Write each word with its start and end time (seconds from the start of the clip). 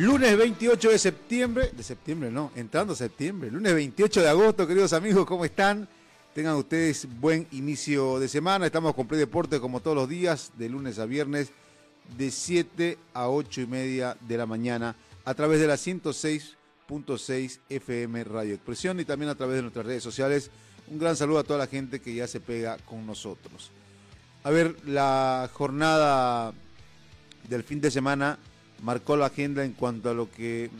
Lunes 0.00 0.34
28 0.34 0.92
de 0.92 0.98
septiembre, 0.98 1.72
de 1.76 1.82
septiembre 1.82 2.30
no, 2.30 2.50
entrando 2.56 2.94
septiembre, 2.94 3.50
lunes 3.50 3.74
28 3.74 4.22
de 4.22 4.28
agosto, 4.30 4.66
queridos 4.66 4.94
amigos, 4.94 5.26
¿cómo 5.26 5.44
están? 5.44 5.86
Tengan 6.34 6.54
ustedes 6.54 7.06
buen 7.20 7.46
inicio 7.52 8.18
de 8.18 8.26
semana, 8.26 8.64
estamos 8.64 8.94
con 8.94 9.06
Play 9.06 9.20
Deporte 9.20 9.60
como 9.60 9.80
todos 9.80 9.94
los 9.98 10.08
días, 10.08 10.52
de 10.56 10.70
lunes 10.70 10.98
a 10.98 11.04
viernes, 11.04 11.52
de 12.16 12.30
7 12.30 12.96
a 13.12 13.28
8 13.28 13.60
y 13.60 13.66
media 13.66 14.16
de 14.22 14.38
la 14.38 14.46
mañana, 14.46 14.96
a 15.26 15.34
través 15.34 15.60
de 15.60 15.66
la 15.66 15.74
106.6 15.74 17.58
FM 17.68 18.24
Radio 18.24 18.54
Expresión 18.54 19.00
y 19.00 19.04
también 19.04 19.28
a 19.30 19.34
través 19.34 19.56
de 19.56 19.62
nuestras 19.62 19.84
redes 19.84 20.02
sociales. 20.02 20.50
Un 20.88 20.98
gran 20.98 21.14
saludo 21.14 21.40
a 21.40 21.44
toda 21.44 21.58
la 21.58 21.66
gente 21.66 22.00
que 22.00 22.14
ya 22.14 22.26
se 22.26 22.40
pega 22.40 22.78
con 22.86 23.06
nosotros. 23.06 23.70
A 24.44 24.50
ver, 24.50 24.76
la 24.86 25.50
jornada 25.52 26.54
del 27.50 27.64
fin 27.64 27.82
de 27.82 27.90
semana 27.90 28.38
marcó 28.82 29.16
la 29.16 29.26
agenda 29.26 29.64
en 29.64 29.72
cuanto 29.72 30.10
a 30.10 30.14
lo 30.14 30.30
que 30.30 30.70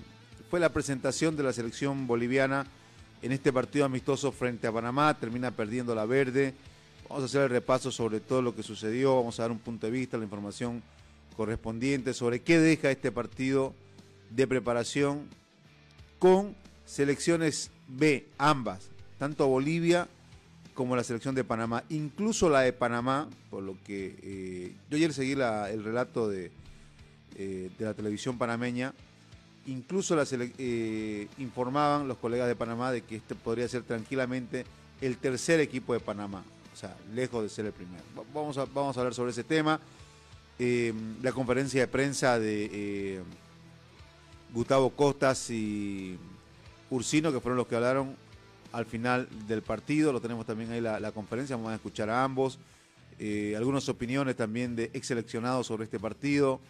fue 0.50 0.60
la 0.60 0.72
presentación 0.72 1.36
de 1.36 1.42
la 1.42 1.52
selección 1.52 2.06
boliviana 2.06 2.66
en 3.22 3.32
este 3.32 3.52
partido 3.52 3.84
amistoso 3.84 4.32
frente 4.32 4.66
a 4.66 4.72
Panamá. 4.72 5.16
Termina 5.18 5.50
perdiendo 5.50 5.94
la 5.94 6.06
verde. 6.06 6.54
Vamos 7.08 7.22
a 7.22 7.26
hacer 7.26 7.42
el 7.42 7.50
repaso 7.50 7.90
sobre 7.90 8.20
todo 8.20 8.42
lo 8.42 8.54
que 8.54 8.62
sucedió. 8.62 9.16
Vamos 9.16 9.38
a 9.38 9.42
dar 9.42 9.50
un 9.50 9.58
punto 9.58 9.86
de 9.86 9.92
vista, 9.92 10.16
la 10.16 10.24
información 10.24 10.82
correspondiente 11.36 12.14
sobre 12.14 12.40
qué 12.40 12.58
deja 12.58 12.90
este 12.90 13.12
partido 13.12 13.74
de 14.30 14.46
preparación 14.46 15.28
con 16.18 16.54
selecciones 16.84 17.70
B, 17.88 18.26
ambas, 18.36 18.90
tanto 19.18 19.46
Bolivia 19.46 20.08
como 20.74 20.96
la 20.96 21.04
selección 21.04 21.34
de 21.34 21.44
Panamá, 21.44 21.84
incluso 21.88 22.48
la 22.48 22.60
de 22.60 22.72
Panamá, 22.72 23.28
por 23.50 23.62
lo 23.62 23.76
que 23.84 24.16
eh, 24.22 24.76
yo 24.88 24.96
ayer 24.96 25.12
seguí 25.12 25.32
el 25.32 25.84
relato 25.84 26.28
de, 26.28 26.50
eh, 27.36 27.70
de 27.78 27.84
la 27.84 27.94
televisión 27.94 28.36
panameña, 28.36 28.92
incluso 29.66 30.16
eh, 30.58 31.28
informaban 31.38 32.08
los 32.08 32.18
colegas 32.18 32.48
de 32.48 32.56
Panamá 32.56 32.90
de 32.92 33.02
que 33.02 33.16
este 33.16 33.34
podría 33.34 33.68
ser 33.68 33.82
tranquilamente 33.82 34.64
el 35.00 35.16
tercer 35.16 35.60
equipo 35.60 35.94
de 35.94 36.00
Panamá, 36.00 36.42
o 36.72 36.76
sea, 36.76 36.96
lejos 37.14 37.42
de 37.42 37.48
ser 37.48 37.66
el 37.66 37.72
primero. 37.72 38.02
Vamos 38.34 38.58
a, 38.58 38.64
vamos 38.64 38.96
a 38.96 39.00
hablar 39.00 39.14
sobre 39.14 39.30
ese 39.30 39.44
tema. 39.44 39.80
Eh, 40.58 40.92
la 41.22 41.32
conferencia 41.32 41.80
de 41.80 41.88
prensa 41.88 42.38
de 42.38 43.22
Gustavo 44.52 44.90
Costas 44.90 45.48
y 45.50 46.18
Ursino, 46.90 47.32
que 47.32 47.40
fueron 47.40 47.56
los 47.56 47.66
que 47.66 47.76
hablaron 47.76 48.16
al 48.72 48.86
final 48.86 49.28
del 49.46 49.62
partido, 49.62 50.12
lo 50.12 50.20
tenemos 50.20 50.44
también 50.46 50.72
ahí 50.72 50.80
la 50.80 51.12
conferencia, 51.12 51.56
vamos 51.56 51.72
a 51.72 51.76
escuchar 51.76 52.10
a 52.10 52.24
ambos. 52.24 52.58
algunas 53.56 53.88
opiniones 53.88 54.36
también 54.36 54.76
de 54.76 54.90
ex 54.92 55.06
seleccionados 55.06 55.68
sobre 55.68 55.84
este 55.84 55.98
partido. 55.98 56.60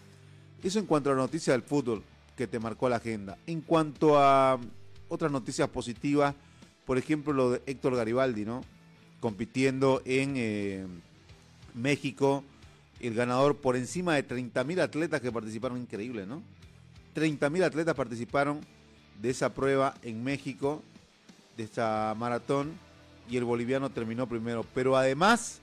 Eso 0.63 0.79
en 0.79 0.87
cuanto 0.87 1.11
a 1.11 1.15
la 1.15 1.21
noticia 1.21 1.53
del 1.53 1.63
fútbol 1.63 2.03
que 2.37 2.47
te 2.47 2.59
marcó 2.59 2.89
la 2.89 2.97
agenda. 2.97 3.39
En 3.47 3.61
cuanto 3.61 4.19
a 4.19 4.59
otras 5.09 5.33
noticias 5.33 5.69
positivas, 5.69 6.35
por 6.87 6.99
ejemplo 6.99 7.33
lo 7.33 7.53
de 7.53 7.63
Héctor 7.67 7.97
Garibaldi, 7.97 8.45
¿no? 8.45 8.63
Compitiendo 9.21 10.03
en 10.05 10.35
eh, 10.37 10.87
México, 11.75 12.45
el 13.01 13.15
ganador 13.15 13.57
por 13.57 13.77
encima 13.77 14.15
de 14.15 14.27
30.000 14.27 14.81
atletas 14.81 15.21
que 15.21 15.33
participaron, 15.33 15.79
increíble, 15.79 16.27
¿no? 16.27 16.43
30.000 17.15 17.65
atletas 17.65 17.95
participaron 17.95 18.61
de 19.21 19.31
esa 19.31 19.53
prueba 19.55 19.95
en 20.03 20.23
México, 20.23 20.83
de 21.57 21.65
esta 21.65 22.15
maratón, 22.17 22.73
y 23.29 23.37
el 23.37 23.45
boliviano 23.45 23.91
terminó 23.91 24.27
primero, 24.27 24.65
pero 24.75 24.97
además 24.97 25.61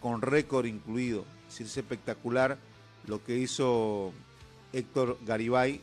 con 0.00 0.22
récord 0.22 0.66
incluido. 0.66 1.24
Es 1.48 1.60
es 1.60 1.76
espectacular 1.76 2.58
lo 3.06 3.24
que 3.24 3.38
hizo 3.38 4.12
Héctor 4.72 5.18
Garibay, 5.26 5.80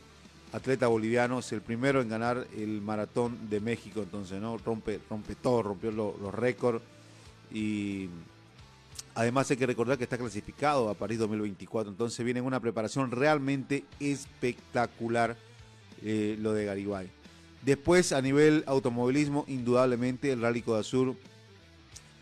atleta 0.52 0.86
boliviano, 0.86 1.40
es 1.40 1.52
el 1.52 1.60
primero 1.60 2.00
en 2.00 2.08
ganar 2.08 2.46
el 2.56 2.80
maratón 2.80 3.48
de 3.50 3.60
México, 3.60 4.00
entonces, 4.02 4.40
¿no? 4.40 4.58
Rompe, 4.58 5.00
rompe 5.10 5.34
todo, 5.34 5.62
rompió 5.62 5.90
los 5.90 6.34
récords 6.34 6.82
y 7.52 8.08
además 9.14 9.50
hay 9.50 9.56
que 9.56 9.66
recordar 9.66 9.98
que 9.98 10.04
está 10.04 10.18
clasificado 10.18 10.88
a 10.88 10.94
París 10.94 11.18
2024, 11.18 11.90
entonces 11.90 12.24
viene 12.24 12.40
una 12.40 12.60
preparación 12.60 13.10
realmente 13.10 13.84
espectacular 14.00 15.36
eh, 16.02 16.36
lo 16.40 16.52
de 16.52 16.64
Garibay. 16.64 17.10
Después, 17.62 18.12
a 18.12 18.22
nivel 18.22 18.62
automovilismo, 18.66 19.44
indudablemente 19.48 20.30
el 20.30 20.40
Rally 20.40 20.62
Sur 20.82 21.16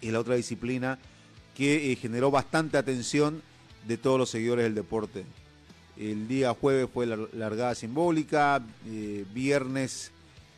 es 0.01 0.13
la 0.13 0.21
otra 0.21 0.37
disciplina 0.37 0.99
que 1.55 1.93
eh, 1.93 1.97
generó 1.97 2.31
bastante 2.31 2.79
atención 2.79 3.43
de 3.87 3.97
todos 3.97 4.19
los 4.19 4.31
seguidores 4.31 4.65
del 4.65 4.75
deporte. 4.75 5.25
El 5.97 6.27
día 6.27 6.55
jueves 6.55 6.89
fue 6.93 7.07
la 7.07 7.17
largada 7.33 7.75
simbólica, 7.77 8.61
eh, 8.87 9.25
viernes 9.33 10.11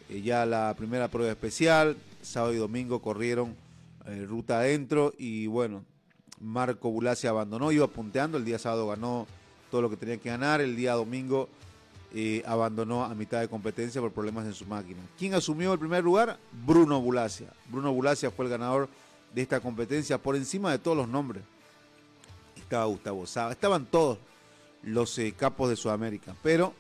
eh, 0.09 0.23
ya 0.23 0.47
la 0.47 0.75
primera 0.79 1.09
prueba 1.09 1.31
especial, 1.31 1.97
sábado 2.23 2.55
y 2.55 2.57
domingo 2.57 3.03
corrieron 3.03 3.55
eh, 4.07 4.25
ruta 4.27 4.61
adentro 4.61 5.13
y 5.19 5.47
bueno, 5.47 5.85
Marco 6.41 6.91
Bulasi 6.91 7.27
abandonó, 7.27 7.71
iba 7.71 7.87
punteando, 7.87 8.39
el 8.39 8.47
día 8.47 8.59
sábado 8.59 8.89
ganó 8.89 9.27
todo 9.71 9.83
lo 9.83 9.91
que 9.91 9.99
tenía 9.99 10.17
que 10.17 10.31
ganar, 10.31 10.63
el 10.63 10.75
día 10.75 10.95
domingo 10.95 11.49
abandonó 12.47 13.05
a 13.05 13.15
mitad 13.15 13.41
de 13.41 13.49
competencia 13.49 14.01
por 14.01 14.11
problemas 14.11 14.47
en 14.47 14.55
su 14.55 14.65
máquina. 14.65 15.01
¿Quién 15.19 15.35
asumió 15.35 15.75
el 15.75 15.79
primer 15.79 16.03
lugar? 16.03 16.39
Bruno 16.65 16.99
Bulacia. 16.99 17.53
Bruno 17.69 17.93
Bulacia 17.93 18.31
fue 18.31 18.47
el 18.47 18.51
ganador 18.53 18.89
de 19.35 19.43
esta 19.43 19.61
competencia 19.61 20.17
por 20.17 20.35
encima 20.35 20.71
de 20.71 20.79
todos 20.79 20.97
los 20.97 21.09
nombres. 21.09 21.43
Estaba 22.57 22.87
Gustavo 22.87 23.27
Saba, 23.27 23.53
estaban 23.53 23.85
todos 23.85 24.17
los 24.83 25.19
eh, 25.19 25.35
capos 25.37 25.71
de 25.71 25.77
Sudamérica. 25.77 26.35
Pero 26.43 26.75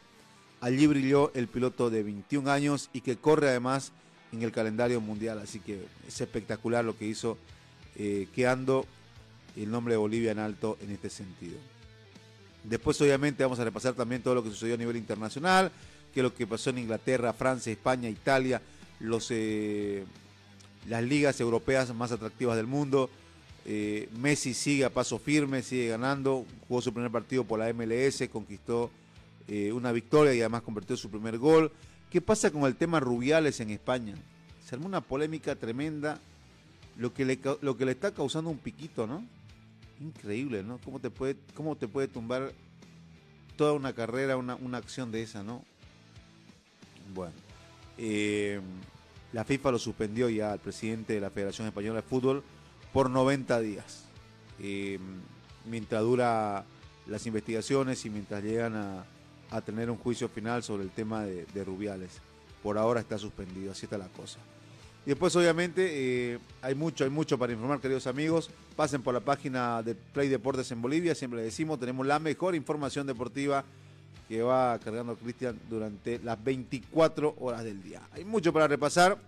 allí 0.61 0.87
brilló 0.87 1.33
el 1.34 1.49
piloto 1.49 1.91
de 1.91 2.03
21 2.03 2.51
años 2.51 2.91
y 2.93 3.01
que 3.01 3.17
corre 3.17 3.49
además 3.49 3.93
en 4.33 4.43
el 4.43 4.53
calendario 4.53 5.01
mundial. 5.01 5.39
Así 5.39 5.61
que 5.61 5.84
es 6.06 6.21
espectacular 6.21 6.85
lo 6.85 6.97
que 6.97 7.06
hizo, 7.06 7.39
eh, 7.97 8.29
quedando 8.35 8.87
el 9.56 9.71
nombre 9.71 9.95
de 9.95 9.99
Bolivia 9.99 10.33
en 10.33 10.39
alto 10.39 10.77
en 10.81 10.91
este 10.91 11.11
sentido. 11.11 11.59
Después 12.65 13.01
obviamente 13.01 13.45
vamos 13.45 13.61
a 13.61 13.65
repasar 13.65 13.95
también 13.95 14.23
todo 14.23 14.35
lo 14.35 14.43
que 14.43 14.51
sucedió 14.51 14.75
a 14.75 14.79
nivel 14.79 14.97
internacional, 14.97 15.71
que 16.12 16.21
es 16.21 16.25
lo 16.25 16.35
que 16.35 16.47
pasó 16.47 16.71
en 16.71 16.79
Inglaterra, 16.79 17.33
Francia, 17.33 17.73
España, 17.73 18.09
Italia, 18.09 18.61
los, 18.99 19.29
eh, 19.31 20.05
las 20.89 21.03
ligas 21.03 21.41
europeas 21.41 21.95
más 21.95 22.12
atractivas 22.12 22.56
del 22.56 22.67
mundo. 22.67 23.09
Eh, 23.69 24.09
Messi 24.16 24.54
sigue 24.54 24.84
a 24.84 24.91
paso 24.91 25.19
firme, 25.19 25.60
sigue 25.60 25.88
ganando, 25.88 26.47
jugó 26.69 26.81
su 26.81 26.93
primer 26.93 27.10
partido 27.10 27.43
por 27.43 27.59
la 27.59 27.72
MLS, 27.72 28.28
conquistó 28.31 28.93
eh, 29.49 29.72
una 29.72 29.91
victoria 29.91 30.32
y 30.34 30.41
además 30.41 30.62
convirtió 30.62 30.97
su 30.97 31.10
primer 31.10 31.37
gol. 31.37 31.72
¿Qué 32.09 32.21
pasa 32.21 32.53
con 32.53 32.62
el 32.62 32.76
tema 32.76 33.00
Rubiales 33.00 33.59
en 33.59 33.71
España? 33.71 34.15
Se 34.65 34.76
armó 34.76 34.87
una 34.87 35.00
polémica 35.00 35.56
tremenda, 35.56 36.21
lo 36.97 37.12
que 37.12 37.25
le, 37.25 37.41
lo 37.60 37.76
que 37.76 37.84
le 37.84 37.91
está 37.91 38.15
causando 38.15 38.50
un 38.50 38.59
piquito, 38.59 39.09
¿no? 39.09 39.25
Increíble, 40.00 40.62
¿no? 40.62 40.78
¿Cómo 40.84 41.00
te 41.00 41.10
puede, 41.10 41.37
cómo 41.55 41.75
te 41.75 41.88
puede 41.88 42.06
tumbar 42.06 42.53
toda 43.56 43.72
una 43.72 43.93
carrera, 43.94 44.37
una, 44.37 44.78
acción 44.78 45.10
de 45.10 45.22
esa, 45.22 45.43
¿no? 45.43 45.64
Bueno, 47.12 47.35
eh, 47.99 48.61
la 49.32 49.44
FIFA 49.44 49.73
lo 49.73 49.79
suspendió 49.81 50.29
ya 50.29 50.52
al 50.52 50.61
presidente 50.61 51.14
de 51.14 51.20
la 51.20 51.31
Federación 51.31 51.67
Española 51.67 51.96
de 51.96 52.06
Fútbol 52.06 52.44
por 52.96 53.10
90 53.10 53.60
días. 53.60 54.04
Eh, 54.58 54.98
mientras 55.66 56.00
dura 56.00 56.64
las 57.06 57.26
investigaciones 57.26 58.02
y 58.06 58.08
mientras 58.08 58.43
llegan 58.43 58.75
a, 58.75 59.60
tener 59.66 59.90
un 59.90 59.98
juicio 59.98 60.31
final 60.31 60.62
sobre 60.62 60.84
el 60.84 60.88
tema 60.88 61.22
de, 61.25 61.62
Rubiales. 61.62 62.22
Por 62.62 62.78
ahora 62.78 63.00
está 63.00 63.19
suspendido, 63.19 63.72
así 63.72 63.84
está 63.84 63.98
la 63.98 64.08
cosa. 64.08 64.38
Y 65.04 65.10
después, 65.10 65.37
obviamente, 65.37 65.90
eh, 66.32 66.38
hay 66.62 66.75
mucho, 66.75 67.04
hay 67.04 67.10
mucho 67.10 67.38
para 67.38 67.52
informar, 67.52 67.82
queridos 67.82 68.06
amigos. 68.06 68.48
Pasen 68.76 69.02
por 69.02 69.12
la 69.12 69.20
página 69.20 69.82
de 69.82 69.94
Play 69.94 70.31
Deportes 70.31 70.70
en 70.72 70.81
Bolivia. 70.81 71.14
Siempre 71.14 71.43
decimos, 71.43 71.78
tenemos 71.78 72.06
la 72.06 72.19
mejor 72.19 72.54
información 72.54 73.06
deportiva 73.06 73.62
que 74.26 74.40
va 74.40 74.78
cargando 74.78 75.16
Cristian 75.16 75.60
durante 75.69 76.19
las 76.20 76.43
24 76.43 77.37
horas 77.40 77.62
del 77.62 77.82
día. 77.82 78.00
Hay 78.12 78.25
mucho 78.25 78.54
para 78.54 78.66
repasar. 78.66 79.19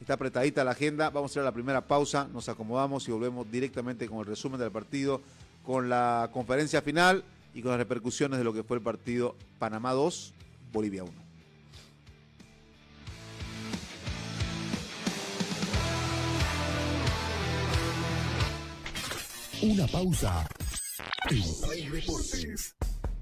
Está 0.00 0.14
apretadita 0.14 0.64
la 0.64 0.70
agenda. 0.70 1.10
Vamos 1.10 1.30
a 1.30 1.32
hacer 1.32 1.44
la 1.44 1.52
primera 1.52 1.86
pausa. 1.86 2.26
Nos 2.32 2.48
acomodamos 2.48 3.06
y 3.06 3.12
volvemos 3.12 3.50
directamente 3.50 4.08
con 4.08 4.20
el 4.20 4.26
resumen 4.26 4.58
del 4.58 4.70
partido, 4.70 5.20
con 5.64 5.88
la 5.88 6.30
conferencia 6.32 6.80
final 6.80 7.22
y 7.54 7.60
con 7.60 7.72
las 7.72 7.78
repercusiones 7.78 8.38
de 8.38 8.44
lo 8.44 8.54
que 8.54 8.62
fue 8.62 8.78
el 8.78 8.82
partido 8.82 9.36
Panamá 9.58 9.92
2, 9.92 10.32
Bolivia 10.72 11.04
1. 11.04 11.12
Una 19.62 19.86
pausa. 19.86 20.48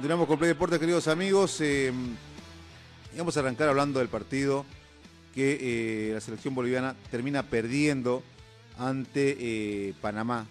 Continuamos 0.00 0.28
con 0.28 0.38
Play 0.38 0.48
Deportes, 0.48 0.78
queridos 0.78 1.08
amigos. 1.08 1.60
Eh, 1.60 1.92
vamos 3.18 3.36
a 3.36 3.40
arrancar 3.40 3.68
hablando 3.68 3.98
del 3.98 4.08
partido 4.08 4.64
que 5.34 5.58
eh, 5.60 6.14
la 6.14 6.22
selección 6.22 6.54
boliviana 6.54 6.96
termina 7.10 7.42
perdiendo 7.42 8.22
ante 8.78 9.36
eh, 9.38 9.94
Panamá. 10.00 10.46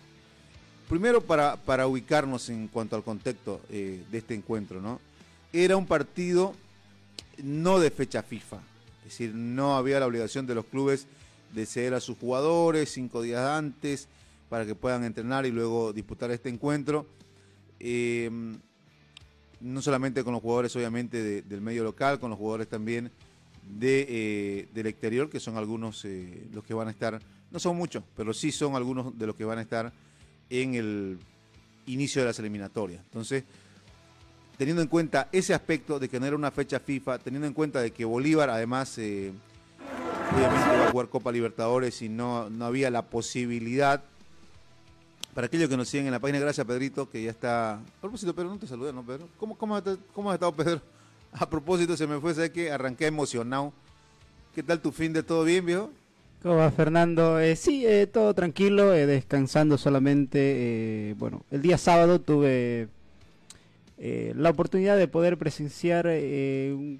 Primero 0.87 1.21
para, 1.21 1.55
para 1.55 1.87
ubicarnos 1.87 2.47
en 2.49 2.67
cuanto 2.67 2.95
al 2.95 3.01
contexto 3.01 3.59
de 3.71 4.05
este 4.11 4.35
encuentro, 4.35 4.81
¿no? 4.81 5.01
Era 5.51 5.77
un 5.77 5.87
partido 5.87 6.53
no 7.41 7.79
de 7.79 7.89
fecha 7.89 8.21
FIFA, 8.21 8.57
es 8.99 9.05
decir, 9.05 9.33
no 9.33 9.77
había 9.77 9.99
la 9.99 10.05
obligación 10.05 10.45
de 10.45 10.53
los 10.53 10.65
clubes 10.65 11.07
de 11.55 11.65
ceder 11.65 11.95
a 11.95 12.01
sus 12.01 12.19
jugadores 12.19 12.91
cinco 12.91 13.23
días 13.23 13.41
antes 13.41 14.09
para 14.47 14.67
que 14.67 14.75
puedan 14.75 15.03
entrenar 15.03 15.47
y 15.47 15.51
luego 15.51 15.91
disputar 15.91 16.29
este 16.29 16.49
encuentro. 16.49 17.07
Eh, 17.79 18.29
no 19.61 19.81
solamente 19.81 20.23
con 20.23 20.33
los 20.33 20.41
jugadores 20.41 20.75
obviamente 20.75 21.21
de- 21.21 21.41
del 21.41 21.61
medio 21.61 21.83
local, 21.83 22.19
con 22.19 22.29
los 22.29 22.39
jugadores 22.39 22.67
también 22.67 23.11
de, 23.69 24.05
eh, 24.09 24.67
del 24.73 24.87
exterior, 24.87 25.29
que 25.29 25.39
son 25.39 25.57
algunos 25.57 26.03
eh, 26.05 26.47
los 26.53 26.63
que 26.63 26.73
van 26.73 26.87
a 26.87 26.91
estar, 26.91 27.19
no 27.51 27.59
son 27.59 27.75
muchos, 27.77 28.03
pero 28.15 28.33
sí 28.33 28.51
son 28.51 28.75
algunos 28.75 29.17
de 29.17 29.27
los 29.27 29.35
que 29.35 29.45
van 29.45 29.59
a 29.59 29.61
estar 29.61 29.91
en 30.49 30.75
el 30.75 31.19
inicio 31.85 32.21
de 32.21 32.27
las 32.27 32.39
eliminatorias. 32.39 33.01
Entonces, 33.05 33.43
teniendo 34.57 34.81
en 34.81 34.87
cuenta 34.87 35.29
ese 35.31 35.53
aspecto 35.53 35.99
de 35.99 36.09
que 36.09 36.19
no 36.19 36.25
era 36.25 36.35
una 36.35 36.51
fecha 36.51 36.79
FIFA, 36.79 37.19
teniendo 37.19 37.47
en 37.47 37.53
cuenta 37.53 37.81
de 37.81 37.91
que 37.91 38.05
Bolívar 38.05 38.49
además 38.49 38.97
eh, 38.97 39.31
obviamente 40.35 40.67
va 40.77 40.87
a 40.87 40.91
jugar 40.91 41.09
Copa 41.09 41.31
Libertadores 41.31 42.01
y 42.01 42.09
no, 42.09 42.49
no 42.49 42.65
había 42.65 42.89
la 42.89 43.03
posibilidad 43.03 44.03
para 45.39 45.47
aquellos 45.47 45.69
que 45.69 45.77
nos 45.77 45.87
siguen 45.87 46.05
en 46.07 46.11
la 46.11 46.19
página, 46.19 46.37
gracias 46.37 46.67
Pedrito, 46.67 47.09
que 47.09 47.23
ya 47.23 47.29
está. 47.31 47.75
A 47.75 47.81
propósito, 48.01 48.35
Pedro, 48.35 48.49
no 48.49 48.57
te 48.59 48.67
saludé, 48.67 48.91
¿no, 48.91 49.05
Pedro? 49.05 49.29
¿Cómo, 49.37 49.57
cómo, 49.57 49.73
has, 49.73 49.83
cómo 50.13 50.29
has 50.29 50.33
estado, 50.33 50.51
Pedro? 50.53 50.81
A 51.31 51.49
propósito, 51.49 51.95
se 51.95 52.05
me 52.07 52.19
fue, 52.19 52.33
¿sabes 52.33 52.49
que 52.49 52.69
Arranqué 52.69 53.05
emocionado. 53.05 53.71
¿Qué 54.53 54.61
tal 54.63 54.81
tu 54.81 54.91
fin 54.91 55.13
de 55.13 55.23
todo 55.23 55.45
bien, 55.45 55.65
viejo? 55.65 55.91
¿Cómo 56.43 56.57
va 56.57 56.69
Fernando? 56.71 57.39
Eh, 57.39 57.55
sí, 57.55 57.85
eh, 57.87 58.05
todo 58.05 58.33
tranquilo, 58.33 58.93
eh, 58.93 59.05
descansando 59.05 59.77
solamente. 59.77 60.39
eh, 60.41 61.15
bueno, 61.17 61.43
el 61.51 61.61
día 61.61 61.77
sábado 61.77 62.19
tuve 62.19 62.89
eh, 63.97 64.33
la 64.35 64.49
oportunidad 64.49 64.97
de 64.97 65.07
poder 65.07 65.37
presenciar 65.37 66.05
eh, 66.09 66.97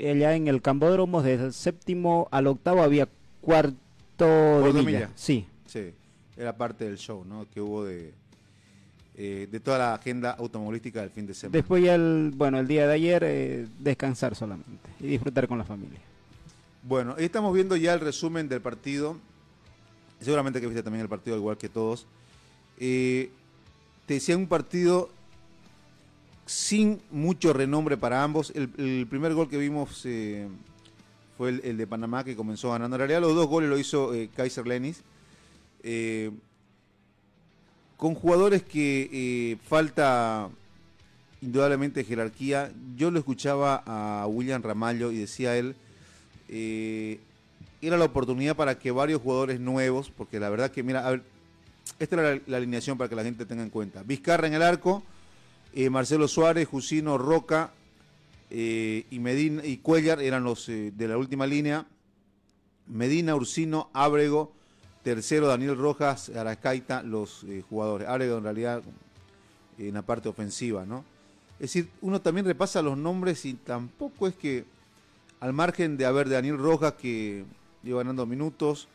allá 0.00 0.34
en 0.36 0.48
el 0.48 0.62
Cambódromo, 0.62 1.20
desde 1.20 1.44
el 1.44 1.52
séptimo 1.52 2.28
al 2.30 2.46
octavo 2.46 2.82
había 2.82 3.10
cuarto 3.42 4.72
de 4.72 4.82
milla. 4.82 5.10
Sí, 5.16 5.46
Sí, 5.66 5.92
era 6.36 6.56
parte 6.56 6.84
del 6.84 6.98
show, 6.98 7.24
¿no? 7.24 7.46
Que 7.52 7.60
hubo 7.60 7.84
de, 7.84 8.12
eh, 9.16 9.48
de 9.50 9.60
toda 9.60 9.78
la 9.78 9.94
agenda 9.94 10.32
automovilística 10.32 11.00
del 11.00 11.10
fin 11.10 11.26
de 11.26 11.34
semana. 11.34 11.56
después 11.56 11.82
ya 11.82 11.94
el, 11.94 12.32
bueno, 12.34 12.58
el 12.58 12.66
día 12.66 12.86
de 12.86 12.94
ayer 12.94 13.22
eh, 13.24 13.66
descansar 13.78 14.34
solamente 14.34 14.88
y 15.00 15.06
disfrutar 15.06 15.46
con 15.46 15.58
la 15.58 15.64
familia. 15.64 16.00
Bueno, 16.82 17.14
ahí 17.16 17.24
estamos 17.26 17.54
viendo 17.54 17.76
ya 17.76 17.94
el 17.94 18.00
resumen 18.00 18.48
del 18.48 18.60
partido. 18.60 19.16
Seguramente 20.20 20.60
que 20.60 20.66
viste 20.66 20.82
también 20.82 21.02
el 21.02 21.08
partido, 21.08 21.36
igual 21.36 21.56
que 21.56 21.68
todos. 21.68 22.06
Eh, 22.78 23.30
te 24.06 24.14
decía 24.14 24.36
un 24.36 24.48
partido 24.48 25.10
sin 26.46 27.00
mucho 27.10 27.52
renombre 27.52 27.96
para 27.96 28.22
ambos. 28.22 28.52
El, 28.54 28.70
el 28.76 29.06
primer 29.08 29.32
gol 29.34 29.48
que 29.48 29.56
vimos 29.58 30.02
eh, 30.04 30.46
fue 31.38 31.50
el, 31.50 31.60
el 31.64 31.76
de 31.76 31.86
Panamá, 31.86 32.24
que 32.24 32.36
comenzó 32.36 32.70
ganando. 32.70 32.96
En 32.96 32.98
realidad, 32.98 33.20
los 33.20 33.34
dos 33.34 33.46
goles 33.46 33.70
lo 33.70 33.78
hizo 33.78 34.12
Kaiser 34.34 34.66
Lenis. 34.66 35.02
Eh, 35.86 36.30
con 37.98 38.14
jugadores 38.14 38.62
que 38.62 39.10
eh, 39.12 39.56
falta 39.68 40.48
indudablemente 41.42 42.04
jerarquía. 42.04 42.72
Yo 42.96 43.10
lo 43.10 43.18
escuchaba 43.18 43.82
a 43.86 44.26
William 44.26 44.62
Ramallo 44.62 45.12
y 45.12 45.18
decía 45.18 45.56
él, 45.56 45.76
eh, 46.48 47.20
era 47.82 47.98
la 47.98 48.06
oportunidad 48.06 48.56
para 48.56 48.78
que 48.78 48.90
varios 48.90 49.20
jugadores 49.20 49.60
nuevos, 49.60 50.10
porque 50.10 50.40
la 50.40 50.48
verdad 50.48 50.70
que, 50.70 50.82
mira, 50.82 51.20
esta 51.98 52.16
era 52.16 52.40
la, 52.46 52.56
alineación 52.56 52.96
para 52.96 53.10
que 53.10 53.16
la 53.16 53.24
gente 53.24 53.44
tenga 53.44 53.62
en 53.62 53.70
cuenta. 53.70 54.02
Vizcarra 54.02 54.46
en 54.46 54.54
el 54.54 54.62
arco, 54.62 55.02
Marcelo 55.90 56.28
Suárez, 56.28 56.66
Jusino, 56.66 57.18
Roca 57.18 57.72
y 58.50 59.18
Medina 59.20 59.64
y 59.64 59.78
Cuellar 59.78 60.22
eran 60.22 60.44
los 60.44 60.66
de 60.66 61.08
la 61.08 61.18
última 61.18 61.46
línea. 61.46 61.86
Medina, 62.86 63.34
Ursino, 63.34 63.90
Ábrego, 63.92 64.52
tercero 65.04 65.46
Daniel 65.46 65.76
Rojas, 65.76 66.30
Arascaita, 66.30 67.02
los 67.02 67.44
eh, 67.44 67.62
jugadores. 67.68 68.08
Ábrego 68.08 68.38
en 68.38 68.44
realidad 68.44 68.82
en 69.78 69.94
la 69.94 70.02
parte 70.02 70.28
ofensiva, 70.28 70.84
¿no? 70.84 71.04
Es 71.54 71.72
decir, 71.72 71.88
uno 72.00 72.20
también 72.20 72.46
repasa 72.46 72.82
los 72.82 72.96
nombres 72.96 73.44
y 73.44 73.54
tampoco 73.54 74.26
es 74.26 74.34
que 74.34 74.64
al 75.40 75.52
margen 75.52 75.96
de 75.96 76.06
haber 76.06 76.28
Daniel 76.28 76.58
Rojas 76.58 76.94
que 76.94 77.44
iba 77.84 77.98
ganando 77.98 78.26
minutos, 78.26 78.88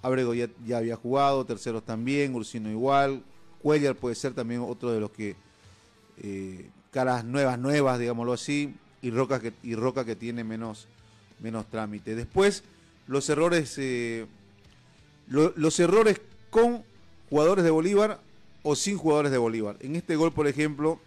Ábrego 0.00 0.34
ya, 0.34 0.48
ya 0.66 0.78
había 0.78 0.96
jugado, 0.96 1.44
terceros 1.44 1.84
también, 1.84 2.34
Ursino 2.34 2.70
igual, 2.70 3.22
Cuellar 3.62 3.94
puede 3.94 4.16
ser 4.16 4.34
también 4.34 4.62
otro 4.66 4.90
de 4.90 5.00
los 5.00 5.10
que 5.10 5.36
eh, 6.18 6.68
caras 6.90 7.24
nuevas, 7.24 7.58
nuevas, 7.58 7.98
digámoslo 7.98 8.32
así, 8.32 8.74
y 9.00 9.10
Roca 9.10 9.38
que, 9.38 9.52
y 9.62 9.74
Roca 9.74 10.04
que 10.04 10.16
tiene 10.16 10.44
menos, 10.44 10.88
menos 11.40 11.66
trámite. 11.66 12.14
Después, 12.16 12.64
los 13.06 13.28
errores, 13.28 13.76
eh, 13.78 14.26
lo- 15.28 15.52
los 15.56 15.78
errores 15.80 16.20
con 16.50 16.82
jugadores 17.30 17.64
de 17.64 17.70
Bolívar 17.70 18.20
o 18.62 18.76
sin 18.76 18.96
jugadores 18.96 19.32
de 19.32 19.38
Bolívar. 19.38 19.76
En 19.80 19.96
este 19.96 20.16
gol, 20.16 20.32
por 20.32 20.46
ejemplo, 20.46 21.00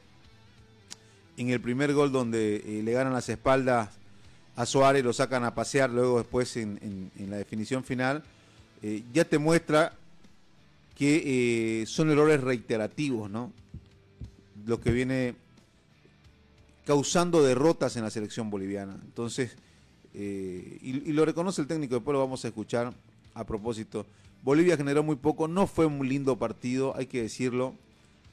en 1.38 1.50
el 1.50 1.62
primer 1.62 1.94
gol 1.94 2.12
donde 2.12 2.58
eh, 2.66 2.82
le 2.84 2.92
ganan 2.94 3.14
las 3.14 3.30
espaldas 3.30 3.90
a 4.56 4.66
Suárez, 4.66 5.04
lo 5.04 5.14
sacan 5.14 5.44
a 5.44 5.54
pasear, 5.54 5.90
luego 5.90 6.18
después 6.18 6.56
en, 6.58 7.12
la 7.30 7.38
definición 7.38 7.84
final, 7.84 8.24
eh, 8.82 9.04
ya 9.14 9.26
te 9.26 9.38
muestra 9.38 9.94
que 10.98 11.82
eh, 11.82 11.86
son 11.86 12.10
errores 12.10 12.42
reiterativos, 12.42 13.30
¿no? 13.30 13.52
Lo 14.66 14.80
que 14.80 14.92
viene 14.92 15.36
causando 16.86 17.44
derrotas 17.44 17.98
en 17.98 18.04
la 18.04 18.10
selección 18.10 18.50
boliviana. 18.50 18.98
Entonces, 19.04 19.58
y, 20.14 21.10
y 21.10 21.12
lo 21.12 21.26
reconoce 21.26 21.62
el 21.62 21.68
técnico, 21.68 21.96
después 21.96 22.14
lo 22.14 22.20
vamos 22.22 22.46
a 22.46 22.48
escuchar 22.48 22.94
a 23.36 23.44
propósito. 23.44 24.08
Bolivia 24.42 24.78
generó 24.78 25.04
muy 25.04 25.16
poco, 25.16 25.48
no 25.48 25.68
fue 25.68 25.86
un 25.86 26.08
lindo 26.10 26.38
partido, 26.38 26.96
hay 26.96 27.06
que 27.06 27.22
decirlo. 27.22 27.76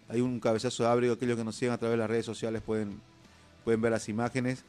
Hay 0.09 0.21
un 0.21 0.41
cabezazo 0.41 0.83
de 0.83 0.89
abrigo, 0.89 1.15
aquellos 1.15 1.37
que 1.37 1.45
nos 1.45 1.57
siguen 1.57 1.75
a 1.75 1.79
través 1.79 1.95
de 1.95 1.99
las 1.99 2.11
redes 2.11 2.27
sociales 2.27 2.63
pueden, 2.63 3.01
pueden 3.65 3.81
ver 3.81 3.93
las 3.93 4.09
imágenes. 4.09 4.65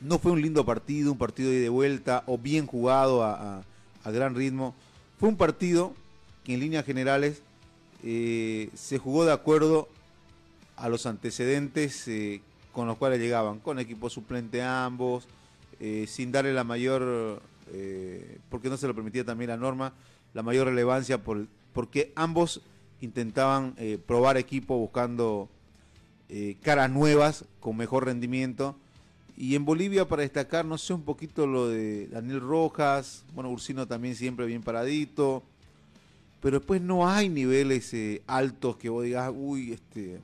No 0.00 0.18
fue 0.18 0.32
un 0.32 0.42
lindo 0.42 0.64
partido, 0.66 1.12
un 1.12 1.18
partido 1.18 1.50
de 1.50 1.68
vuelta 1.70 2.22
o 2.26 2.36
bien 2.36 2.66
jugado 2.66 3.24
a 3.24 3.64
gran 4.04 4.34
ritmo. 4.34 4.74
Fue 5.18 5.28
un 5.28 5.36
partido 5.36 5.94
que 6.44 6.54
en 6.54 6.60
líneas 6.60 6.84
generales 6.84 7.42
eh, 8.04 8.70
se 8.74 8.98
jugó 8.98 9.24
de 9.24 9.32
acuerdo 9.32 9.88
a 10.76 10.88
los 10.88 11.06
antecedentes 11.06 12.06
eh, 12.06 12.40
con 12.72 12.86
los 12.86 12.98
cuales 12.98 13.18
llegaban, 13.18 13.58
con 13.58 13.78
equipo 13.78 14.10
suplente 14.10 14.62
ambos, 14.62 15.26
eh, 15.80 16.04
sin 16.06 16.30
darle 16.30 16.52
la 16.52 16.62
mayor, 16.62 17.42
eh, 17.72 18.38
porque 18.48 18.68
no 18.68 18.76
se 18.76 18.86
lo 18.86 18.94
permitía 18.94 19.24
también 19.24 19.50
la 19.50 19.56
norma, 19.56 19.92
la 20.34 20.42
mayor 20.42 20.66
relevancia 20.68 21.22
por, 21.22 21.46
porque 21.72 22.12
ambos 22.14 22.62
intentaban 23.00 23.74
eh, 23.76 23.98
probar 24.04 24.36
equipo 24.36 24.78
buscando 24.78 25.48
eh, 26.28 26.56
caras 26.62 26.90
nuevas 26.90 27.44
con 27.60 27.76
mejor 27.76 28.04
rendimiento. 28.04 28.76
Y 29.36 29.54
en 29.54 29.66
Bolivia, 29.66 30.08
para 30.08 30.22
destacar, 30.22 30.64
no 30.64 30.78
sé, 30.78 30.94
un 30.94 31.02
poquito 31.02 31.46
lo 31.46 31.68
de 31.68 32.08
Daniel 32.08 32.40
Rojas, 32.40 33.24
bueno, 33.34 33.50
Ursino 33.50 33.86
también 33.86 34.14
siempre 34.14 34.46
bien 34.46 34.62
paradito, 34.62 35.42
pero 36.40 36.58
después 36.58 36.80
no 36.80 37.06
hay 37.06 37.28
niveles 37.28 37.94
altos 38.26 38.76
que 38.78 38.88
vos 38.88 39.04
digas, 39.04 39.30
uy, 39.36 39.72
este, 39.72 40.20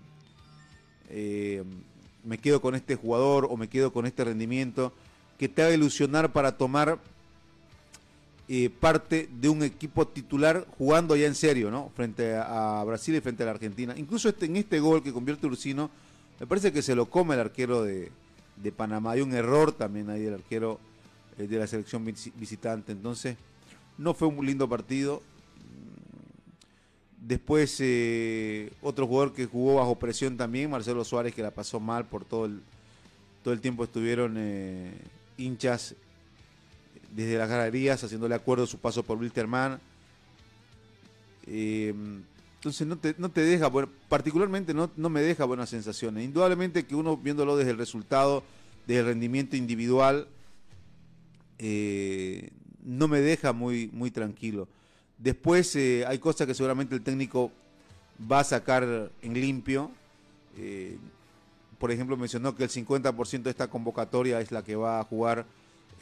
me 2.25 2.39
quedo 2.39 2.63
con 2.63 2.75
este 2.75 2.97
jugador 2.97 3.47
o 3.51 3.57
me 3.59 3.69
quedo 3.69 3.93
con 3.93 4.07
este 4.07 4.25
rendimiento, 4.25 4.95
que 5.39 5.49
te 5.49 5.63
haga 5.63 5.75
ilusionar 5.75 6.33
para 6.33 6.57
tomar 6.57 6.99
eh, 8.49 8.71
parte 8.71 9.29
de 9.41 9.49
un 9.49 9.63
equipo 9.63 10.07
titular 10.07 10.67
jugando 10.77 11.15
ya 11.17 11.27
en 11.27 11.35
serio, 11.35 11.71
¿no? 11.71 11.91
Frente 11.95 12.35
a, 12.35 12.83
Brasil 12.85 13.15
y 13.15 13.21
frente 13.21 13.45
a 13.45 13.47
la 13.47 13.53
Argentina. 13.53 13.95
Incluso 13.97 14.29
este, 14.29 14.47
en 14.47 14.57
este 14.57 14.81
gol 14.81 15.03
que 15.03 15.13
convierte 15.13 15.47
Ursino, 15.47 15.91
me 16.41 16.47
parece 16.47 16.73
que 16.73 16.83
se 16.83 16.95
lo 16.95 17.07
come 17.09 17.35
el 17.35 17.41
arquero 17.41 17.83
de, 17.83 18.11
de 18.57 18.73
Panamá. 18.73 19.13
Hay 19.13 19.21
un 19.21 19.33
error 19.33 19.73
también 19.73 20.11
ahí 20.11 20.23
del 20.23 20.35
arquero 20.35 20.81
eh, 21.39 21.47
de 21.47 21.59
la 21.59 21.67
selección 21.67 22.05
visi- 22.05 22.33
visitante. 22.35 22.93
Entonces, 22.93 23.37
no 23.97 24.13
fue 24.13 24.29
un 24.29 24.45
lindo 24.45 24.69
partido. 24.69 25.23
Después, 27.21 27.77
eh, 27.79 28.73
otro 28.83 29.07
jugador 29.07 29.33
que 29.33 29.47
jugó 29.47 29.77
bajo 29.77 29.95
presión 29.95 30.37
también, 30.37 30.69
Marcelo 30.69 31.05
Suárez, 31.05 31.33
que 31.33 31.43
la 31.43 31.53
pasó 31.53 31.79
mal 31.79 32.07
por 32.07 32.25
todo 32.25 32.47
el, 32.47 32.61
todo 33.45 33.55
el 33.55 33.61
tiempo 33.61 33.85
estuvieron 33.85 34.37
hinchas 35.37 35.95
desde 37.15 37.39
las 37.39 37.49
galerías 37.49 38.03
haciéndole 38.03 38.35
acuerdo 38.35 38.67
su 38.67 38.79
paso 38.79 39.03
por 39.03 39.19
Wilterman. 39.19 39.79
Eh, 41.47 41.95
entonces 42.57 42.87
no 42.87 42.97
te, 42.97 43.15
no 43.19 43.29
te 43.29 43.43
deja, 43.43 43.67
bueno, 43.67 43.89
particularmente 44.09 44.73
no, 44.73 44.91
no 44.97 45.09
me 45.09 45.21
deja 45.21 45.45
buenas 45.45 45.71
sensaciones. 45.71 46.25
Indudablemente 46.25 46.87
que 46.87 46.95
uno 46.95 47.17
viéndolo 47.17 47.57
desde 47.57 47.73
el 47.73 47.79
resultado, 47.79 48.43
desde 48.87 49.01
el 49.01 49.07
rendimiento 49.07 49.57
individual, 49.57 50.29
eh, 51.59 52.51
no 52.85 53.09
me 53.09 53.21
deja 53.21 53.53
muy, 53.53 53.91
muy 53.93 54.11
tranquilo. 54.11 54.69
Después 55.19 55.75
eh, 55.77 56.05
hay 56.07 56.19
cosas 56.19 56.47
que 56.47 56.55
seguramente 56.55 56.95
el 56.95 57.03
técnico 57.03 57.53
va 58.31 58.41
a 58.41 58.45
sacar 58.45 59.11
en 59.21 59.35
limpio. 59.35 59.91
Por 61.79 61.91
ejemplo, 61.91 62.17
mencionó 62.17 62.55
que 62.55 62.63
el 62.63 62.71
50% 62.71 63.43
de 63.43 63.51
esta 63.51 63.69
convocatoria 63.69 64.41
es 64.41 64.53
la 64.53 64.63
que 64.63 64.77
va 64.77 65.01
a 65.01 65.05
jugar 65.05 65.45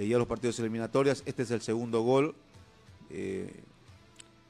eh, 0.01 0.09
ya 0.09 0.17
los 0.17 0.27
partidos 0.27 0.59
eliminatorios. 0.59 1.23
Este 1.27 1.43
es 1.43 1.51
el 1.51 1.61
segundo 1.61 2.01
gol. 2.01 2.35
Eh, 3.11 3.53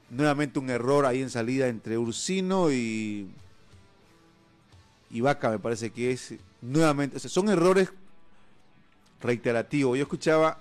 nuevamente 0.09 0.59
un 0.59 0.69
error 0.69 1.05
ahí 1.05 1.21
en 1.21 1.29
salida 1.29 1.67
entre 1.67 1.97
Ursino 1.97 2.71
y, 2.71 3.27
y 5.09 5.19
Vaca, 5.19 5.49
me 5.49 5.59
parece 5.59 5.89
que 5.91 6.11
es. 6.11 6.35
Nuevamente, 6.61 7.17
o 7.17 7.19
sea, 7.19 7.29
son 7.29 7.49
errores 7.49 7.91
reiterativos. 9.21 9.97
Yo 9.97 10.03
escuchaba 10.03 10.59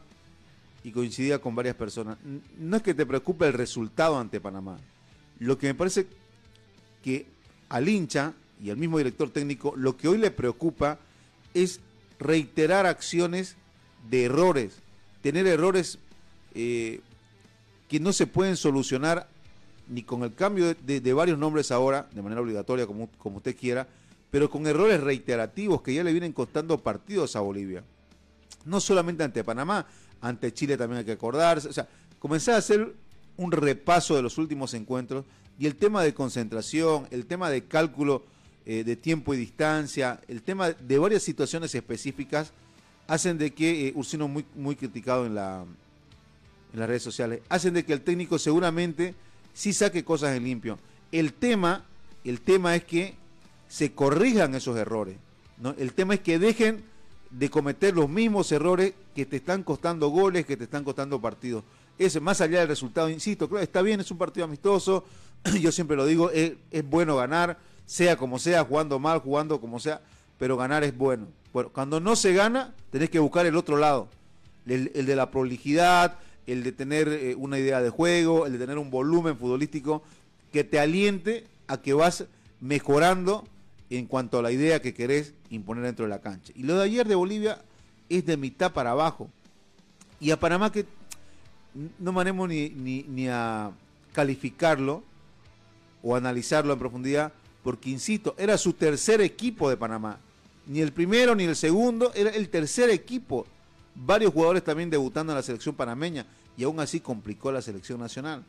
y 0.82 0.90
coincidía 0.90 1.38
con 1.38 1.54
varias 1.54 1.76
personas. 1.76 2.18
No 2.58 2.76
es 2.76 2.82
que 2.82 2.92
te 2.92 3.06
preocupe 3.06 3.46
el 3.46 3.52
resultado 3.52 4.18
ante 4.18 4.40
Panamá. 4.40 4.76
Lo 5.38 5.56
que 5.56 5.68
me 5.68 5.74
parece 5.74 6.08
que 7.04 7.26
al 7.68 7.88
hincha 7.88 8.32
y 8.60 8.70
al 8.70 8.76
mismo 8.76 8.98
director 8.98 9.30
técnico, 9.30 9.72
lo 9.76 9.96
que 9.96 10.08
hoy 10.08 10.18
le 10.18 10.32
preocupa 10.32 10.98
es 11.54 11.78
reiterar 12.18 12.86
acciones 12.86 13.56
de 14.08 14.24
errores, 14.24 14.78
tener 15.22 15.46
errores 15.46 15.98
eh, 16.54 17.00
que 17.88 18.00
no 18.00 18.12
se 18.12 18.26
pueden 18.26 18.56
solucionar 18.56 19.28
ni 19.88 20.02
con 20.02 20.22
el 20.22 20.34
cambio 20.34 20.74
de, 20.74 21.12
varios 21.12 21.38
nombres 21.38 21.72
ahora, 21.72 22.08
de 22.12 22.22
manera 22.22 22.40
obligatoria, 22.40 22.86
como, 22.86 23.08
como 23.18 23.38
usted 23.38 23.56
quiera, 23.56 23.88
pero 24.30 24.48
con 24.48 24.66
errores 24.66 25.00
reiterativos 25.00 25.82
que 25.82 25.92
ya 25.92 26.04
le 26.04 26.12
vienen 26.12 26.32
costando 26.32 26.78
partidos 26.78 27.34
a 27.34 27.40
Bolivia. 27.40 27.82
No 28.64 28.80
solamente 28.80 29.24
ante 29.24 29.42
Panamá, 29.42 29.86
ante 30.20 30.54
Chile 30.54 30.76
también 30.76 30.98
hay 30.98 31.04
que 31.04 31.12
acordarse, 31.12 31.68
o 31.68 31.72
sea, 31.72 31.88
comenzar 32.20 32.54
a 32.54 32.58
hacer 32.58 32.94
un 33.36 33.50
repaso 33.50 34.14
de 34.14 34.22
los 34.22 34.38
últimos 34.38 34.74
encuentros 34.74 35.24
y 35.58 35.66
el 35.66 35.76
tema 35.76 36.02
de 36.02 36.14
concentración, 36.14 37.08
el 37.10 37.26
tema 37.26 37.50
de 37.50 37.64
cálculo 37.64 38.22
eh, 38.66 38.84
de 38.84 38.96
tiempo 38.96 39.34
y 39.34 39.38
distancia, 39.38 40.20
el 40.28 40.42
tema 40.42 40.70
de 40.70 40.98
varias 40.98 41.22
situaciones 41.22 41.74
específicas 41.74 42.52
hacen 43.10 43.38
de 43.38 43.52
que 43.52 43.88
eh, 43.88 43.92
Ursino 43.96 44.28
muy 44.28 44.44
muy 44.54 44.76
criticado 44.76 45.26
en 45.26 45.34
la 45.34 45.64
en 46.72 46.78
las 46.78 46.88
redes 46.88 47.02
sociales, 47.02 47.40
hacen 47.48 47.74
de 47.74 47.84
que 47.84 47.92
el 47.92 48.02
técnico 48.02 48.38
seguramente 48.38 49.16
sí 49.52 49.72
saque 49.72 50.04
cosas 50.04 50.36
en 50.36 50.44
limpio. 50.44 50.78
El 51.10 51.32
tema, 51.32 51.84
el 52.22 52.40
tema 52.40 52.76
es 52.76 52.84
que 52.84 53.16
se 53.68 53.90
corrijan 53.92 54.54
esos 54.54 54.76
errores, 54.76 55.16
¿no? 55.58 55.74
El 55.76 55.92
tema 55.92 56.14
es 56.14 56.20
que 56.20 56.38
dejen 56.38 56.84
de 57.30 57.50
cometer 57.50 57.96
los 57.96 58.08
mismos 58.08 58.52
errores 58.52 58.94
que 59.12 59.26
te 59.26 59.36
están 59.38 59.64
costando 59.64 60.08
goles, 60.10 60.46
que 60.46 60.56
te 60.56 60.64
están 60.64 60.84
costando 60.84 61.20
partidos. 61.20 61.64
Es 61.98 62.20
más 62.20 62.40
allá 62.40 62.60
del 62.60 62.68
resultado, 62.68 63.10
insisto, 63.10 63.48
claro, 63.48 63.64
está 63.64 63.82
bien, 63.82 63.98
es 63.98 64.10
un 64.12 64.18
partido 64.18 64.44
amistoso, 64.44 65.04
yo 65.60 65.72
siempre 65.72 65.96
lo 65.96 66.06
digo, 66.06 66.30
es, 66.30 66.52
es 66.70 66.88
bueno 66.88 67.16
ganar, 67.16 67.58
sea 67.86 68.16
como 68.16 68.38
sea, 68.38 68.64
jugando 68.64 69.00
mal, 69.00 69.18
jugando 69.18 69.60
como 69.60 69.80
sea, 69.80 70.00
pero 70.40 70.56
ganar 70.56 70.82
es 70.84 70.96
bueno. 70.96 71.28
Bueno, 71.52 71.68
cuando 71.68 72.00
no 72.00 72.16
se 72.16 72.32
gana, 72.32 72.72
tenés 72.90 73.10
que 73.10 73.18
buscar 73.18 73.44
el 73.44 73.56
otro 73.56 73.76
lado, 73.76 74.08
el, 74.66 74.90
de 74.90 75.14
la 75.14 75.30
prolijidad, 75.30 76.16
el 76.46 76.62
de 76.62 76.72
tener 76.72 77.08
eh, 77.08 77.34
una 77.36 77.58
idea 77.58 77.82
de 77.82 77.90
juego, 77.90 78.46
el 78.46 78.52
de 78.52 78.58
tener 78.58 78.78
un 78.78 78.90
volumen 78.90 79.36
futbolístico 79.36 80.02
que 80.50 80.64
te 80.64 80.80
aliente 80.80 81.46
a 81.66 81.82
que 81.82 81.92
vas 81.92 82.24
mejorando 82.58 83.44
en 83.90 84.06
cuanto 84.06 84.38
a 84.38 84.42
la 84.42 84.50
idea 84.50 84.80
que 84.80 84.94
querés 84.94 85.34
imponer 85.50 85.84
dentro 85.84 86.06
de 86.06 86.08
la 86.08 86.22
cancha. 86.22 86.54
Y 86.56 86.62
lo 86.62 86.78
de 86.78 86.84
ayer 86.84 87.06
de 87.06 87.16
Bolivia 87.16 87.62
es 88.08 88.24
de 88.24 88.38
mitad 88.38 88.72
para 88.72 88.92
abajo. 88.92 89.28
Y 90.20 90.30
a 90.30 90.40
Panamá 90.40 90.72
que 90.72 90.86
no 91.98 92.12
manemos 92.12 92.48
ni, 92.48 92.70
ni, 92.70 93.02
ni 93.02 93.28
a 93.28 93.72
calificarlo 94.14 95.02
o 96.02 96.16
analizarlo 96.16 96.72
en 96.72 96.78
profundidad, 96.78 97.34
porque 97.62 97.90
insisto, 97.90 98.34
era 98.38 98.56
su 98.56 98.72
tercer 98.72 99.20
equipo 99.20 99.68
de 99.68 99.76
Panamá. 99.76 100.18
Ni 100.70 100.80
el 100.80 100.92
primero 100.92 101.34
ni 101.34 101.42
el 101.42 101.56
segundo, 101.56 102.12
era 102.14 102.30
el 102.30 102.48
tercer 102.48 102.90
equipo. 102.90 103.44
Varios 103.92 104.32
jugadores 104.32 104.62
también 104.62 104.88
debutando 104.88 105.32
en 105.32 105.36
la 105.36 105.42
selección 105.42 105.74
panameña 105.74 106.24
y 106.56 106.62
aún 106.62 106.78
así 106.78 107.00
complicó 107.00 107.50
la 107.50 107.60
selección 107.60 107.98
nacional. 107.98 108.44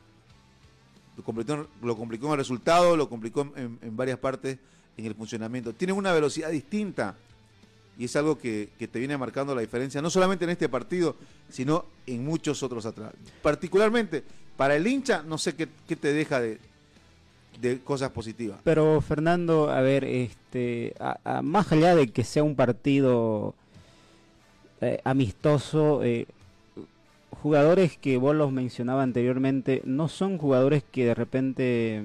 Lo 1.18 1.24
complicó, 1.24 1.68
lo 1.82 1.98
complicó 1.98 2.28
en 2.28 2.34
el 2.34 2.38
resultado, 2.38 2.96
lo 2.96 3.10
complicó 3.10 3.52
en, 3.56 3.98
varias 3.98 4.20
partes 4.20 4.60
en 4.98 5.06
el 5.08 5.16
funcionamiento. 5.16 5.74
Tienen 5.74 5.96
una 5.96 6.14
velocidad 6.14 6.52
distinta 6.52 7.16
y 7.98 8.06
es 8.06 8.16
algo 8.16 8.38
que, 8.38 8.70
que, 8.78 8.88
te 8.88 9.00
viene 9.00 9.18
marcando 9.18 9.56
la 9.56 9.62
diferencia, 9.62 10.00
no 10.00 10.12
solamente 10.12 10.46
en 10.46 10.52
este 10.52 10.70
partido, 10.70 11.16
sino 11.50 11.86
en 12.06 12.24
muchos 12.24 12.62
otros 12.62 12.86
atrás. 12.86 13.14
Particularmente 13.42 14.24
para 14.56 14.76
el 14.76 14.86
hincha, 14.86 15.24
no 15.24 15.40
sé 15.40 15.56
qué, 15.56 15.68
qué 15.88 15.96
te 15.96 16.14
deja 16.14 16.40
de, 16.40 16.60
de, 17.62 17.80
cosas 17.80 18.12
positivas. 18.12 18.60
Pero 18.64 19.00
Fernando, 19.02 19.70
a 19.70 19.82
ver, 19.82 20.04
este, 20.04 20.94
a, 21.00 21.42
más 21.42 21.72
allá 21.72 21.96
de 21.96 22.08
que 22.08 22.24
sea 22.24 22.44
un 22.44 22.56
partido 22.56 23.54
eh, 24.82 25.00
amistoso, 25.04 26.04
eh, 26.04 26.28
jugadores 27.42 27.98
que 27.98 28.18
vos 28.18 28.36
los 28.36 28.52
mencionaba 28.52 29.04
anteriormente, 29.04 29.82
no 29.86 30.08
son 30.08 30.38
jugadores 30.38 30.84
que 30.92 31.06
de 31.06 31.14
repente 31.14 32.04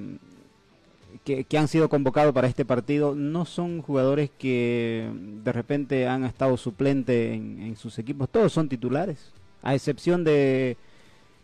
que, 1.25 1.45
que, 1.45 1.59
han 1.59 1.69
sido 1.69 1.89
convocados 1.89 2.33
para 2.33 2.47
este 2.47 2.65
partido 2.65 3.15
no 3.15 3.45
son 3.47 3.83
jugadores 3.83 4.31
que 4.39 5.11
de 5.43 5.53
repente 5.53 6.07
han 6.07 6.25
estado 6.25 6.57
suplente 6.57 7.35
en, 7.35 7.61
en, 7.63 7.77
sus 7.77 7.99
equipos, 7.99 8.29
todos 8.29 8.53
son 8.53 8.69
titulares, 8.69 9.33
a 9.63 9.75
excepción 9.75 10.23
de 10.25 10.77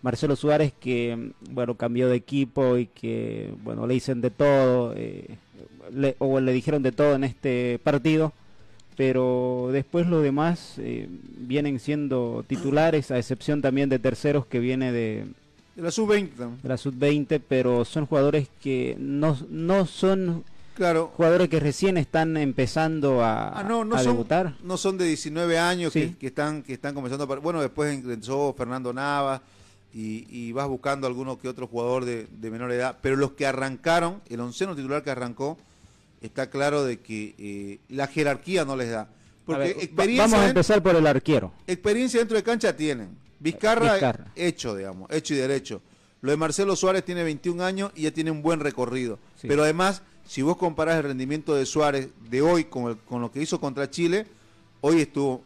Marcelo 0.03 0.37
Suárez 0.37 0.73
que, 0.79 1.33
bueno, 1.51 1.77
cambió 1.77 2.09
de 2.09 2.17
equipo 2.17 2.77
y 2.77 2.87
que, 2.87 3.55
bueno, 3.63 3.87
le 3.87 3.95
dicen 3.95 4.21
de 4.21 4.31
todo, 4.31 4.93
eh, 4.97 5.37
le- 5.93 6.17
o 6.19 6.41
le 6.41 6.53
dijeron 6.53 6.83
de 6.83 6.93
todo 6.93 7.15
en 7.15 7.25
este 7.25 7.79
partido, 7.83 8.33
pero 8.97 9.71
después 9.73 10.07
los 10.07 10.23
demás 10.23 10.75
eh, 10.79 11.09
vienen 11.39 11.79
siendo 11.81 12.45
titulares, 12.47 13.11
a 13.11 13.19
excepción 13.19 13.63
también 13.63 13.89
de 13.89 13.99
terceros 13.99 14.45
que 14.47 14.59
viene 14.59 14.93
de, 14.93 15.27
De 15.77 15.83
la 15.83 15.91
sub-20 15.91 16.29
también. 16.37 16.61
de 16.63 16.69
la 16.69 16.77
sub-20, 16.77 17.41
pero 17.49 17.85
son 17.85 18.07
jugadores 18.07 18.49
que 18.61 18.97
no, 18.99 19.39
no 19.49 19.87
son 19.87 20.45
Claro. 20.75 21.13
jugadores 21.17 21.49
que 21.49 21.61
recién 21.61 21.97
están 21.97 22.37
empezando 22.37 23.23
a, 23.23 23.59
Ah, 23.61 23.63
no, 23.63 23.85
no 23.85 23.95
a 23.97 23.99
son, 24.03 24.13
debutar. 24.15 24.55
no 24.65 24.77
son 24.77 24.99
de 24.99 25.05
19 25.05 25.59
años 25.59 25.93
que, 25.93 26.09
Sí. 26.09 26.17
que 26.19 26.27
están 26.29 26.63
que 26.63 26.73
están 26.73 26.95
comenzando 26.95 27.25
a 27.25 27.37
Bueno, 27.39 27.61
después 27.61 27.95
ingresó 27.95 28.55
Fernando 28.57 28.93
Nava 28.93 29.43
y, 29.95 30.27
y 30.31 30.53
vas 30.53 30.69
buscando 30.69 31.07
alguno 31.07 31.39
que 31.39 31.49
otro 31.49 31.67
jugador 31.67 32.05
de, 32.05 32.27
de 32.31 32.51
menor 32.51 32.73
edad, 32.73 32.99
pero 33.03 33.17
los 33.17 33.33
que 33.33 33.47
arrancaron, 33.47 34.23
el 34.29 34.41
onceno 34.41 34.75
titular 34.75 35.03
que 35.03 35.11
arrancó, 35.11 35.59
está 36.21 36.49
claro 36.51 36.85
de 36.85 37.01
que 37.01 37.35
eh, 37.39 37.79
la 37.89 38.07
jerarquía 38.07 38.65
no 38.65 38.77
les 38.77 38.91
da. 38.91 39.03
A 39.03 39.09
Porque 39.45 39.63
ver, 39.63 39.77
va- 39.77 39.83
experiencia, 39.83 40.23
vamos 40.25 40.41
a 40.41 40.49
empezar 40.49 40.83
por 40.83 40.95
el 40.97 41.07
arquero. 41.07 41.53
experiencia 41.67 42.21
dentro 42.21 42.37
de 42.37 42.43
cancha 42.43 42.77
tienen. 42.77 43.17
Vizcarra, 43.41 43.95
Vizcarra. 43.95 44.27
hecho, 44.37 44.77
digamos, 44.77 45.11
hecho 45.11 45.35
y 45.35 45.39
derecho. 45.39 45.83
Lo 46.21 46.31
de 46.31 46.37
Marcelo 46.37 46.77
Suárez 46.77 47.05
tiene 47.05 47.25
21 47.25 47.65
años 47.65 47.91
y 47.97 48.03
ya 48.03 48.13
tiene 48.13 48.31
un 48.31 48.41
buen 48.43 48.61
recorrido. 48.61 49.19
Sí. 49.41 49.49
Pero 49.49 49.65
además, 49.65 50.03
si 50.25 50.43
vos 50.43 50.57
comparás 50.57 50.97
el 50.99 51.03
rendimiento 51.03 51.55
de 51.57 51.67
Suárez 51.67 52.09
de 52.31 52.41
hoy 52.41 52.65
con, 52.65 52.93
el- 52.93 52.99
con 52.99 53.21
lo 53.21 53.33
que 53.33 53.43
hizo 53.43 53.61
contra 53.61 53.91
Chile, 53.91 54.27
hoy 54.81 55.01
estuvo 55.01 55.43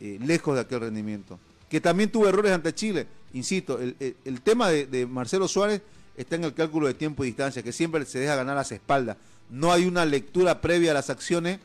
eh, 0.00 0.18
lejos 0.24 0.54
de 0.54 0.62
aquel 0.62 0.80
rendimiento. 0.80 1.38
Que 1.68 1.82
también 1.82 2.10
tuvo 2.10 2.26
errores 2.26 2.52
ante 2.52 2.74
Chile. 2.74 3.06
Insisto, 3.34 3.78
el, 3.80 3.96
el- 4.00 4.16
el 4.24 4.40
tema 4.40 4.68
de, 4.70 4.86
de 4.86 5.06
Marcelo 5.06 5.46
Suárez 5.48 5.82
está 6.16 6.36
en 6.36 6.44
el 6.44 6.54
cálculo 6.54 6.86
de 6.86 6.94
tiempo 6.94 7.22
y 7.24 7.28
distancia, 7.28 7.62
que 7.62 7.72
siempre 7.72 8.04
se 8.06 8.18
deja 8.20 8.34
ganar 8.36 8.54
a 8.54 8.60
las 8.60 8.72
espaldas. 8.72 9.16
No 9.50 9.72
hay 9.72 9.84
una 9.86 10.04
lectura 10.06 10.60
previa 10.62 10.92
a 10.92 10.94
las 10.94 11.10
acciones 11.10 11.58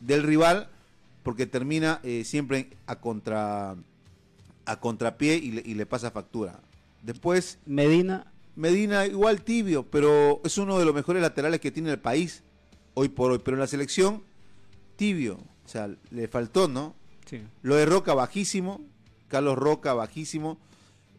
del 0.00 0.22
rival 0.24 0.68
porque 1.22 1.46
termina 1.46 2.00
eh, 2.02 2.24
siempre 2.24 2.70
a 2.86 2.96
contra 2.96 3.76
a 4.64 4.80
contrapié 4.80 5.36
y 5.36 5.52
le, 5.52 5.62
y 5.64 5.74
le 5.74 5.86
pasa 5.86 6.10
factura. 6.10 6.60
Después, 7.02 7.58
Medina, 7.66 8.26
Medina 8.56 9.06
igual 9.06 9.42
tibio, 9.42 9.84
pero 9.84 10.40
es 10.44 10.56
uno 10.58 10.78
de 10.78 10.84
los 10.84 10.94
mejores 10.94 11.20
laterales 11.22 11.60
que 11.60 11.70
tiene 11.70 11.90
el 11.90 11.98
país 11.98 12.42
hoy 12.94 13.08
por 13.08 13.30
hoy. 13.32 13.40
Pero 13.44 13.56
en 13.56 13.60
la 13.60 13.66
selección, 13.66 14.22
tibio. 14.96 15.38
O 15.64 15.68
sea, 15.68 15.90
le 16.10 16.28
faltó, 16.28 16.68
¿no? 16.68 16.94
Lo 17.62 17.74
de 17.76 17.86
Roca 17.86 18.14
bajísimo, 18.14 18.80
Carlos 19.28 19.56
Roca 19.58 19.94
bajísimo. 19.94 20.58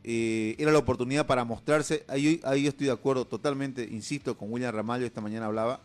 Eh, 0.04 0.56
era 0.58 0.72
la 0.72 0.80
oportunidad 0.80 1.26
para 1.26 1.44
mostrarse. 1.46 2.04
Ahí, 2.08 2.42
ahí 2.44 2.64
yo 2.64 2.70
estoy 2.70 2.88
de 2.88 2.94
acuerdo 2.94 3.26
totalmente, 3.26 3.84
insisto, 3.84 4.38
con 4.38 4.52
William 4.52 4.74
Ramallo, 4.74 5.06
esta 5.06 5.22
mañana 5.22 5.46
hablaba, 5.46 5.80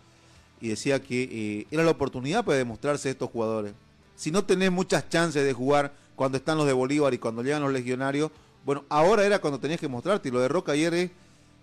y 0.61 0.69
decía 0.69 1.01
que 1.01 1.23
eh, 1.31 1.67
era 1.71 1.85
la 1.85 1.93
oportunidad 1.93 2.45
para 2.45 2.59
demostrarse 2.59 3.11
estos 3.11 3.31
jugadores. 3.31 3.75
Si 4.17 4.31
no 4.31 4.45
tenés 4.45 4.73
muchas 4.73 5.09
chances 5.09 5.45
de 5.45 5.53
jugar 5.53 5.93
cuando 6.17 6.39
están 6.39 6.59
los 6.59 6.67
de 6.67 6.73
Bolívar 6.73 7.15
y 7.15 7.19
cuando 7.19 7.43
llegan 7.43 7.63
los 7.63 7.73
legionarios, 7.73 8.33
bueno, 8.65 8.85
ahora 8.89 9.25
era 9.25 9.41
cuando 9.41 9.61
tenías 9.61 9.79
que 9.79 9.89
mostrarte, 9.89 10.29
y 10.29 10.33
lo 10.33 10.41
de 10.41 10.49
Roca 10.49 10.73
ayer 10.73 10.93
es 10.95 11.11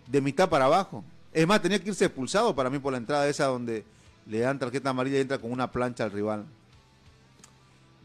de 0.08 0.22
mitad 0.22 0.50
para 0.50 0.66
abajo. 0.66 1.04
Es 1.34 1.46
más, 1.46 1.62
tenía 1.62 1.80
que 1.80 1.90
irse 1.90 2.06
expulsado 2.06 2.56
para 2.56 2.70
mí 2.70 2.80
por 2.80 2.94
la 2.94 2.98
entrada 2.98 3.28
esa 3.28 3.48
donde 3.48 3.84
le 4.26 4.40
dan 4.40 4.58
tarjeta 4.58 4.90
amarilla 4.90 5.18
y 5.18 5.22
entra 5.22 5.38
con 5.38 5.52
una 5.52 5.70
plancha 5.70 6.06
al 6.06 6.12
rival. 6.12 6.46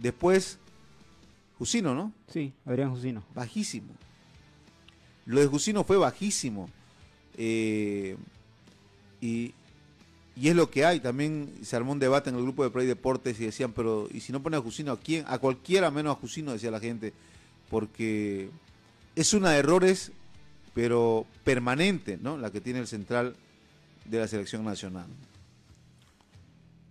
Después, 0.00 0.59
Jusino, 1.59 1.95
¿no? 1.95 2.12
sí, 2.26 2.52
Adrián 2.66 2.90
Jusino. 2.90 3.23
Bajísimo. 3.35 3.95
Lo 5.27 5.41
de 5.41 5.47
Jusino 5.47 5.85
fue 5.85 5.97
bajísimo. 5.97 6.69
Eh, 7.37 8.17
y, 9.21 9.55
y 10.37 10.49
es 10.49 10.57
lo 10.57 10.71
que 10.71 10.85
hay. 10.85 11.00
También 11.00 11.53
se 11.62 11.77
armó 11.77 11.92
un 11.92 11.99
debate 11.99 12.31
en 12.31 12.37
el 12.37 12.42
grupo 12.42 12.64
de 12.64 12.71
Play 12.71 12.87
Deportes 12.87 13.38
y 13.40 13.44
decían, 13.44 13.73
pero 13.73 14.09
¿y 14.12 14.21
si 14.21 14.33
no 14.33 14.42
pone 14.42 14.57
a 14.57 14.61
Jusino 14.61 14.92
a 14.92 14.99
quién? 14.99 15.25
A 15.29 15.38
cualquiera 15.38 15.90
menos 15.90 16.16
a 16.16 16.21
Jusino, 16.21 16.53
decía 16.53 16.71
la 16.71 16.81
gente. 16.81 17.12
Porque 17.68 18.51
es 19.14 19.35
una 19.35 19.51
de 19.51 19.59
errores, 19.59 20.12
pero 20.75 21.27
permanente, 21.44 22.18
¿no? 22.21 22.37
La 22.37 22.51
que 22.51 22.61
tiene 22.61 22.81
el 22.81 22.87
central 22.87 23.37
de 24.05 24.18
la 24.18 24.29
selección 24.29 24.64
nacional. 24.64 25.07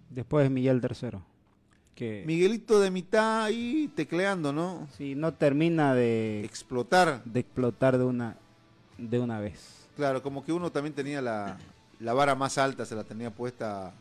Después 0.10 0.50
Miguel 0.50 0.82
Tercero. 0.82 1.24
Que 2.00 2.24
Miguelito 2.26 2.80
de 2.80 2.90
mitad 2.92 3.44
ahí 3.44 3.92
tecleando, 3.94 4.54
¿no? 4.54 4.88
sí, 4.98 5.16
no 5.16 5.34
termina 5.34 5.94
de, 5.94 6.44
Explotar. 6.46 7.22
de 7.26 7.42
explotar 7.42 7.98
de 7.98 8.06
una, 8.06 8.38
de 8.98 9.20
una 9.20 9.40
vez. 9.40 9.60
Claro, 9.98 10.24
como 10.24 10.46
que 10.46 10.54
uno 10.54 10.72
también 10.72 10.94
tenía 10.96 11.22
la, 11.22 11.58
la 12.00 12.14
vara 12.14 12.36
más 12.36 12.58
alta, 12.58 12.86
se 12.86 12.96
la 12.96 13.04
tenía 13.04 13.32
puesta 13.32 13.92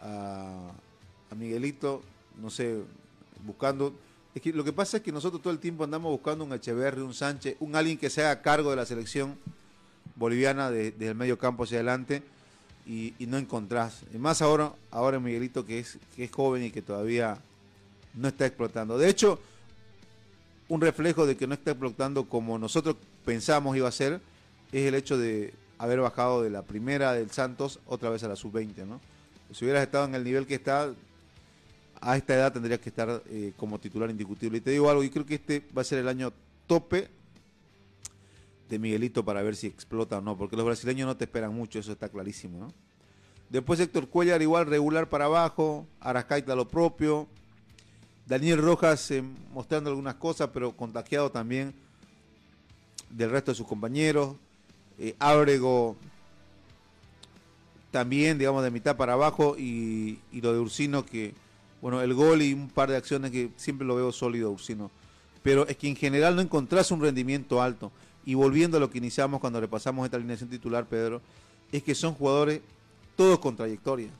a, 0.00 0.70
a 1.30 1.34
Miguelito, 1.34 2.02
no 2.40 2.50
sé, 2.50 2.78
buscando. 3.46 3.94
Es 4.34 4.42
que 4.42 4.52
lo 4.52 4.62
que 4.62 4.72
pasa 4.74 4.98
es 4.98 5.02
que 5.02 5.10
nosotros 5.10 5.40
todo 5.42 5.52
el 5.52 5.58
tiempo 5.58 5.84
andamos 5.84 6.12
buscando 6.12 6.44
un 6.44 6.52
Echeverri, 6.52 7.00
un 7.00 7.14
Sánchez, 7.14 7.56
un 7.60 7.74
alguien 7.74 7.96
que 7.96 8.10
se 8.10 8.22
haga 8.22 8.42
cargo 8.42 8.70
de 8.70 8.76
la 8.76 8.84
selección 8.86 9.36
boliviana 10.14 10.70
de- 10.70 10.90
desde 10.92 11.08
el 11.08 11.14
medio 11.14 11.38
campo 11.38 11.64
hacia 11.64 11.78
adelante 11.78 12.22
y, 12.88 13.14
no 13.26 13.36
encontrás. 13.36 14.02
Y 14.14 14.18
más 14.18 14.40
ahora, 14.40 14.72
ahora 14.90 15.20
Miguelito 15.20 15.66
que 15.66 15.78
es, 15.78 15.98
que 16.16 16.24
es 16.24 16.32
joven 16.32 16.64
y 16.64 16.70
que 16.70 16.80
todavía 16.80 17.38
no 18.14 18.28
está 18.28 18.46
explotando. 18.46 18.96
De 18.96 19.10
hecho, 19.10 19.38
un 20.68 20.80
reflejo 20.80 21.26
de 21.26 21.36
que 21.36 21.46
no 21.46 21.54
está 21.54 21.72
explotando 21.72 22.24
como 22.24 22.58
nosotros 22.58 22.96
pensamos 23.26 23.76
iba 23.76 23.88
a 23.88 23.92
ser, 23.92 24.20
es 24.72 24.86
el 24.86 24.94
hecho 24.94 25.18
de 25.18 25.52
haber 25.76 26.00
bajado 26.00 26.42
de 26.42 26.50
la 26.50 26.62
primera 26.62 27.12
del 27.12 27.30
Santos 27.30 27.78
otra 27.86 28.08
vez 28.08 28.22
a 28.24 28.28
la 28.28 28.36
sub-20, 28.36 28.86
¿no? 28.86 29.00
Si 29.52 29.64
hubieras 29.64 29.82
estado 29.82 30.06
en 30.06 30.14
el 30.14 30.24
nivel 30.24 30.46
que 30.46 30.54
está, 30.54 30.90
a 32.00 32.16
esta 32.16 32.34
edad 32.34 32.52
tendrías 32.52 32.80
que 32.80 32.88
estar 32.88 33.22
eh, 33.28 33.52
como 33.56 33.78
titular 33.78 34.08
indiscutible. 34.08 34.58
Y 34.58 34.60
te 34.62 34.70
digo 34.70 34.88
algo, 34.88 35.02
yo 35.02 35.10
creo 35.10 35.26
que 35.26 35.34
este 35.34 35.62
va 35.76 35.82
a 35.82 35.84
ser 35.84 35.98
el 35.98 36.08
año 36.08 36.32
tope 36.66 37.08
de 38.68 38.78
Miguelito 38.78 39.24
para 39.24 39.42
ver 39.42 39.56
si 39.56 39.66
explota 39.66 40.18
o 40.18 40.20
no, 40.20 40.36
porque 40.36 40.56
los 40.56 40.64
brasileños 40.64 41.06
no 41.06 41.16
te 41.16 41.24
esperan 41.24 41.54
mucho, 41.54 41.78
eso 41.78 41.92
está 41.92 42.08
clarísimo, 42.08 42.58
¿no? 42.58 42.74
Después 43.48 43.80
Héctor 43.80 44.08
Cuellar 44.08 44.42
igual 44.42 44.66
regular 44.66 45.08
para 45.08 45.24
abajo, 45.24 45.86
Arascaita 46.00 46.54
lo 46.54 46.68
propio, 46.68 47.26
Daniel 48.28 48.58
Rojas 48.58 49.10
eh, 49.10 49.24
mostrando 49.54 49.88
algunas 49.88 50.16
cosas, 50.16 50.50
pero 50.52 50.76
contagiado 50.76 51.30
también 51.30 51.72
del 53.08 53.30
resto 53.30 53.52
de 53.52 53.54
sus 53.54 53.66
compañeros. 53.66 54.36
Eh, 54.98 55.16
Ábrego 55.18 55.96
también, 57.90 58.36
digamos, 58.36 58.62
de 58.62 58.70
mitad 58.70 58.98
para 58.98 59.14
abajo. 59.14 59.56
Y, 59.58 60.18
y 60.30 60.42
lo 60.42 60.52
de 60.52 60.58
Ursino, 60.58 61.06
que, 61.06 61.32
bueno, 61.80 62.02
el 62.02 62.12
gol 62.12 62.42
y 62.42 62.52
un 62.52 62.68
par 62.68 62.90
de 62.90 62.96
acciones 62.96 63.30
que 63.30 63.50
siempre 63.56 63.86
lo 63.86 63.96
veo 63.96 64.12
sólido, 64.12 64.50
Ursino. 64.50 64.90
Pero 65.42 65.66
es 65.66 65.78
que 65.78 65.88
en 65.88 65.96
general 65.96 66.36
no 66.36 66.42
encontrás 66.42 66.90
un 66.90 67.00
rendimiento 67.00 67.62
alto. 67.62 67.90
Y 68.28 68.34
volviendo 68.34 68.76
a 68.76 68.80
lo 68.80 68.90
que 68.90 68.98
iniciamos 68.98 69.40
cuando 69.40 69.58
repasamos 69.58 70.04
esta 70.04 70.18
alineación 70.18 70.50
titular, 70.50 70.84
Pedro, 70.84 71.22
es 71.72 71.82
que 71.82 71.94
son 71.94 72.12
jugadores 72.12 72.60
todos 73.16 73.38
con 73.38 73.56
trayectoria. 73.56 74.10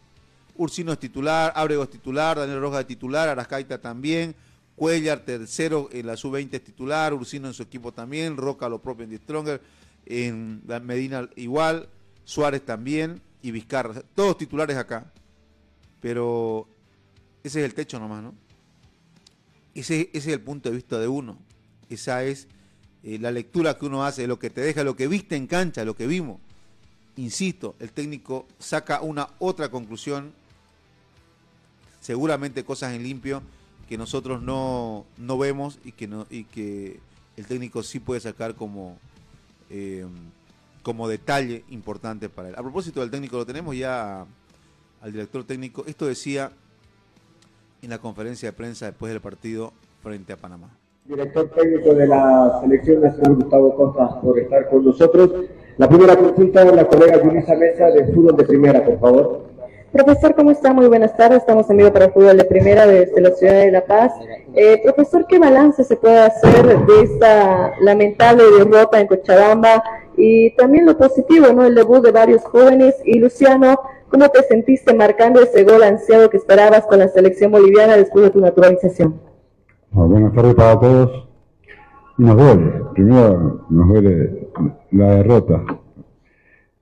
Ursino 0.56 0.94
es 0.94 0.98
titular, 0.98 1.52
Ábrego 1.54 1.82
es 1.82 1.90
titular, 1.90 2.38
Daniel 2.38 2.58
Rojas 2.58 2.80
es 2.80 2.86
titular, 2.86 3.28
Arascaita 3.28 3.78
también, 3.82 4.34
Cuellar 4.76 5.26
tercero 5.26 5.90
en 5.92 6.06
la 6.06 6.16
sub-20 6.16 6.54
es 6.54 6.64
titular, 6.64 7.12
Ursino 7.12 7.48
en 7.48 7.52
su 7.52 7.62
equipo 7.62 7.92
también, 7.92 8.38
Roca 8.38 8.66
lo 8.70 8.80
propio 8.80 9.04
en 9.04 9.10
The 9.10 9.18
Stronger, 9.18 9.60
en 10.06 10.62
Medina 10.84 11.28
igual, 11.36 11.90
Suárez 12.24 12.64
también 12.64 13.20
y 13.42 13.50
Vizcarra, 13.50 14.00
todos 14.14 14.38
titulares 14.38 14.78
acá. 14.78 15.12
Pero 16.00 16.66
ese 17.44 17.60
es 17.60 17.66
el 17.66 17.74
techo 17.74 18.00
nomás, 18.00 18.22
¿no? 18.22 18.34
Ese, 19.74 20.08
ese 20.14 20.30
es 20.30 20.34
el 20.34 20.40
punto 20.40 20.70
de 20.70 20.76
vista 20.76 20.98
de 20.98 21.08
uno. 21.08 21.36
Esa 21.90 22.24
es 22.24 22.48
eh, 23.04 23.18
la 23.18 23.30
lectura 23.30 23.76
que 23.76 23.86
uno 23.86 24.04
hace, 24.04 24.26
lo 24.26 24.38
que 24.38 24.50
te 24.50 24.60
deja, 24.60 24.84
lo 24.84 24.96
que 24.96 25.08
viste 25.08 25.36
en 25.36 25.46
cancha, 25.46 25.84
lo 25.84 25.94
que 25.94 26.06
vimos. 26.06 26.40
Insisto, 27.16 27.74
el 27.80 27.92
técnico 27.92 28.46
saca 28.58 29.00
una 29.00 29.28
otra 29.38 29.70
conclusión, 29.70 30.32
seguramente 32.00 32.64
cosas 32.64 32.94
en 32.94 33.02
limpio 33.02 33.42
que 33.88 33.98
nosotros 33.98 34.42
no, 34.42 35.06
no 35.16 35.38
vemos 35.38 35.78
y 35.84 35.92
que, 35.92 37.00
el 37.36 37.46
técnico 37.46 37.82
sí 37.84 38.00
puede 38.00 38.20
sacar 38.20 38.56
como, 38.56 38.98
eh, 39.70 40.04
como 40.82 41.08
detalle 41.08 41.64
importante 41.70 42.28
para 42.28 42.48
él. 42.48 42.54
A 42.56 42.62
propósito 42.62 43.00
del 43.00 43.10
técnico, 43.10 43.36
lo 43.36 43.46
tenemos 43.46 43.76
ya 43.76 44.26
al 45.00 45.12
director 45.12 45.44
técnico. 45.44 45.84
Esto 45.86 46.06
decía 46.06 46.50
en 47.80 47.90
la 47.90 47.98
conferencia 47.98 48.50
de 48.50 48.52
prensa 48.52 48.86
después 48.86 49.12
del 49.12 49.20
partido 49.20 49.72
frente 50.02 50.32
a 50.32 50.36
Panamá. 50.36 50.68
Director 51.08 51.48
técnico 51.56 51.94
de 51.94 52.06
la 52.06 52.58
selección 52.60 53.00
nacional 53.00 53.36
Gustavo 53.36 53.74
Costa 53.74 54.20
por 54.20 54.38
estar 54.38 54.68
con 54.68 54.84
nosotros. 54.84 55.30
La 55.78 55.88
primera 55.88 56.14
consulta 56.14 56.66
la 56.66 56.84
colega 56.84 57.22
Yulisa 57.22 57.54
Mesa 57.54 57.86
de 57.86 58.12
Fútbol 58.12 58.36
de 58.36 58.44
Primera, 58.44 58.84
por 58.84 59.00
favor. 59.00 59.48
Profesor, 59.90 60.34
¿cómo 60.34 60.50
está? 60.50 60.74
Muy 60.74 60.86
buenas 60.86 61.16
tardes. 61.16 61.38
Estamos 61.38 61.70
en 61.70 61.78
para 61.90 62.06
el 62.06 62.12
fútbol 62.12 62.36
de 62.36 62.44
primera 62.44 62.86
desde 62.86 63.22
la 63.22 63.30
ciudad 63.30 63.54
de 63.54 63.70
La 63.70 63.86
Paz. 63.86 64.12
Eh, 64.54 64.82
profesor, 64.84 65.26
¿qué 65.26 65.38
balance 65.38 65.82
se 65.82 65.96
puede 65.96 66.18
hacer 66.18 66.66
de 66.66 67.02
esta 67.02 67.72
lamentable 67.80 68.42
derrota 68.58 69.00
en 69.00 69.06
Cochabamba? 69.06 69.82
Y 70.14 70.50
también 70.56 70.84
lo 70.84 70.98
positivo, 70.98 71.46
¿no? 71.54 71.64
El 71.64 71.74
debut 71.74 72.04
de 72.04 72.12
varios 72.12 72.44
jóvenes. 72.44 72.96
Y 73.06 73.18
Luciano, 73.18 73.80
¿cómo 74.10 74.28
te 74.28 74.42
sentiste 74.42 74.92
marcando 74.92 75.40
ese 75.40 75.64
gol 75.64 75.82
ansiado 75.82 76.28
que 76.28 76.36
esperabas 76.36 76.84
con 76.84 76.98
la 76.98 77.08
selección 77.08 77.50
boliviana 77.50 77.96
después 77.96 78.26
de 78.26 78.30
tu 78.30 78.40
naturalización? 78.40 79.27
Buenas 79.90 80.32
tardes 80.34 80.54
para 80.54 80.78
todos. 80.78 81.28
Nos 82.18 82.36
duele, 82.36 82.72
primero 82.94 83.64
nos 83.70 83.88
duele 83.88 84.48
la 84.92 85.14
derrota, 85.16 85.64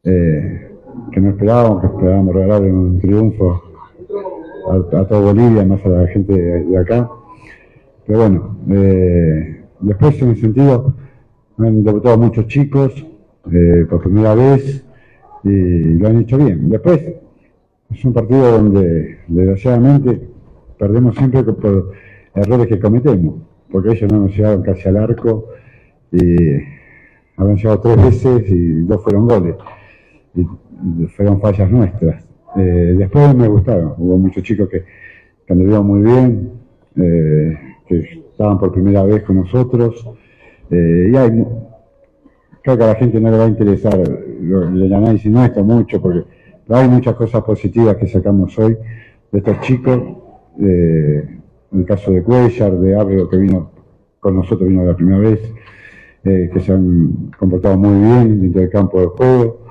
eh, 0.02 0.72
que 1.12 1.20
no 1.20 1.30
esperábamos, 1.30 1.80
que 1.82 1.86
esperábamos 1.86 2.34
regalarle 2.34 2.72
un 2.72 2.98
triunfo 3.00 3.62
a, 4.70 4.98
a 4.98 5.06
toda 5.06 5.20
Bolivia, 5.20 5.64
más 5.64 5.84
a 5.84 5.88
la 5.88 6.06
gente 6.08 6.32
de, 6.32 6.64
de 6.64 6.78
acá. 6.78 7.08
Pero 8.06 8.18
bueno, 8.20 8.56
eh, 8.70 9.64
después 9.80 10.20
en 10.22 10.30
el 10.30 10.36
sentido, 10.40 10.94
han 11.58 11.84
debutado 11.84 12.18
muchos 12.18 12.46
chicos 12.48 13.06
eh, 13.52 13.86
por 13.88 14.02
primera 14.02 14.34
vez 14.34 14.84
y 15.44 15.94
lo 15.94 16.08
han 16.08 16.18
hecho 16.20 16.38
bien. 16.38 16.68
Después 16.68 17.00
es 17.90 18.04
un 18.04 18.12
partido 18.12 18.52
donde 18.52 19.18
desgraciadamente 19.28 20.28
perdemos 20.78 21.14
siempre 21.14 21.44
por 21.44 21.92
errores 22.36 22.66
que 22.68 22.78
cometemos, 22.78 23.34
porque 23.70 23.92
ellos 23.92 24.12
no 24.12 24.20
nos 24.20 24.36
llegaron 24.36 24.62
casi 24.62 24.88
al 24.88 24.98
arco 24.98 25.48
y 26.12 26.36
habían 27.36 27.56
llegado 27.56 27.80
tres 27.80 27.96
veces 27.96 28.50
y 28.50 28.82
dos 28.82 29.02
fueron 29.02 29.26
goles. 29.26 29.56
Y 30.34 31.06
fueron 31.06 31.40
fallas 31.40 31.70
nuestras. 31.70 32.24
Eh, 32.56 32.94
después 32.96 33.34
me 33.34 33.48
gustaron, 33.48 33.94
hubo 33.98 34.18
muchos 34.18 34.42
chicos 34.42 34.68
que, 34.68 34.84
que 35.46 35.52
anduvieron 35.52 35.86
muy 35.86 36.02
bien, 36.02 36.52
eh, 36.96 37.58
que 37.86 37.98
estaban 38.30 38.58
por 38.58 38.72
primera 38.72 39.02
vez 39.02 39.22
con 39.22 39.36
nosotros. 39.36 40.06
Eh, 40.70 41.10
y 41.12 41.16
hay, 41.16 41.44
creo 42.62 42.76
que 42.76 42.84
a 42.84 42.88
la 42.88 42.94
gente 42.96 43.20
no 43.20 43.30
le 43.30 43.38
va 43.38 43.44
a 43.44 43.48
interesar 43.48 43.98
el 43.98 44.92
análisis 44.92 45.30
nuestro 45.30 45.64
mucho, 45.64 46.00
porque 46.00 46.24
hay 46.68 46.88
muchas 46.88 47.14
cosas 47.14 47.42
positivas 47.42 47.96
que 47.96 48.06
sacamos 48.06 48.58
hoy 48.58 48.76
de 49.32 49.38
estos 49.38 49.60
chicos. 49.60 49.98
eh, 50.60 51.35
el 51.80 51.86
caso 51.86 52.10
de 52.10 52.22
Cuellar, 52.22 52.72
de 52.78 52.96
Ábrego, 52.96 53.28
que 53.28 53.36
vino 53.36 53.70
con 54.20 54.34
nosotros, 54.34 54.68
vino 54.68 54.84
la 54.84 54.96
primera 54.96 55.18
vez, 55.18 55.40
eh, 56.24 56.50
que 56.52 56.60
se 56.60 56.72
han 56.72 57.30
comportado 57.38 57.78
muy 57.78 58.00
bien 58.00 58.40
dentro 58.40 58.60
del 58.60 58.70
campo 58.70 59.00
de 59.00 59.06
juego. 59.06 59.66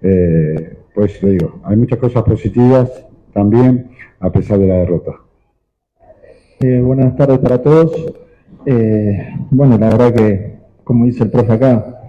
Eh, 0.00 0.78
pues 0.94 1.22
le 1.22 1.32
digo, 1.32 1.60
hay 1.64 1.76
muchas 1.76 1.98
cosas 1.98 2.22
positivas 2.22 3.06
también, 3.32 3.90
a 4.18 4.32
pesar 4.32 4.58
de 4.58 4.66
la 4.66 4.76
derrota. 4.76 5.12
Eh, 6.60 6.80
buenas 6.80 7.14
tardes 7.16 7.38
para 7.38 7.62
todos. 7.62 8.14
Bueno, 9.50 9.78
la 9.78 9.88
verdad 9.90 10.14
que, 10.14 10.58
como 10.84 11.04
dice 11.04 11.24
el 11.24 11.30
profe 11.30 11.52
acá, 11.52 12.04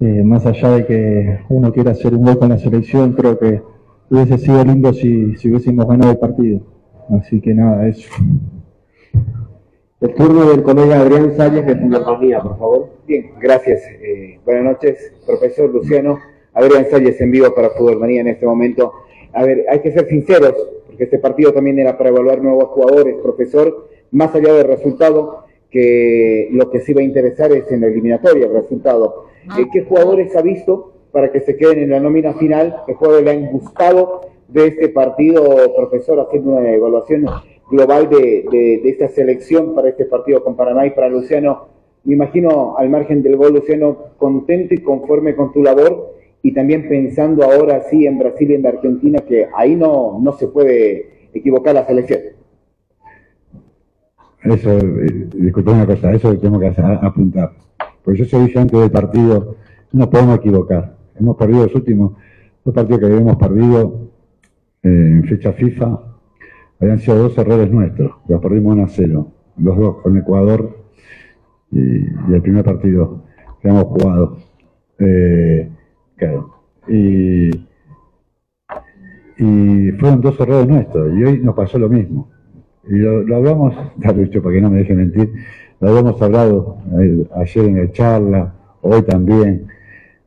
más 0.00 0.44
allá 0.46 0.70
de 0.70 0.86
que 0.86 1.38
uno 1.48 1.72
quiera 1.72 1.92
hacer 1.92 2.14
un 2.14 2.24
gol 2.24 2.38
con 2.38 2.48
la 2.48 2.58
selección, 2.58 3.12
creo 3.12 3.38
que 3.38 3.62
hubiese 4.10 4.38
sido 4.38 4.64
lindo 4.64 4.92
si, 4.92 5.36
si 5.36 5.50
hubiésemos 5.50 5.86
ganado 5.86 6.12
el 6.12 6.18
partido. 6.18 6.60
Así 7.10 7.40
que 7.40 7.54
nada, 7.54 7.86
eso. 7.86 8.08
El 10.04 10.12
turno 10.16 10.50
del 10.50 10.62
colega 10.62 11.00
Adrián 11.00 11.34
Salles 11.34 11.64
de 11.64 11.76
Fundación 11.76 12.42
por 12.42 12.58
favor. 12.58 12.88
Bien, 13.06 13.30
gracias. 13.40 13.80
Eh, 14.02 14.38
buenas 14.44 14.64
noches, 14.64 15.14
profesor 15.24 15.70
Luciano. 15.70 16.18
Adrián 16.52 16.84
Salles 16.90 17.18
en 17.22 17.30
vivo 17.30 17.54
para 17.54 17.70
Fútbol 17.70 18.00
Manía 18.00 18.20
en 18.20 18.28
este 18.28 18.44
momento. 18.44 18.92
A 19.32 19.42
ver, 19.44 19.64
hay 19.66 19.78
que 19.78 19.92
ser 19.92 20.06
sinceros, 20.06 20.52
porque 20.86 21.04
este 21.04 21.18
partido 21.18 21.54
también 21.54 21.78
era 21.78 21.96
para 21.96 22.10
evaluar 22.10 22.42
nuevos 22.42 22.64
jugadores, 22.64 23.16
profesor, 23.22 23.88
más 24.10 24.34
allá 24.34 24.52
del 24.52 24.66
resultado, 24.66 25.46
que 25.70 26.50
lo 26.52 26.70
que 26.70 26.80
sí 26.80 26.92
va 26.92 27.00
a 27.00 27.04
interesar 27.04 27.50
es 27.52 27.72
en 27.72 27.80
la 27.80 27.86
eliminatoria 27.86 28.44
el 28.44 28.52
resultado. 28.52 29.24
Eh, 29.58 29.68
¿Qué 29.72 29.84
jugadores 29.84 30.36
ha 30.36 30.42
visto 30.42 30.92
para 31.12 31.32
que 31.32 31.40
se 31.40 31.56
queden 31.56 31.78
en 31.78 31.88
la 31.88 32.00
nómina 32.00 32.34
final? 32.34 32.82
¿Qué 32.86 32.92
jugadores 32.92 33.24
le 33.24 33.30
han 33.30 33.52
gustado 33.52 34.20
de 34.48 34.66
este 34.66 34.90
partido, 34.90 35.74
profesor, 35.74 36.20
haciendo 36.20 36.50
una 36.50 36.70
evaluación 36.70 37.24
global 37.70 38.08
de, 38.08 38.44
de- 38.50 38.82
esta 38.88 39.08
selección 39.08 39.74
para 39.74 39.88
este 39.88 40.04
partido 40.04 40.42
con 40.44 40.56
Paraná 40.56 40.86
y 40.86 40.90
para 40.90 41.08
Luciano? 41.08 41.68
Me 42.04 42.14
imagino, 42.14 42.76
al 42.76 42.90
margen 42.90 43.22
del 43.22 43.36
gol, 43.36 43.54
Luciano, 43.54 43.96
contento 44.18 44.74
y 44.74 44.78
conforme 44.78 45.34
con 45.34 45.52
tu 45.52 45.62
labor 45.62 46.14
y 46.42 46.52
también 46.52 46.86
pensando 46.88 47.42
ahora 47.44 47.82
sí 47.90 48.06
en 48.06 48.18
Brasil 48.18 48.50
y 48.50 48.54
en 48.54 48.66
Argentina, 48.66 49.18
que 49.20 49.48
ahí 49.56 49.74
no, 49.74 50.18
no 50.22 50.32
se 50.32 50.48
puede 50.48 51.28
equivocar 51.32 51.74
la 51.74 51.86
selección. 51.86 52.20
Eso, 54.42 54.70
eh, 54.78 55.28
disculpe 55.34 55.70
una 55.70 55.86
cosa, 55.86 56.12
eso 56.12 56.38
tengo 56.38 56.60
que 56.60 56.70
apuntar. 56.76 57.52
Porque 58.02 58.18
yo 58.20 58.24
se 58.26 58.38
dije 58.40 58.58
antes 58.58 58.78
del 58.78 58.90
partido, 58.90 59.56
no 59.92 60.10
podemos 60.10 60.36
equivocar. 60.36 60.94
Hemos 61.18 61.36
perdido 61.36 61.62
los 61.62 61.74
últimos 61.74 62.12
dos 62.62 62.74
partidos 62.74 63.00
que 63.00 63.06
habíamos 63.06 63.36
perdido 63.36 64.10
eh, 64.82 64.88
en 64.88 65.24
fecha 65.24 65.52
FIFA, 65.54 66.13
habían 66.84 66.98
sido 66.98 67.16
dos 67.16 67.38
errores 67.38 67.70
nuestros, 67.70 68.12
los 68.28 68.40
perdimos 68.40 68.74
1 68.74 68.84
a 68.84 68.88
0, 68.88 69.32
los 69.58 69.78
dos 69.78 69.96
con 70.02 70.16
Ecuador 70.16 70.78
y, 71.70 72.06
el 72.32 72.42
primer 72.42 72.64
partido 72.64 73.24
que 73.60 73.68
hemos 73.68 73.84
jugado. 73.84 74.38
Eh. 74.98 75.70
Y, 76.86 77.50
y 79.38 79.92
fueron 79.92 80.20
dos 80.20 80.38
errores 80.38 80.68
nuestros, 80.68 81.18
y 81.18 81.24
hoy 81.24 81.38
nos 81.38 81.54
pasó 81.54 81.78
lo 81.78 81.88
mismo. 81.88 82.30
Y 82.88 82.96
lo, 82.96 83.22
lo 83.22 83.36
hablamos, 83.36 83.74
dicho 84.16 84.42
para 84.42 84.54
que 84.54 84.60
no 84.60 84.70
me 84.70 84.78
deje 84.78 84.94
mentir, 84.94 85.32
lo 85.80 85.88
habíamos 85.88 86.20
hablado 86.20 86.78
ayer 87.36 87.64
en 87.64 87.76
la 87.78 87.92
charla, 87.92 88.54
hoy 88.82 89.02
también, 89.02 89.66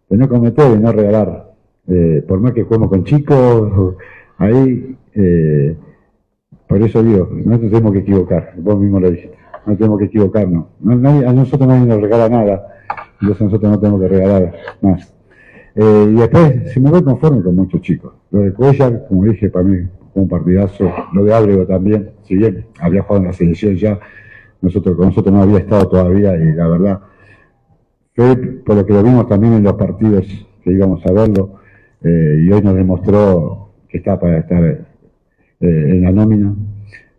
de 0.09 0.17
no 0.17 0.27
cometer 0.27 0.75
y 0.75 0.79
no 0.79 0.91
regalar. 0.91 1.53
Eh, 1.87 2.23
por 2.27 2.39
más 2.41 2.53
que 2.53 2.63
juguemos 2.63 2.89
con 2.89 3.03
chicos, 3.03 3.95
ahí, 4.37 4.97
eh, 5.13 5.75
por 6.67 6.81
eso 6.81 7.01
digo, 7.03 7.29
nosotros 7.45 7.71
tenemos 7.71 7.93
que 7.93 7.99
equivocar, 7.99 8.53
vos 8.57 8.79
mismo 8.79 8.99
lo 8.99 9.09
dijiste, 9.11 9.37
no 9.65 9.75
tenemos 9.75 9.99
que 9.99 10.05
equivocarnos. 10.05 10.65
No, 10.79 10.95
nadie- 10.95 11.25
a 11.25 11.33
nosotros 11.33 11.67
nadie 11.67 11.85
nos 11.85 12.01
regala 12.01 12.29
nada, 12.29 12.67
entonces 13.21 13.45
nosotros 13.45 13.71
no 13.71 13.79
tenemos 13.79 14.01
que 14.01 14.07
regalar 14.07 14.53
más. 14.81 15.13
Eh, 15.75 16.07
y 16.09 16.13
después, 16.15 16.71
si 16.73 16.79
me 16.79 16.89
voy 16.89 17.03
conforme 17.03 17.43
con 17.43 17.55
muchos 17.55 17.81
chicos. 17.81 18.13
Lo 18.31 18.39
de 18.41 18.53
Cuellar, 18.53 19.05
como 19.07 19.23
dije, 19.25 19.49
para 19.49 19.63
mí 19.65 19.87
un 20.15 20.27
partidazo. 20.27 20.91
Lo 21.13 21.23
de 21.23 21.33
Ábrego 21.33 21.65
también, 21.67 22.09
si 22.23 22.35
bien 22.35 22.65
había 22.79 23.03
jugado 23.03 23.21
en 23.21 23.27
la 23.27 23.33
selección 23.33 23.75
ya, 23.75 23.99
nosotros, 24.61 24.95
con 24.95 25.07
nosotros 25.09 25.33
no 25.33 25.43
había 25.43 25.59
estado 25.59 25.87
todavía 25.87 26.35
y 26.35 26.53
la 26.53 26.67
verdad, 26.67 26.99
fue 28.15 28.35
por 28.65 28.75
lo 28.75 28.85
que 28.85 28.93
lo 28.93 29.03
vimos 29.03 29.27
también 29.27 29.53
en 29.53 29.63
los 29.63 29.73
partidos 29.73 30.25
que 30.63 30.71
íbamos 30.71 31.05
a 31.05 31.11
verlo, 31.11 31.59
eh, 32.03 32.41
y 32.43 32.51
hoy 32.51 32.61
nos 32.61 32.73
demostró 32.75 33.69
que 33.87 33.99
está 33.99 34.19
para 34.19 34.39
estar 34.39 34.87
en 35.59 36.03
la 36.03 36.11
nómina. 36.11 36.55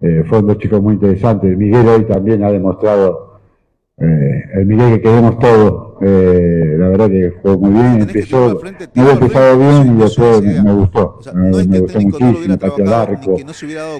Eh, 0.00 0.24
fueron 0.28 0.46
dos 0.46 0.58
chicos 0.58 0.80
muy 0.80 0.94
interesantes. 0.94 1.56
Miguel 1.56 1.86
hoy 1.88 2.04
también 2.04 2.44
ha 2.44 2.52
demostrado 2.52 3.40
eh, 3.96 4.42
el 4.54 4.66
Miguel 4.66 4.94
que 4.94 5.00
queremos 5.02 5.38
todos. 5.38 5.88
Eh, 6.00 6.76
la 6.78 6.88
verdad 6.90 7.08
que 7.08 7.32
jugó 7.42 7.58
muy 7.58 7.72
bien, 7.72 8.02
empezó, 8.02 8.60
no 8.94 9.02
había 9.02 9.14
empezado 9.14 9.58
bien 9.58 9.96
y 9.96 10.00
después 10.00 10.42
me, 10.42 10.72
gustó. 10.72 11.18
me, 11.34 11.80
gustó 11.80 12.00
muchísimo, 12.00 12.56
pateó 12.56 12.84
al 12.86 12.92
arco, 12.92 13.36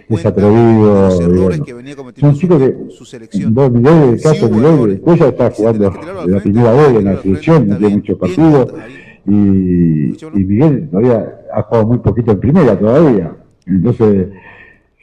es 0.09 0.27
atrevido. 0.27 1.11
Son 1.11 2.35
chicos 2.35 2.62
que, 2.62 3.46
dos 3.48 3.72
Miguel, 3.72 4.11
el 4.11 4.22
caso 4.22 4.48
Miguel, 4.48 5.01
Cuella 5.01 5.27
está 5.27 5.51
jugando 5.51 5.92
la 6.24 6.40
primera 6.40 6.72
vez 6.72 6.88
en 6.90 7.05
la 7.05 7.20
selección, 7.20 7.68
no 7.68 7.77
tiene 7.77 7.96
muchos 7.96 8.16
partidos. 8.16 8.74
Y, 9.27 10.11
y 10.11 10.44
Miguel 10.44 10.88
todavía 10.88 11.40
ha 11.53 11.62
jugado 11.62 11.87
muy 11.88 11.98
poquito 11.98 12.31
en 12.31 12.38
primera 12.38 12.79
todavía. 12.79 13.33
Entonces, 13.68 14.28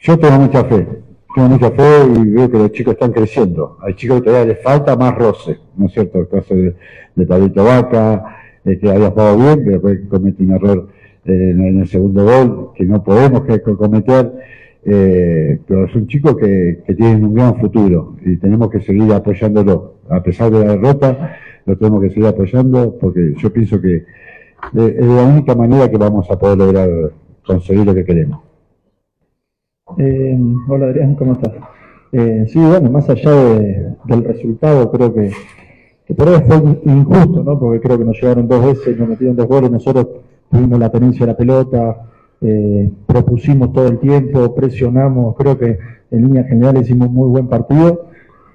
yo 0.02 0.18
tengo 0.18 0.38
mucha 0.40 0.64
fe, 0.64 0.86
tengo 1.34 1.48
mucha 1.48 1.70
fe 1.70 1.88
y 2.16 2.30
veo 2.30 2.50
que 2.50 2.58
los 2.58 2.72
chicos 2.72 2.94
están 2.94 3.12
creciendo. 3.12 3.78
Hay 3.82 3.94
chicos 3.94 4.20
que 4.20 4.26
todavía 4.26 4.54
les 4.54 4.62
falta 4.62 4.96
más 4.96 5.14
roce, 5.16 5.58
¿no 5.76 5.86
es 5.86 5.92
cierto? 5.92 6.18
El 6.20 6.28
caso 6.28 6.54
de, 6.54 6.74
de 7.14 7.26
Pablito 7.26 7.64
Vaca, 7.64 8.36
que 8.64 8.90
había 8.90 9.10
jugado 9.10 9.36
bien, 9.38 9.58
pero 9.64 9.70
después 9.72 10.00
comete 10.10 10.42
un 10.42 10.52
error 10.52 10.88
eh, 11.24 11.50
en, 11.50 11.80
el 11.80 11.86
segundo 11.86 12.24
gol, 12.24 12.70
que 12.74 12.84
no 12.84 13.02
podemos 13.02 13.42
que- 13.42 13.60
cometer. 13.62 14.32
eh, 14.84 15.58
pero 15.66 15.88
son 15.88 16.06
chicos 16.06 16.36
que, 16.36 16.82
que 16.86 16.94
tienen 16.94 17.24
un 17.24 17.34
gran 17.34 17.56
futuro 17.58 18.16
y 18.24 18.36
tenemos 18.36 18.70
que 18.70 18.80
seguir 18.80 19.12
apoyándolo. 19.12 19.94
A 20.08 20.22
pesar 20.22 20.50
de 20.50 20.64
la 20.64 20.72
derrota, 20.76 21.36
lo 21.64 21.76
tenemos 21.76 22.00
que 22.02 22.10
seguir 22.10 22.26
apoyando 22.26 22.96
porque 23.00 23.34
yo 23.38 23.52
pienso 23.52 23.80
que 23.80 23.94
eh, 23.96 24.96
es 25.00 25.06
la 25.06 25.24
única 25.24 25.54
manera 25.54 25.90
que 25.90 25.96
vamos 25.96 26.30
a 26.30 26.38
poder 26.38 26.58
lograr 26.58 26.88
conseguir 27.44 27.84
lo 27.86 27.94
que 27.94 28.04
queremos. 28.04 28.45
Eh, 29.94 30.36
hola 30.68 30.86
Adrián, 30.86 31.14
¿cómo 31.14 31.34
estás? 31.34 31.52
Eh, 32.12 32.44
sí, 32.48 32.58
bueno, 32.58 32.90
más 32.90 33.08
allá 33.08 33.30
de- 33.30 33.94
del 34.04 34.24
resultado, 34.24 34.90
creo 34.90 35.14
que, 35.14 35.30
por 36.14 36.28
ahí 36.28 36.42
fue 36.46 36.56
injusto, 36.92 37.42
¿no? 37.44 37.58
Porque 37.58 37.80
creo 37.80 37.96
que 37.98 38.04
nos 38.04 38.20
llegaron 38.20 38.48
dos 38.48 38.64
veces, 38.66 38.98
nos 38.98 39.08
metieron 39.08 39.36
dos 39.36 39.46
goles, 39.46 39.70
nosotros 39.70 40.08
tuvimos 40.50 40.78
la 40.78 40.90
tenencia 40.90 41.24
de 41.24 41.32
la 41.32 41.36
pelota, 41.38 41.96
eh, 42.40 42.90
propusimos 43.06 43.72
todo 43.72 43.86
el 43.86 43.98
tiempo, 43.98 44.54
presionamos, 44.54 45.36
creo 45.36 45.56
que 45.56 45.78
en 46.10 46.22
línea 46.22 46.44
general 46.44 46.76
hicimos 46.78 47.08
muy 47.10 47.28
buen 47.28 47.46
partido, 47.48 48.06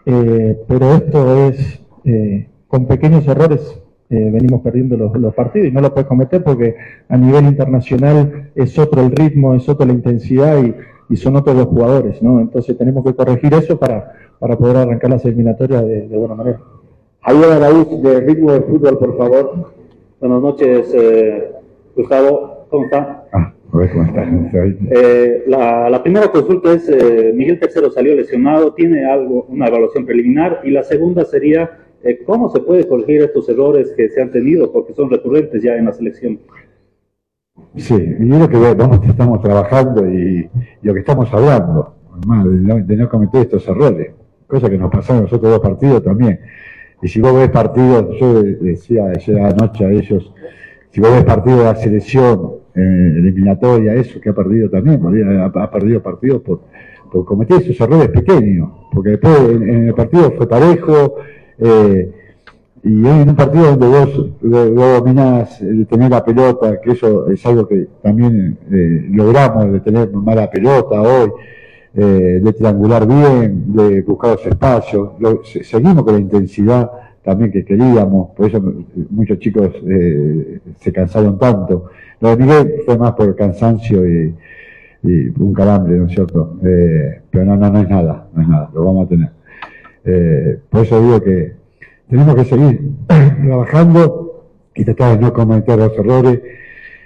eh, 0.06 0.60
pero 0.68 0.94
esto 0.96 1.48
es, 1.48 1.82
eh, 2.06 2.48
con 2.68 2.86
pequeños 2.88 3.26
errores 3.28 3.82
eh, 4.10 4.30
venimos 4.32 4.62
perdiendo 4.62 4.98
los, 4.98 5.16
los 5.18 5.34
partidos 5.34 5.70
y 5.70 5.72
no 5.72 5.80
lo 5.82 5.94
puedes 5.94 6.08
cometer 6.08 6.44
porque 6.44 6.76
a 7.08 7.18
nivel 7.18 7.46
internacional 7.46 8.52
es 8.56 8.78
otro 8.78 9.02
el 9.02 9.12
ritmo, 9.12 9.54
es 9.54 9.68
otra 9.70 9.86
la 9.86 9.94
intensidad 9.94 10.62
y, 10.62 10.76
y 11.12 11.18
son 11.18 11.36
otros 11.36 11.56
los 11.56 11.68
jugadores, 11.68 12.24
¿no? 12.24 12.40
Entonces 12.40 12.78
tenemos 12.78 13.04
que 13.04 13.14
corregir 13.14 13.54
eso 13.54 13.78
para, 13.78 14.14
para 14.40 14.58
poder 14.58 14.78
arrancar 14.78 15.10
las 15.12 15.26
eliminatorias 15.26 15.86
de, 15.86 16.08
de 16.08 16.18
buena 16.18 16.36
manera. 16.36 16.60
Javier 17.22 17.52
Araúz, 17.52 18.02
de 18.02 18.22
Ritmo 18.22 18.54
del 18.54 18.64
Fútbol, 18.64 18.98
por 18.98 19.18
favor. 19.18 19.72
Buenas 20.20 20.42
noches, 20.42 20.92
eh, 20.96 21.52
Gustavo. 21.96 22.66
¿Cómo 22.70 22.86
está? 22.86 23.26
Ah, 23.34 23.54
a 23.74 23.78
ver 23.78 23.92
cómo 23.92 24.06
está. 24.06 24.24
Eh, 24.92 25.44
la, 25.48 25.90
la 25.90 26.02
primera 26.02 26.32
consulta 26.32 26.72
es, 26.74 26.88
eh, 26.88 27.34
Miguel 27.36 27.60
Tercero 27.60 27.92
salió 27.92 28.16
lesionado, 28.16 28.74
tiene 28.74 29.06
algo, 29.06 29.46
una 29.50 29.68
evaluación 29.68 30.06
preliminar, 30.06 30.62
y 30.64 30.72
la 30.72 30.84
segunda 30.84 31.26
sería, 31.26 31.70
eh, 32.04 32.22
¿cómo 32.26 32.50
se 32.50 32.62
puede 32.62 32.88
corregir 32.88 33.22
estos 33.22 33.50
errores 33.50 33.92
que 33.98 34.08
se 34.10 34.22
han 34.22 34.32
tenido, 34.32 34.72
porque 34.72 34.94
son 34.94 35.10
recurrentes 35.10 35.62
ya 35.62 35.76
en 35.76 35.86
la 35.86 35.92
selección? 35.92 36.40
Sí, 37.76 37.96
y 37.96 38.32
es 38.32 38.40
lo 38.40 38.50
que 38.50 38.58
vamos, 38.74 39.00
estamos 39.08 39.42
trabajando 39.42 40.06
y, 40.10 40.50
lo 40.82 40.94
que 40.94 41.00
estamos 41.00 41.32
hablando, 41.34 41.96
además, 42.14 42.46
de 42.46 42.52
no, 42.52 42.76
de 42.76 42.96
no 42.98 43.10
cometer 43.10 43.42
estos 43.42 43.68
errores, 43.68 44.12
cosa 44.48 44.70
que 44.70 44.78
nos 44.78 44.92
pasó 44.92 45.16
en 45.16 45.24
los 45.24 45.34
otros 45.34 45.52
dos 45.52 45.62
partidos 45.62 46.04
también. 46.04 46.40
Y 47.02 47.08
si 47.08 47.22
vos 47.22 47.34
ves 47.34 47.50
partidos, 47.50 48.20
yo 48.20 48.44
decía 48.44 49.06
ayer 49.06 49.40
anoche 49.40 49.86
a 49.86 49.90
ellos, 49.90 50.34
si 50.92 51.00
vos 51.00 51.12
ves 51.12 51.24
partidos 51.24 51.60
de 51.60 51.66
la 51.66 51.76
selección 51.76 52.52
eh, 52.76 53.14
eliminatoria, 53.18 53.96
eso 53.96 54.20
que 54.20 54.30
ha 54.30 54.36
perdido 54.36 54.70
también, 54.70 55.02
ha, 55.40 55.46
ha 55.46 55.72
perdido 55.72 56.04
partidos 56.04 56.42
por, 56.42 56.62
por 57.12 57.26
cometer 57.26 57.62
esos 57.62 57.80
errores 57.80 58.10
pequeños, 58.10 58.70
porque 58.94 59.12
después 59.12 59.40
en, 59.50 59.70
en 59.70 59.88
el 59.88 59.94
partido 59.94 60.32
fue 60.32 60.48
parejo, 60.48 61.16
eh, 61.58 62.12
y 62.84 63.06
hay 63.06 63.22
en 63.22 63.30
un 63.30 63.36
partido 63.36 63.76
donde 63.76 63.88
vos, 63.88 64.30
vos 64.42 64.98
dominás 65.00 65.60
de 65.62 65.86
tener 65.86 66.10
la 66.10 66.24
pelota, 66.24 66.80
que 66.82 66.92
eso 66.92 67.28
es 67.30 67.46
algo 67.46 67.68
que 67.68 67.88
también 68.02 68.58
eh, 68.72 69.08
logramos, 69.12 69.72
de 69.72 69.80
tener 69.82 70.12
mala 70.12 70.50
pelota 70.50 71.00
hoy, 71.02 71.32
eh, 71.94 72.40
de 72.44 72.54
triangular 72.54 73.06
bien, 73.08 73.66
de 73.76 74.02
buscar 74.02 74.32
los 74.32 74.46
espacios, 74.48 75.10
lo- 75.20 75.44
se- 75.44 75.64
seguimos 75.64 76.04
con 76.04 76.14
la 76.16 76.20
intensidad 76.22 76.90
también 77.24 77.52
que 77.52 77.64
queríamos, 77.64 78.32
por 78.36 78.48
eso 78.48 78.58
eh, 78.58 79.04
muchos 79.12 79.38
chicos 79.40 79.70
eh, 79.88 80.60
se 80.80 80.92
cansaron 80.92 81.38
tanto. 81.38 81.92
Lo 82.20 82.30
de 82.30 82.38
Miguel 82.38 82.74
fue 82.86 82.98
más 82.98 83.12
por 83.14 83.36
cansancio 83.36 84.08
y, 84.10 84.34
un 85.04 85.52
calambre, 85.54 85.98
¿no 85.98 86.06
es 86.06 86.14
cierto? 86.14 86.58
Eh, 86.64 87.22
pero 87.32 87.44
no, 87.46 87.56
no, 87.58 87.72
no 87.72 87.80
es 87.82 87.90
nada, 87.90 88.28
no 88.36 88.42
es 88.42 88.48
nada, 88.48 88.70
lo 88.74 88.86
vamos 88.86 89.06
a 89.06 89.10
tener. 89.10 89.30
Eh, 90.06 90.60
por 90.70 90.82
eso 90.84 91.02
digo 91.02 91.22
que 91.22 91.61
tenemos 92.12 92.36
que 92.36 92.44
seguir 92.44 92.82
trabajando 93.08 94.44
y 94.76 94.84
tratar 94.84 95.18
de 95.18 95.22
no 95.22 95.34
cometer 95.34 95.80
los 95.80 95.98
errores 95.98 96.42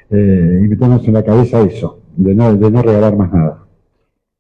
eh, 0.10 0.62
y 0.64 0.68
meternos 0.68 1.08
en 1.08 1.14
la 1.14 1.24
cabeza 1.24 1.62
eso, 1.62 2.00
de 2.18 2.34
no, 2.34 2.56
de 2.56 2.72
no 2.72 2.82
regalar 2.82 3.16
más 3.16 3.32
nada. 3.32 3.68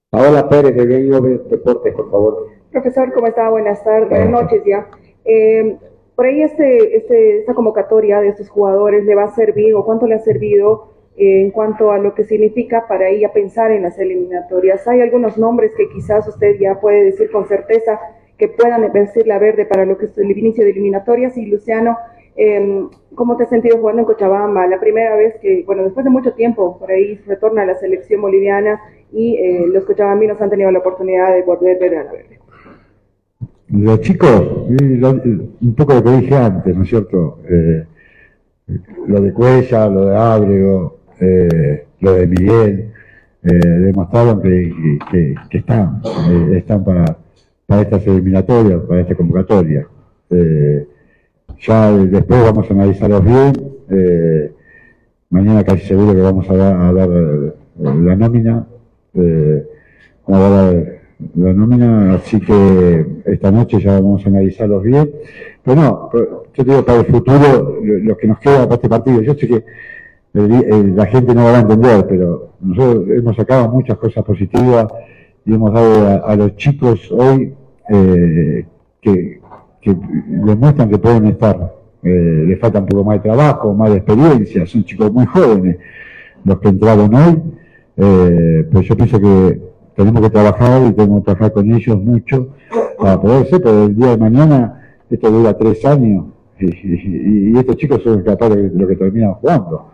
Paola 0.10 0.50
Pérez, 0.50 0.76
de 0.76 0.86
Game 0.88 1.40
Deportes, 1.50 1.94
por 1.94 2.10
favor. 2.10 2.48
Profesor, 2.72 3.14
¿cómo 3.14 3.28
está? 3.28 3.48
Buenas 3.50 3.84
tardes, 3.84 4.10
buenas 4.10 4.30
noches 4.30 4.64
ya. 4.66 4.88
Eh, 5.24 5.78
por 6.16 6.26
ahí 6.26 6.42
este, 6.42 6.98
este, 6.98 7.40
esta 7.40 7.54
convocatoria 7.54 8.20
de 8.22 8.30
estos 8.30 8.50
jugadores 8.50 9.06
le 9.06 9.14
va 9.14 9.26
a 9.26 9.36
servir 9.36 9.76
o 9.76 9.86
cuánto 9.86 10.08
le 10.08 10.16
ha 10.16 10.20
servido 10.20 10.94
eh, 11.16 11.42
en 11.42 11.52
cuanto 11.52 11.92
a 11.92 12.00
lo 12.00 12.16
que 12.16 12.24
significa 12.24 12.88
para 12.88 13.10
ella 13.10 13.32
pensar 13.34 13.72
en 13.72 13.84
las 13.84 14.00
eliminatorias. 14.00 14.88
Hay 14.88 15.02
algunos 15.02 15.38
nombres 15.38 15.74
que 15.78 15.90
quizás 15.90 16.28
usted 16.28 16.58
ya 16.60 16.80
puede 16.80 17.04
decir 17.04 17.30
con 17.30 17.48
certeza 17.48 18.00
que 18.38 18.48
puedan 18.50 18.92
vestir 18.92 19.28
la 19.28 19.40
verde 19.40 19.66
para 19.66 19.86
lo 19.86 19.98
que 19.98 20.06
es 20.06 20.18
el 20.18 20.32
inicio 20.38 20.64
de 20.64 20.72
eliminatorias. 20.72 21.38
Y 21.38 21.46
Luciano, 21.46 21.98
eh, 22.36 22.84
¿cómo 23.16 23.38
te 23.38 23.44
has 23.44 23.50
sentido 23.50 23.78
jugando 23.78 24.02
en 24.02 24.06
Cochabamba? 24.06 24.68
La 24.68 24.80
primera 24.80 25.16
vez 25.16 25.36
que, 25.42 25.64
bueno, 25.66 25.84
después 25.84 26.04
de 26.04 26.10
mucho 26.10 26.34
tiempo, 26.34 26.78
por 26.78 26.92
ahí 26.92 27.16
retorna 27.26 27.62
a 27.64 27.66
la 27.66 27.76
selección 27.76 28.22
boliviana 28.22 28.80
y 29.12 29.36
eh, 29.38 29.66
los 29.68 29.86
cochabambinos 29.86 30.42
han 30.42 30.50
tenido 30.50 30.72
la 30.72 30.80
oportunidad 30.80 31.34
de 31.34 31.44
volver 31.44 31.98
a 31.98 32.04
la 32.04 32.12
verde. 32.12 32.40
Los 33.70 34.02
chicos, 34.02 34.30
un 34.70 35.76
poco 35.76 35.94
lo 35.96 36.04
que 36.04 36.12
dije 36.18 36.36
antes, 36.36 36.76
¿no 36.76 36.84
es 36.84 36.90
cierto? 36.90 37.40
Eh, 37.50 37.84
lo 39.08 39.22
de 39.22 39.34
Cuella, 39.34 39.88
lo 39.88 40.06
de 40.06 40.16
Ábrego, 40.18 40.98
eh, 41.20 41.86
lo 42.00 42.14
de 42.14 42.28
Miguel, 42.28 42.92
eh, 43.44 43.50
demostraron 43.50 44.42
que, 44.42 44.72
que- 45.12 45.36
que 45.50 45.58
están, 45.60 46.02
eh, 46.30 46.58
están 46.58 46.84
para, 46.84 47.18
para 47.66 47.82
estas 47.82 48.06
eliminatorias, 48.08 48.82
para 48.82 49.02
esta 49.02 49.16
convocatoria. 49.16 49.88
Eh, 50.30 50.88
ya 51.62 51.92
después 51.92 52.42
vamos 52.44 52.70
a 52.70 52.74
analizarlos 52.74 53.24
bien. 53.24 53.54
eh, 53.90 54.52
mañana 55.30 55.64
casi 55.64 55.86
seguro 55.88 56.14
que 56.14 56.22
vamos 56.22 56.50
a 56.50 56.56
dar, 56.56 56.74
a 56.82 56.94
dar, 56.94 57.10
eh, 57.12 57.54
la 57.80 58.16
nómina. 58.16 58.68
eh, 59.16 59.64
vamos 60.28 60.46
a 60.46 60.50
dar 60.50 60.86
la 61.36 61.54
nómina, 61.54 62.16
así 62.16 62.40
que 62.42 63.06
esta 63.26 63.50
noche 63.52 63.80
ya 63.80 63.94
vamos 63.94 64.26
a 64.26 64.30
analizarlos 64.30 64.84
bien. 64.84 65.10
Pero 65.64 65.76
no, 65.82 66.10
yo 66.54 66.64
digo, 66.64 66.86
para 66.86 67.00
el 67.00 67.06
futuro, 67.06 67.80
lo, 67.82 68.18
que 68.18 68.28
nos 68.28 68.40
queda 68.40 68.64
para 68.64 68.76
este 68.76 68.90
partido, 68.90 69.22
yo 69.22 69.34
sé 69.34 69.48
que 69.48 69.64
el 70.34 70.50
di- 70.50 70.66
eh, 70.66 70.94
la 70.96 71.06
gente 71.06 71.34
no 71.34 71.46
va 71.46 71.58
a 71.58 71.62
entender, 71.62 72.06
pero 72.08 72.50
nosotros 72.62 73.06
hemos 73.10 73.36
sacado 73.36 73.70
muchas 73.70 73.98
cosas 73.98 74.24
positivas 74.24 74.88
y 75.46 75.54
hemos 75.54 75.74
dado 75.74 76.26
a, 76.26 76.36
los 76.36 76.56
chicos 76.56 77.12
hoy 77.12 77.54
eh, 77.90 78.66
que, 79.02 79.40
que 79.82 79.96
demuestran 80.28 80.90
que 80.90 80.98
pueden 80.98 81.28
estar. 81.28 81.74
Eh, 82.04 82.46
les 82.48 82.60
falta 82.60 82.80
un 82.80 82.86
poco 82.86 83.04
más 83.04 83.16
de 83.22 83.30
trabajo, 83.30 83.74
más 83.74 83.90
de 83.92 83.98
experiencia, 83.98 84.66
son 84.66 84.84
chicos 84.84 85.12
muy 85.12 85.26
jóvenes 85.26 85.78
los 86.44 86.60
que 86.60 86.68
entraron 86.70 87.14
hoy, 87.16 87.42
eh, 87.98 88.68
pero 88.70 88.82
yo 88.82 88.96
pienso 88.96 89.20
que 89.20 89.60
tenemos 89.96 90.22
que 90.22 90.30
trabajar 90.30 90.82
y 90.88 90.94
tenemos 90.94 91.22
que 91.22 91.26
trabajar 91.26 91.54
con 91.54 91.72
ellos 91.72 91.98
mucho 92.04 92.50
para 93.00 93.20
poder 93.20 93.48
ser, 93.48 93.62
pero 93.64 93.86
el 93.86 93.96
día 93.96 94.08
de 94.12 94.18
mañana 94.18 94.82
esto 95.10 95.32
dura 95.32 95.58
tres 95.58 95.84
años 95.86 96.26
y, 96.60 96.66
y- 96.68 97.52
y 97.54 97.58
estos 97.58 97.78
chicos 97.78 98.02
son 98.04 98.22
capaces 98.24 98.72
de 98.74 98.80
lo 98.80 98.88
que 98.88 98.96
terminan 98.96 99.34
jugando. 99.34 99.92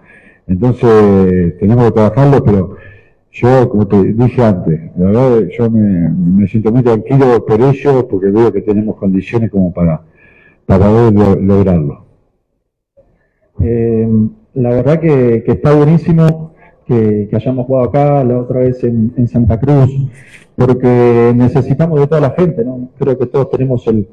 Entonces 0.47 1.57
tenemos 1.59 1.85
que 1.85 1.91
trabajarlo, 1.91 2.43
pero 2.43 2.75
yo, 3.31 3.69
como 3.69 3.87
te 3.87 4.03
dije 4.03 4.43
antes, 4.43 4.91
la 4.97 5.05
verdad 5.05 5.47
yo 5.57 5.69
me, 5.71 6.47
siento 6.47 6.71
muy 6.71 6.83
tranquilo 6.83 7.45
por 7.45 7.61
ellos 7.61 8.05
porque 8.09 8.27
veo 8.27 8.51
que 8.51 8.61
tenemos 8.61 8.97
condiciones 8.97 9.49
como 9.49 9.73
para, 9.73 10.01
para 10.65 10.85
poder 10.87 11.13
lo- 11.13 11.35
lograrlo. 11.35 12.05
Eh, 13.61 14.07
la 14.55 14.69
verdad 14.71 14.99
que, 14.99 15.43
está 15.47 15.73
buenísimo 15.73 16.51
que, 16.85 17.27
que 17.29 17.35
hayamos 17.35 17.65
jugado 17.67 17.89
acá, 17.89 18.23
la 18.23 18.39
otra 18.39 18.59
vez 18.61 18.83
en, 18.83 19.13
en 19.15 19.27
Santa 19.27 19.59
Cruz, 19.59 19.89
porque 20.55 21.31
necesitamos 21.35 21.99
de 22.01 22.07
toda 22.07 22.21
la 22.21 22.31
gente, 22.31 22.65
¿no? 22.65 22.89
Creo 22.99 23.17
que 23.17 23.27
todos 23.27 23.49
tenemos 23.49 23.87
el, 23.87 24.07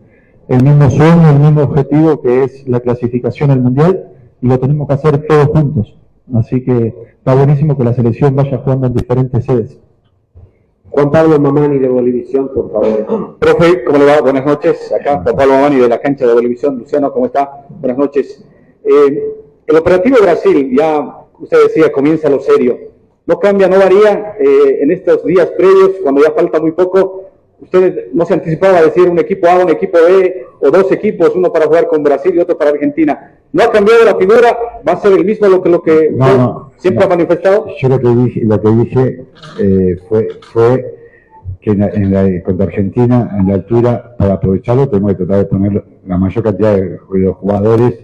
el 0.47 0.63
mismo 0.63 0.89
sueño, 0.91 1.29
el 1.31 1.41
mismo 1.41 1.63
objetivo, 1.63 2.21
que 2.23 2.45
es 2.45 2.69
la 2.69 2.81
clasificación 2.81 3.51
al 3.51 3.61
Mundial, 3.61 4.11
y 4.41 4.47
lo 4.47 4.59
tenemos 4.61 4.87
que 4.87 4.95
hacer 4.95 5.27
todos 5.27 5.47
juntos. 5.49 5.99
Así 6.35 6.63
que 6.63 6.95
está 7.19 7.35
buenísimo 7.35 7.77
que 7.77 7.85
la 7.85 7.95
selección 7.95 8.37
vaya 8.37 8.59
jugando 8.59 8.87
en 8.87 8.95
diferentes 8.95 9.45
sedes. 9.45 9.79
Juan 10.91 11.11
Pablo 11.11 11.39
Mamani, 11.39 11.79
de 11.79 11.89
Bolivisión, 11.89 12.51
por 12.53 12.73
favor. 12.73 13.39
Profe, 13.39 13.85
¿cómo 13.85 13.99
le 13.99 14.07
va? 14.07 14.21
Buenas 14.21 14.45
noches. 14.45 14.93
Acá 14.93 15.21
Juan 15.23 15.37
Pablo 15.37 15.55
Mamani 15.55 15.77
de 15.77 15.89
la 15.89 16.01
cancha 16.01 16.27
de 16.27 16.35
Bolivisión. 16.35 16.79
Luciano, 16.79 17.13
¿cómo 17.13 17.27
está? 17.27 17.67
Buenas 17.69 17.99
noches. 17.99 18.45
Eh, 18.85 19.35
el 19.67 19.77
operativo 19.77 20.17
Brasil, 20.21 20.75
ya 20.77 21.27
usted 21.39 21.59
decía, 21.65 21.93
comienza 21.93 22.29
lo 22.29 22.41
serio. 22.41 22.79
No 23.27 23.39
cambia, 23.39 23.69
no 23.69 23.79
varía 23.79 24.37
eh, 24.41 24.79
en 24.81 24.91
estos 24.91 25.25
días 25.25 25.51
previos, 25.57 25.93
cuando 26.03 26.23
ya 26.23 26.33
falta 26.33 26.61
muy 26.61 26.73
poco. 26.73 27.28
Usted 27.61 28.09
no 28.13 28.25
se 28.25 28.35
anticipaba 28.35 28.79
a 28.79 28.83
decir 28.83 29.09
un 29.09 29.19
equipo 29.19 29.49
A, 29.49 29.59
un 29.65 29.71
equipo 29.71 29.99
B 29.99 30.47
o 30.61 30.71
dos 30.71 30.91
equipos, 30.93 31.35
uno 31.35 31.53
para 31.53 31.67
jugar 31.67 31.89
con 31.89 32.03
Brasil 32.05 32.33
y 32.35 32.39
otro 32.39 32.57
para 32.57 32.71
Argentina. 32.71 33.35
No 33.53 33.65
ha 33.65 33.71
cambiado 33.73 34.05
la 34.05 34.15
figura, 34.15 34.57
va 34.87 34.93
a 34.93 34.97
ser 35.01 35.13
el 35.13 35.25
mismo 35.25 35.49
lo 35.49 35.61
que, 35.63 35.69
lo 35.71 35.83
que 35.83 36.11
No, 36.13 36.25
usted 36.27 36.37
no, 36.39 36.73
siempre 36.77 37.01
no. 37.01 37.07
ha 37.07 37.17
manifestado. 37.17 37.67
Yo 37.81 37.89
lo 37.89 37.99
que 37.99 38.09
dije, 38.09 38.43
lo 38.45 38.61
que 38.61 38.69
dije 38.71 39.25
eh, 39.61 39.97
fue, 40.09 40.29
fue 40.53 40.95
que 41.61 41.71
en 41.73 41.81
la, 41.81 41.89
en 41.89 42.13
la- 42.13 42.43
contra 42.45 42.67
Argentina, 42.67 43.37
en 43.39 43.49
la 43.49 43.55
altura, 43.55 44.15
para 44.17 44.35
aprovecharlo, 44.35 44.89
tenemos 44.89 45.13
que 45.13 45.25
tratar 45.25 45.39
de 45.39 45.45
poner 45.47 45.85
la 46.07 46.17
mayor 46.19 46.45
cantidad 46.45 46.77
de, 46.77 46.99
los 47.15 47.37
jugadores 47.37 47.99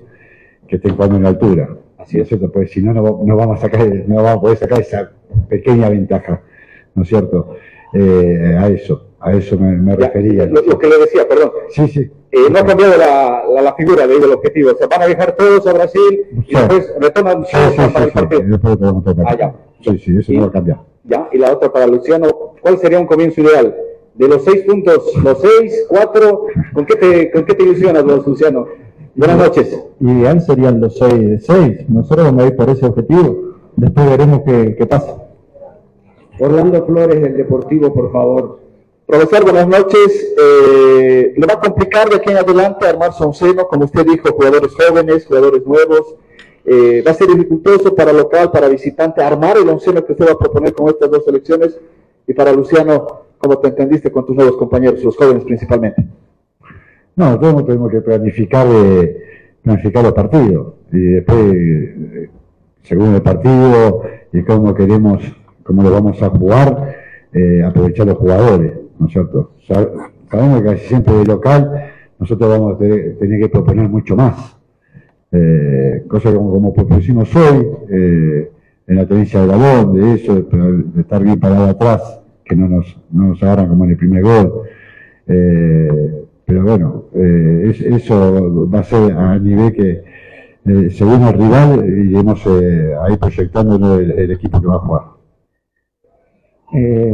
que 0.66 0.76
estén 0.76 0.94
jugando 0.96 1.16
en 1.16 1.22
la 1.22 1.28
altura. 1.28 1.68
Así 1.98 2.18
es 2.18 2.26
cierto, 2.26 2.50
porque 2.50 2.68
si 2.68 2.82
no, 2.82 2.92
no 2.92 3.36
vamos 3.36 3.58
a 3.58 3.60
sacar, 3.62 3.86
no 3.86 4.16
vamos 4.16 4.30
a 4.32 4.40
poder 4.40 4.56
sacar 4.58 4.80
esa 4.80 5.12
pequeña 5.48 5.88
ventaja, 5.88 6.42
¿no 6.94 7.02
es 7.04 7.08
cierto? 7.08 7.54
Eh, 7.92 8.56
a 8.58 8.66
eso. 8.68 9.03
A 9.24 9.32
eso 9.32 9.58
me, 9.58 9.72
me 9.76 9.96
refería. 9.96 10.46
Lo, 10.46 10.60
lo 10.62 10.78
que 10.78 10.87
le 10.87 10.98
decía, 10.98 11.26
perdón. 11.26 11.50
Sí, 11.70 11.88
sí. 11.88 12.00
Eh, 12.30 12.38
no 12.50 12.58
ha 12.58 12.66
cambiado 12.66 12.96
la, 12.98 13.42
la, 13.54 13.62
la 13.62 13.74
figura, 13.74 14.06
le 14.06 14.14
digo, 14.14 14.26
el 14.26 14.32
objetivo. 14.32 14.70
Se 14.78 14.87
van 14.87 15.02
a 15.02 15.06
viajar 15.06 15.32
todos 15.37 15.66
a 15.66 15.72
Brasil 15.72 16.26
y 16.32 16.42
Sí. 16.42 16.56
después 16.56 16.94
retornan 17.00 17.44
Sí, 17.46 17.56
sí, 17.70 17.76
para 17.76 17.88
sí, 17.88 18.02
el 18.02 18.08
sí, 18.08 18.10
partido. 18.14 18.42
después. 18.42 18.78
Ah, 19.26 19.37
ya. 19.38 19.54
Sí, 19.80 19.98
sí, 19.98 20.16
eso 20.18 20.32
no 20.32 20.40
va 20.42 20.46
a 20.46 20.52
cambiar. 20.52 20.80
Ya, 21.04 21.28
y 21.32 21.38
la 21.38 21.52
otra 21.52 21.72
para 21.72 21.87
Luciano, 21.87 22.28
¿cuál 22.60 22.78
sería 22.78 22.98
un 23.00 23.06
comienzo 23.06 23.40
ideal? 23.40 23.74
De 24.14 24.28
los 24.28 24.44
seis 24.44 24.62
puntos, 24.66 25.12
los 25.22 25.40
seis, 25.40 25.87
cuatro, 25.88 26.46
¿con 26.72 26.87
qué 26.87 26.96
te, 26.96 27.30
con 27.30 27.44
qué 27.44 27.54
te 27.54 27.62
ilusionas 27.64 28.04
vos, 28.04 28.26
Luciano? 28.26 28.66
Buenas 29.14 29.38
noches. 29.38 29.80
Ideal 30.00 30.40
serían 30.40 30.80
los 30.80 30.98
6 30.98 31.12
de 31.30 31.38
6. 31.38 31.88
Nosotros 31.88 32.26
vamos 32.26 32.42
a 32.42 32.46
ir 32.48 32.56
por 32.56 32.68
ese 32.68 32.84
objetivo. 32.87 33.54
Después 33.76 34.10
veremos 34.10 34.40
qué, 34.44 34.74
qué 34.76 34.87
pasa. 34.87 35.16
Orlando 36.40 36.84
Flores 36.84 37.20
del 37.22 37.37
Deportivo, 37.37 37.92
por 37.94 38.10
favor. 38.10 38.58
Profesor, 39.06 39.44
buenas 39.44 39.68
noches. 39.68 40.34
Eh, 40.40 41.34
¿Le 41.36 41.46
va 41.46 41.54
a 41.54 41.60
complicar 41.60 42.08
de 42.08 42.16
aquí 42.16 42.30
en 42.30 42.38
adelante 42.38 42.86
armar 42.86 43.12
su 43.12 43.22
onceno, 43.24 43.68
como 43.68 43.84
usted 43.84 44.06
dijo, 44.06 44.30
jugadores 44.32 44.72
jóvenes, 44.72 45.26
jugadores 45.26 45.66
nuevos? 45.66 46.16
Eh, 46.64 47.02
¿Va 47.06 47.10
a 47.10 47.14
ser 47.14 47.28
dificultoso 47.28 47.94
para 47.94 48.14
local, 48.14 48.50
para 48.50 48.66
visitante, 48.68 49.22
armar 49.22 49.58
el 49.58 49.68
onceno 49.68 50.02
que 50.04 50.12
usted 50.12 50.26
va 50.26 50.32
a 50.32 50.38
proponer 50.38 50.72
con 50.72 50.88
estas 50.88 51.10
dos 51.10 51.22
selecciones? 51.22 51.78
Y 52.26 52.32
para 52.32 52.52
Luciano, 52.52 53.24
¿cómo 53.36 53.58
te 53.58 53.68
entendiste 53.68 54.10
con 54.10 54.24
tus 54.24 54.34
nuevos 54.34 54.56
compañeros, 54.56 55.04
los 55.04 55.16
jóvenes 55.16 55.44
principalmente? 55.44 56.02
No, 57.14 57.38
todos 57.38 57.66
tenemos 57.66 57.90
que 57.90 58.00
planificar, 58.00 58.66
eh, 58.70 59.22
planificar 59.62 60.02
los 60.02 60.14
partidos. 60.14 60.74
Y 60.90 60.98
después, 60.98 61.54
eh, 61.54 62.30
según 62.82 63.14
el 63.14 63.22
partido 63.22 64.02
y 64.32 64.42
cómo 64.44 64.74
queremos, 64.74 65.22
cómo 65.62 65.82
lo 65.82 65.90
vamos 65.90 66.22
a 66.22 66.30
jugar, 66.30 66.96
eh, 67.34 67.62
aprovechar 67.62 68.06
los 68.06 68.16
jugadores, 68.16 68.72
¿no 68.98 69.07
es 69.07 69.12
cierto? 69.12 69.52
Sa- 69.66 69.88
Sabemos 70.30 70.62
que 70.62 70.68
casi 70.68 70.87
siempre 70.87 71.14
de 71.14 71.24
local 71.26 71.70
nosotros 72.18 72.48
vamos 72.50 72.74
a 72.74 72.78
tener, 72.78 73.16
que 73.18 73.48
proponer 73.48 73.88
mucho 73.88 74.16
más. 74.16 74.57
Eh, 75.30 76.04
cosa 76.09 76.33
como, 76.33 76.50
como 76.52 76.72
propusimos 76.74 77.35
hoy, 77.37 77.66
eh, 77.90 78.50
en 78.87 78.96
la 78.96 79.07
tenencia 79.07 79.40
del 79.40 79.50
balón, 79.50 79.94
de 79.94 80.14
eso, 80.14 80.35
de, 80.35 80.42
de 80.94 81.00
estar 81.00 81.22
bien 81.22 81.38
parado 81.40 81.64
atrás, 81.66 82.20
que 82.44 82.54
no 82.57 82.68
nos, 82.68 82.96
no 83.11 83.28
nos 83.28 83.42
agarran 83.42 83.68
como 83.68 83.85
en 83.85 83.90
el 83.92 83.96
primer 83.96 84.22
gol. 84.22 84.62
Eh, 85.26 86.24
pero 86.46 86.62
bueno, 86.62 87.04
eh, 87.14 87.66
es- 87.70 87.80
eso 87.80 88.68
va 88.68 88.80
a 88.80 88.85
ser 88.85 89.12
a 89.12 89.38
nivel 89.38 89.72
que, 89.72 90.02
eh, 90.66 90.90
según 90.90 91.22
el 91.22 91.35
rival, 91.35 91.85
iremos 92.07 92.46
ahí 93.02 93.16
proyectando 93.18 93.98
el, 93.98 94.11
el 94.12 94.30
equipo 94.30 94.61
que 94.61 94.66
va 94.66 94.76
a 94.76 94.78
jugar. 94.78 95.02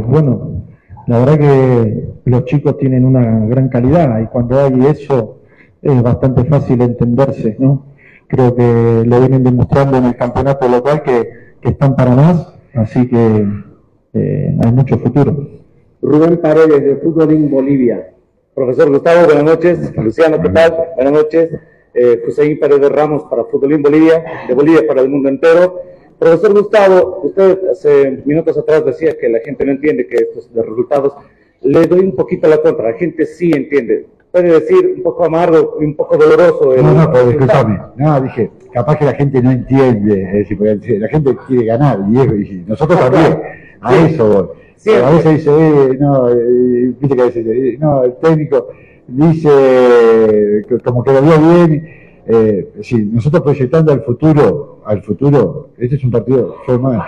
Bueno, 0.07 0.63
la 1.07 1.19
verdad 1.19 1.39
que 1.39 2.07
los 2.25 2.45
chicos 2.45 2.77
tienen 2.77 3.05
una 3.05 3.45
gran 3.47 3.69
calidad 3.69 4.19
y 4.21 4.27
cuando 4.27 4.59
hay 4.59 4.85
eso 4.85 5.39
es 5.81 6.01
bastante 6.01 6.43
fácil 6.45 6.81
entenderse, 6.81 7.55
¿no? 7.59 7.87
Creo 8.27 8.55
que 8.55 9.03
lo 9.05 9.19
vienen 9.19 9.43
demostrando 9.43 9.97
en 9.97 10.05
el 10.05 10.15
campeonato 10.15 10.67
local 10.67 11.03
que, 11.03 11.29
que 11.59 11.69
están 11.69 11.95
para 11.95 12.15
más, 12.15 12.53
así 12.73 13.07
que 13.07 13.47
eh, 14.13 14.57
hay 14.63 14.71
mucho 14.71 14.97
futuro. 14.97 15.47
Rubén 16.01 16.37
Paredes 16.37 16.83
de 16.83 16.95
Fútbolín 16.97 17.49
Bolivia. 17.49 18.13
Profesor 18.53 18.89
Gustavo, 18.89 19.25
buenas 19.25 19.43
noches. 19.43 19.95
Luciano, 19.95 20.41
¿qué 20.41 20.49
tal? 20.49 20.75
Buenas 20.95 21.13
noches. 21.13 21.49
Eh, 21.93 22.21
José 22.25 22.57
Paredes 22.59 22.91
Ramos 22.91 23.23
para 23.29 23.43
Futbolín 23.45 23.81
Bolivia, 23.81 24.23
de 24.47 24.53
Bolivia 24.53 24.81
para 24.87 25.01
el 25.01 25.09
mundo 25.09 25.29
entero. 25.29 25.79
Profesor 26.21 26.53
Gustavo, 26.53 27.21
usted 27.23 27.57
hace 27.71 28.21
minutos 28.25 28.55
atrás 28.55 28.85
decía 28.85 29.17
que 29.19 29.27
la 29.27 29.39
gente 29.39 29.65
no 29.65 29.71
entiende 29.71 30.05
que 30.05 30.17
estos 30.17 30.53
de 30.53 30.61
resultados. 30.61 31.13
Le 31.63 31.87
doy 31.87 32.01
un 32.01 32.15
poquito 32.15 32.47
la 32.47 32.61
contra, 32.61 32.91
la 32.91 32.93
gente 32.97 33.25
sí 33.25 33.51
entiende. 33.51 34.05
Puede 34.31 34.51
decir 34.59 34.93
un 34.97 35.01
poco 35.01 35.25
amargo 35.25 35.77
y 35.81 35.85
un 35.85 35.95
poco 35.95 36.17
doloroso. 36.17 36.75
el 36.75 36.83
No, 36.83 36.93
no, 36.93 37.11
pero 37.11 37.25
disculpame. 37.27 37.79
No, 37.95 38.21
dije, 38.21 38.51
capaz 38.71 38.97
que 38.99 39.05
la 39.05 39.13
gente 39.15 39.41
no 39.41 39.49
entiende, 39.49 40.21
es 40.41 40.47
decir, 40.47 40.99
la 41.01 41.07
gente 41.07 41.35
quiere 41.47 41.65
ganar 41.65 41.99
y, 42.07 42.19
es- 42.19 42.51
y 42.51 42.65
nosotros 42.67 42.99
Ah, 43.01 43.09
también. 43.09 43.25
claro. 43.33 43.43
A 43.81 43.91
Sí. 43.91 44.13
eso 44.13 44.27
voy. 44.29 44.47
Siempre. 44.75 45.05
A 45.05 45.09
veces 45.15 45.33
dice, 45.37 45.49
eh, 45.49 45.97
no, 45.99 46.29
eh, 46.29 46.93
viste 46.99 47.15
que 47.15 47.21
a 47.21 47.25
veces 47.25 47.45
dice, 47.45 47.69
eh, 47.69 47.77
no, 47.79 48.03
el 48.03 48.13
técnico 48.17 48.67
dice 49.07 49.49
que 50.69 50.77
como 50.83 51.03
que 51.03 51.13
lo 51.13 51.21
vio 51.23 51.39
bien. 51.39 52.00
Eh, 52.25 52.73
sí, 52.81 53.09
nosotros 53.11 53.41
proyectando 53.41 53.91
al 53.91 54.01
futuro, 54.03 54.81
al 54.85 55.01
futuro, 55.01 55.69
este 55.77 55.95
es 55.95 56.03
un 56.03 56.11
partido 56.11 56.57
fue 56.65 56.77
más 56.77 57.05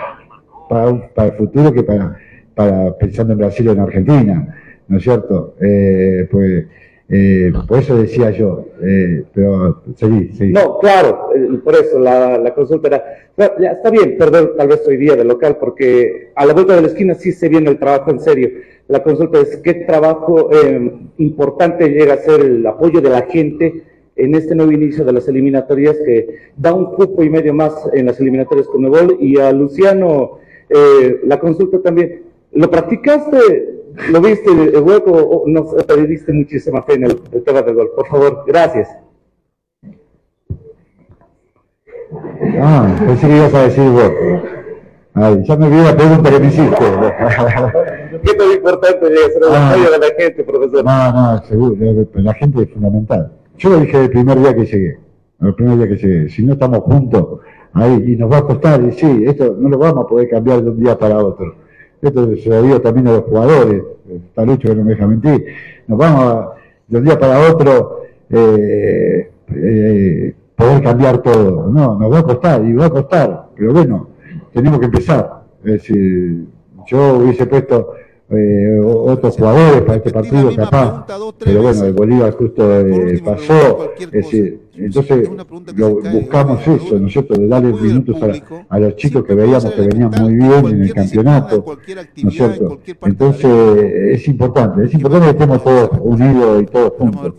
para, 0.68 1.08
para 1.14 1.28
el 1.28 1.34
futuro 1.34 1.72
que 1.72 1.82
para, 1.82 2.16
para 2.54 2.96
pensando 2.98 3.32
en 3.32 3.38
Brasil 3.38 3.68
o 3.68 3.72
en 3.72 3.80
Argentina, 3.80 4.56
¿no 4.88 4.96
es 4.96 5.02
cierto? 5.02 5.54
Eh, 5.60 6.28
pues, 6.30 6.66
eh, 7.08 7.52
por 7.68 7.78
eso 7.78 7.96
decía 7.96 8.30
yo, 8.30 8.66
eh, 8.82 9.24
pero 9.32 9.82
seguí, 9.94 10.32
seguí. 10.32 10.52
No, 10.52 10.78
claro, 10.78 11.28
eh, 11.34 11.58
por 11.62 11.74
eso 11.74 11.98
la, 11.98 12.38
la 12.38 12.54
consulta 12.54 12.88
era, 12.88 13.04
bueno, 13.36 13.52
ya 13.60 13.72
está 13.72 13.90
bien 13.90 14.16
perder 14.16 14.54
tal 14.56 14.68
vez 14.68 14.82
hoy 14.86 14.96
día 14.96 15.14
de 15.14 15.24
local, 15.24 15.58
porque 15.60 16.32
a 16.34 16.46
la 16.46 16.54
vuelta 16.54 16.74
de 16.74 16.82
la 16.82 16.88
esquina 16.88 17.14
sí 17.14 17.32
se 17.32 17.48
viene 17.48 17.70
el 17.70 17.78
trabajo 17.78 18.10
en 18.10 18.20
serio. 18.20 18.50
La 18.88 19.02
consulta 19.02 19.38
es 19.38 19.56
qué 19.58 19.74
trabajo 19.74 20.50
eh, 20.52 20.92
importante 21.18 21.88
llega 21.88 22.14
a 22.14 22.18
ser 22.18 22.40
el 22.40 22.66
apoyo 22.66 23.00
de 23.00 23.10
la 23.10 23.22
gente 23.22 23.82
en 24.16 24.34
este 24.34 24.54
nuevo 24.54 24.70
inicio 24.72 25.04
de 25.04 25.12
las 25.12 25.26
eliminatorias 25.28 25.96
que 26.04 26.36
da 26.56 26.72
un 26.72 26.92
cupo 26.94 27.22
y 27.24 27.30
medio 27.30 27.52
más 27.52 27.74
en 27.92 28.06
las 28.06 28.20
eliminatorias 28.20 28.66
con 28.68 28.82
Nebol 28.82 29.16
y 29.20 29.38
a 29.38 29.52
Luciano 29.52 30.38
eh, 30.68 31.20
la 31.24 31.38
consulta 31.40 31.80
también. 31.82 32.22
¿Lo 32.52 32.70
practicaste? 32.70 33.74
¿Lo 34.10 34.20
viste 34.20 34.50
el 34.50 34.80
hueco 34.82 35.10
o 35.12 35.48
no 35.48 35.66
sé, 35.68 35.76
te 35.84 36.06
diste 36.06 36.32
muchísima 36.32 36.82
fe 36.82 36.94
en 36.94 37.04
el, 37.04 37.20
el 37.32 37.42
tema 37.44 37.62
del 37.62 37.74
gol? 37.74 37.90
Por 37.94 38.06
favor, 38.06 38.44
gracias. 38.46 38.88
Ah, 42.60 42.96
pensé 43.06 43.26
que 43.26 43.36
ibas 43.36 43.54
a 43.54 43.62
decir 43.64 43.90
vos. 43.90 44.12
Ay, 45.14 45.44
ya 45.44 45.56
me 45.56 45.66
olvidé 45.66 45.84
la 45.84 45.96
pregunta 45.96 46.30
que 46.30 46.40
me 46.40 46.46
hiciste. 46.48 46.84
¿Qué 48.24 48.34
tan 48.34 48.50
importante 48.50 49.06
ser 49.06 49.42
el 49.42 49.48
Ah. 49.52 49.70
apoyo 49.70 49.90
de 49.92 49.98
la 49.98 50.06
gente, 50.18 50.44
profesor? 50.44 50.84
No, 50.84 51.12
no, 51.12 51.42
seguro, 51.44 51.76
la 52.14 52.34
gente 52.34 52.62
es 52.62 52.70
fundamental. 52.70 53.32
Yo 53.56 53.70
lo 53.70 53.80
dije 53.80 54.04
el 54.04 54.10
primer 54.10 54.38
día 54.40 54.54
que 54.54 54.66
llegué, 54.66 54.98
el 55.40 55.54
primer 55.54 55.78
día 55.78 55.88
que 55.88 55.96
llegué, 55.96 56.28
si 56.28 56.44
no 56.44 56.54
estamos 56.54 56.80
juntos, 56.80 57.40
ahí, 57.72 58.04
y 58.06 58.16
nos 58.16 58.30
va 58.30 58.38
a 58.38 58.42
costar, 58.42 58.82
y 58.82 58.92
sí, 58.92 59.24
esto 59.26 59.56
no 59.58 59.68
lo 59.68 59.78
vamos 59.78 60.04
a 60.04 60.08
poder 60.08 60.28
cambiar 60.28 60.62
de 60.62 60.70
un 60.70 60.80
día 60.80 60.98
para 60.98 61.18
otro. 61.18 61.54
Esto 62.02 62.36
se 62.36 62.48
lo 62.48 62.62
digo 62.62 62.80
también 62.80 63.08
a 63.08 63.12
los 63.12 63.24
jugadores, 63.24 63.82
está 64.26 64.44
Lucho 64.44 64.68
que 64.68 64.74
no 64.74 64.84
me 64.84 64.90
deja 64.90 65.06
mentir, 65.06 65.46
nos 65.86 65.98
vamos 65.98 66.24
a, 66.24 66.50
de 66.88 66.98
un 66.98 67.04
día 67.04 67.18
para 67.18 67.52
otro, 67.52 68.02
eh, 68.30 69.30
eh, 69.54 70.34
poder 70.56 70.82
cambiar 70.82 71.18
todo. 71.18 71.68
No, 71.68 71.98
nos 71.98 72.12
va 72.12 72.18
a 72.18 72.22
costar, 72.22 72.64
y 72.64 72.72
va 72.72 72.86
a 72.86 72.90
costar, 72.90 73.46
pero 73.56 73.72
bueno, 73.72 74.08
tenemos 74.52 74.78
que 74.80 74.86
empezar. 74.86 75.44
Es 75.64 75.72
decir, 75.72 76.44
yo 76.86 77.18
hubiese 77.18 77.46
puesto 77.46 77.94
eh, 78.30 78.80
otros 78.82 79.36
jugadores 79.36 79.82
para 79.82 79.96
este 79.96 80.10
partido 80.10 80.54
capaz, 80.56 81.06
pero 81.44 81.62
bueno, 81.62 81.84
el 81.84 81.92
Bolívar 81.92 82.32
justo 82.32 82.80
eh, 82.80 83.20
pasó, 83.22 83.92
es 83.98 84.10
decir, 84.10 84.60
entonces 84.76 85.28
lo, 85.76 86.00
buscamos 86.00 86.66
eso, 86.66 86.98
¿no 86.98 87.06
es 87.06 87.12
cierto?, 87.12 87.34
de 87.34 87.46
darle 87.46 87.74
minutos 87.74 88.16
a, 88.22 88.74
a 88.74 88.78
los 88.78 88.96
chicos 88.96 89.24
que 89.24 89.34
veíamos 89.34 89.70
que 89.70 89.82
venían 89.82 90.10
muy 90.18 90.34
bien 90.36 90.66
en 90.66 90.82
el 90.82 90.94
campeonato, 90.94 91.64
¿no 92.22 92.28
es 92.30 92.34
cierto? 92.34 92.80
Entonces 93.02 93.92
es 94.18 94.28
importante, 94.28 94.84
es 94.84 94.94
importante 94.94 95.26
que 95.26 95.32
estemos 95.32 95.62
todos 95.62 95.90
unidos 96.00 96.62
y 96.62 96.66
todos 96.66 96.92
juntos. 96.98 97.34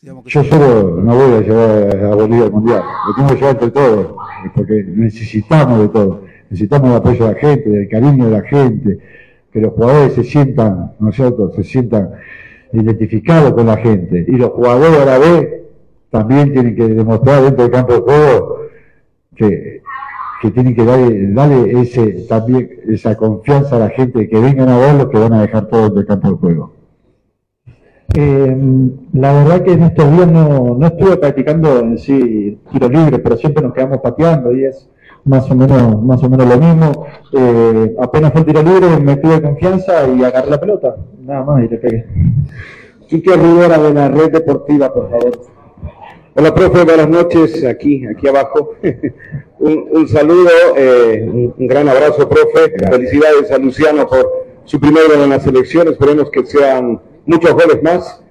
Yo 0.00 0.44
solo 0.44 1.02
no 1.02 1.16
voy 1.16 1.34
a 1.34 1.40
llevar 1.40 2.04
a 2.04 2.14
Bolivia 2.14 2.44
al 2.44 2.52
Mundial, 2.52 2.82
lo 3.08 3.14
tengo 3.14 3.28
que 3.28 3.34
llevar 3.36 3.50
entre 3.52 3.70
todos, 3.70 4.14
porque 4.54 4.84
necesitamos 4.86 5.80
de 5.80 5.88
todo, 5.88 6.22
necesitamos 6.48 6.90
el 6.90 6.96
apoyo 6.96 7.26
de 7.26 7.32
la 7.34 7.38
gente, 7.38 7.68
del 7.68 7.88
cariño 7.88 8.24
de 8.26 8.30
la 8.30 8.42
gente, 8.42 8.98
que 9.54 9.60
los 9.60 9.72
jugadores 9.72 10.14
se 10.14 10.24
sientan, 10.24 10.94
¿no 10.98 11.12
se 11.12 11.62
sientan 11.62 12.10
identificados 12.72 13.52
con 13.52 13.66
la 13.66 13.76
gente, 13.76 14.24
y 14.26 14.32
los 14.32 14.50
jugadores 14.50 14.98
a 14.98 15.04
la 15.04 15.18
vez 15.18 15.48
también 16.10 16.52
tienen 16.52 16.74
que 16.74 16.88
demostrar 16.88 17.40
dentro 17.40 17.62
del 17.62 17.72
campo 17.72 17.94
de 17.94 18.00
juego 18.00 18.58
que, 19.36 19.82
que 20.42 20.50
tienen 20.50 20.74
que 20.74 20.84
darle, 20.84 21.32
darle 21.32 21.80
ese, 21.80 22.26
también 22.28 22.68
esa 22.88 23.16
confianza 23.16 23.76
a 23.76 23.78
la 23.78 23.90
gente 23.90 24.28
que 24.28 24.40
vengan 24.40 24.68
a 24.68 24.76
verlo, 24.76 25.08
que 25.08 25.18
van 25.18 25.32
a 25.34 25.42
dejar 25.42 25.68
todo 25.68 25.82
dentro 25.82 25.98
del 25.98 26.06
campo 26.08 26.30
de 26.30 26.36
juego. 26.36 26.72
Eh, 28.16 28.56
la 29.12 29.32
verdad 29.34 29.62
que 29.62 29.72
en 29.72 29.82
estos 29.84 30.10
días 30.16 30.32
no, 30.32 30.76
no 30.76 30.86
estuve 30.86 31.16
practicando 31.16 31.78
en 31.78 31.96
sí 31.98 32.58
tiro 32.72 32.88
libre, 32.88 33.20
pero 33.20 33.36
siempre 33.36 33.62
nos 33.62 33.72
quedamos 33.72 34.00
pateando 34.00 34.52
y 34.52 34.64
es 34.64 34.88
más 35.24 35.50
o 35.50 35.54
menos, 35.54 36.02
más 36.02 36.22
o 36.22 36.28
menos 36.28 36.48
lo 36.48 36.56
mismo. 36.58 37.06
Eh, 37.32 37.94
apenas 38.00 38.32
fue 38.32 38.40
el 38.40 38.46
tiro 38.46 38.62
libre, 38.62 38.98
me 39.00 39.16
tuve 39.16 39.42
confianza 39.42 40.06
y 40.08 40.22
agarré 40.22 40.50
la 40.50 40.60
pelota, 40.60 40.96
nada 41.20 41.44
más 41.44 41.64
y 41.64 41.68
le 41.68 41.78
pegué. 41.78 42.06
Quique 43.08 43.34
Rivera 43.34 43.78
de 43.78 43.94
la 43.94 44.08
Red 44.08 44.32
Deportiva, 44.32 44.92
por 44.92 45.10
favor. 45.10 45.40
Hola, 46.36 46.54
profe, 46.54 46.84
buenas 46.84 47.08
noches, 47.08 47.64
aquí, 47.64 48.06
aquí 48.06 48.26
abajo. 48.28 48.74
un, 49.60 49.88
un 49.92 50.08
saludo, 50.08 50.50
eh, 50.76 51.28
un, 51.32 51.54
un 51.56 51.66
gran 51.66 51.88
abrazo, 51.88 52.28
profe. 52.28 52.72
Felicidades 52.90 53.50
a 53.52 53.58
Luciano 53.58 54.06
por, 54.08 54.44
su 54.64 54.80
primer 54.80 55.06
gol 55.08 55.22
en 55.22 55.30
la 55.30 55.40
selección, 55.40 55.88
esperemos 55.88 56.30
que 56.30 56.44
sean 56.46 57.00
muchos 57.26 57.52
goles 57.52 57.82
más. 57.82 58.22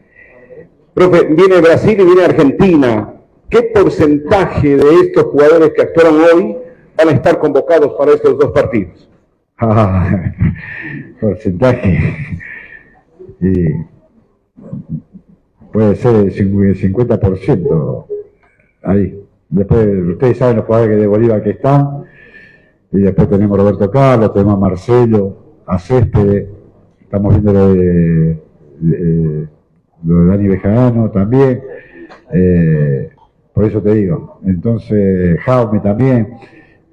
Profe, 0.94 1.26
viene 1.26 1.62
Brasil 1.62 2.00
y 2.00 2.04
viene 2.04 2.26
Argentina. 2.26 3.14
¿Qué 3.50 3.64
porcentaje 3.64 4.78
de 4.78 4.96
estos 5.02 5.26
jugadores 5.26 5.74
que 5.76 5.84
actuaron 5.84 6.22
hoy 6.22 6.58
van 6.98 7.10
a 7.10 7.12
estar 7.12 7.39
convocados 7.39 7.94
para 7.94 8.14
estos 8.14 8.38
dos 8.38 8.52
partidos? 8.52 9.10
Ah, 9.58 10.34
porcentaje. 11.22 12.00
Y 13.39 13.66
puede 15.72 15.96
ser 15.96 16.16
el 16.16 16.34
50% 16.34 18.06
ahí. 18.84 19.20
Después, 19.50 19.88
ustedes 20.08 20.38
saben 20.38 20.58
los 20.58 20.66
jugadores 20.66 21.00
de 21.00 21.08
Bolívar 21.08 21.44
que 21.44 21.52
están. 21.52 22.06
Y 22.91 23.00
después 23.00 23.30
tenemos 23.30 23.58
Roberto 23.58 23.89
Carlos, 23.89 24.34
tenemos 24.34 24.56
a 24.56 24.58
Marcelo, 24.58 25.38
a 25.66 25.80
Céspedes. 25.80 26.48
Estamos 27.02 27.34
viendo 27.34 27.54
lo 27.54 27.74
de, 27.74 28.38
lo 30.04 30.20
de 30.24 30.26
Dani 30.28 30.48
Bejarano 30.48 31.12
también. 31.12 31.62
Eh, 32.32 33.10
por 33.54 33.66
eso 33.66 33.82
te 33.82 33.94
digo. 33.94 34.39
Entonces, 34.46 35.39
Jaume 35.41 35.80
también. 35.80 36.34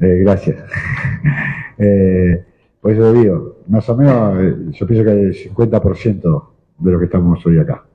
Eh, 0.01 0.19
gracias. 0.23 0.65
Eh, 1.83 2.45
por 2.79 2.91
eso 2.93 3.11
te 3.11 3.19
digo, 3.21 3.57
más 3.69 3.89
o 3.89 3.97
menos, 3.97 4.39
eh, 4.39 4.55
yo 4.73 4.87
pienso 4.87 5.03
que 5.03 5.13
el 5.13 5.33
50% 5.33 6.49
de 6.79 6.91
lo 6.91 6.99
que 6.99 7.07
estamos 7.07 7.47
hoy 7.47 7.59
acá. 7.59 7.87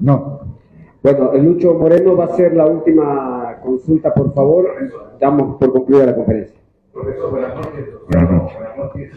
No, 0.00 0.40
Bueno, 1.02 1.30
Lucho 1.34 1.74
Moreno 1.74 2.16
va 2.16 2.24
a 2.24 2.36
ser 2.36 2.54
la 2.54 2.64
última 2.64 3.58
consulta, 3.62 4.14
por 4.14 4.32
favor. 4.32 4.66
Damos 5.20 5.56
por 5.56 5.72
concluida 5.72 6.06
la 6.06 6.14
conferencia. 6.14 6.58
Profesor, 6.92 7.30
buenas 7.32 7.54
noches. 7.54 7.86
Buenas 8.08 8.78
noches. 8.78 9.12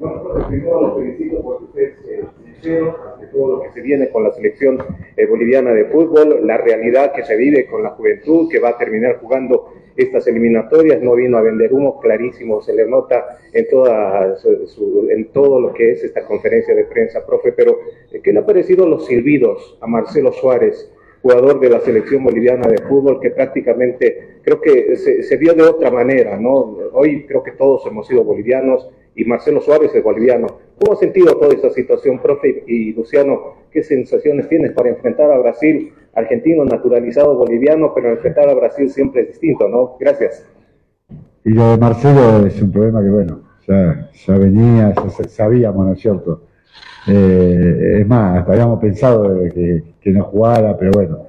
Bueno, 0.00 0.22
profe, 0.22 0.44
primero 0.48 0.80
los 0.80 0.96
felicito 0.96 1.42
porque 1.42 1.64
usted 1.64 1.82
es 1.82 2.66
eh, 2.66 2.92
todo 3.30 3.56
lo 3.56 3.62
que 3.62 3.70
se 3.72 3.80
viene 3.80 4.08
con 4.10 4.22
la 4.24 4.32
selección 4.32 4.78
eh, 5.16 5.26
boliviana 5.26 5.72
de 5.72 5.84
fútbol, 5.86 6.46
la 6.46 6.56
realidad 6.58 7.12
que 7.12 7.24
se 7.24 7.36
vive 7.36 7.66
con 7.66 7.82
la 7.82 7.90
juventud 7.90 8.48
que 8.50 8.58
va 8.58 8.70
a 8.70 8.78
terminar 8.78 9.18
jugando 9.20 9.72
estas 9.96 10.26
eliminatorias, 10.28 11.02
no 11.02 11.14
vino 11.14 11.38
a 11.38 11.42
vender 11.42 11.72
humo, 11.72 11.98
clarísimo, 12.00 12.60
se 12.62 12.72
le 12.72 12.86
nota 12.86 13.38
en, 13.52 13.68
toda 13.68 14.36
su- 14.36 14.66
su- 14.68 15.08
en 15.10 15.26
todo 15.32 15.60
lo 15.60 15.72
que 15.74 15.90
es 15.92 16.04
esta 16.04 16.24
conferencia 16.24 16.74
de 16.74 16.84
prensa, 16.84 17.26
profe, 17.26 17.52
pero 17.52 17.78
eh, 18.12 18.20
¿qué 18.22 18.32
le 18.32 18.38
ha 18.40 18.46
parecido 18.46 18.86
los 18.88 19.06
silbidos 19.06 19.76
a 19.80 19.86
Marcelo 19.86 20.32
Suárez? 20.32 20.92
jugador 21.20 21.58
de 21.58 21.68
la 21.68 21.80
selección 21.80 22.22
boliviana 22.22 22.68
de 22.68 22.78
fútbol 22.82 23.18
que 23.20 23.30
prácticamente 23.30 24.38
creo 24.40 24.60
que 24.60 24.94
se, 24.94 25.24
se 25.24 25.36
vio 25.36 25.52
de 25.52 25.64
otra 25.64 25.90
manera, 25.90 26.38
¿no? 26.38 26.78
Hoy 26.92 27.26
creo 27.26 27.42
que 27.42 27.50
todos 27.50 27.84
hemos 27.86 28.06
sido 28.06 28.22
bolivianos 28.22 28.88
y 29.18 29.24
Marcelo 29.24 29.60
Suárez 29.60 29.92
es 29.94 30.02
boliviano. 30.04 30.46
¿Cómo 30.78 30.92
ha 30.92 30.96
sentido 30.96 31.36
toda 31.36 31.52
esta 31.52 31.70
situación, 31.70 32.20
profe? 32.20 32.62
Y 32.68 32.92
Luciano, 32.92 33.54
¿qué 33.72 33.82
sensaciones 33.82 34.48
tienes 34.48 34.70
para 34.72 34.90
enfrentar 34.90 35.30
a 35.32 35.38
Brasil, 35.38 35.92
argentino 36.14 36.64
naturalizado 36.64 37.34
boliviano, 37.36 37.92
pero 37.92 38.10
enfrentar 38.10 38.48
a 38.48 38.54
Brasil 38.54 38.88
siempre 38.88 39.22
es 39.22 39.28
distinto, 39.30 39.68
¿no? 39.68 39.96
Gracias. 39.98 40.46
Y 41.44 41.50
lo 41.50 41.72
de 41.72 41.78
Marcelo 41.78 42.46
es 42.46 42.62
un 42.62 42.70
problema 42.70 43.02
que, 43.02 43.10
bueno, 43.10 43.40
ya, 43.66 44.08
ya 44.12 44.38
venía, 44.38 44.94
ya 44.94 45.10
sa- 45.10 45.28
sabíamos, 45.28 45.84
¿no 45.84 45.92
es 45.94 46.00
cierto? 46.00 46.42
Eh, 47.08 47.98
es 48.00 48.06
más, 48.06 48.46
habíamos 48.48 48.78
pensado 48.80 49.42
que, 49.52 49.82
no 50.12 50.24
jugara, 50.24 50.76
pero 50.76 50.92
bueno, 50.92 51.26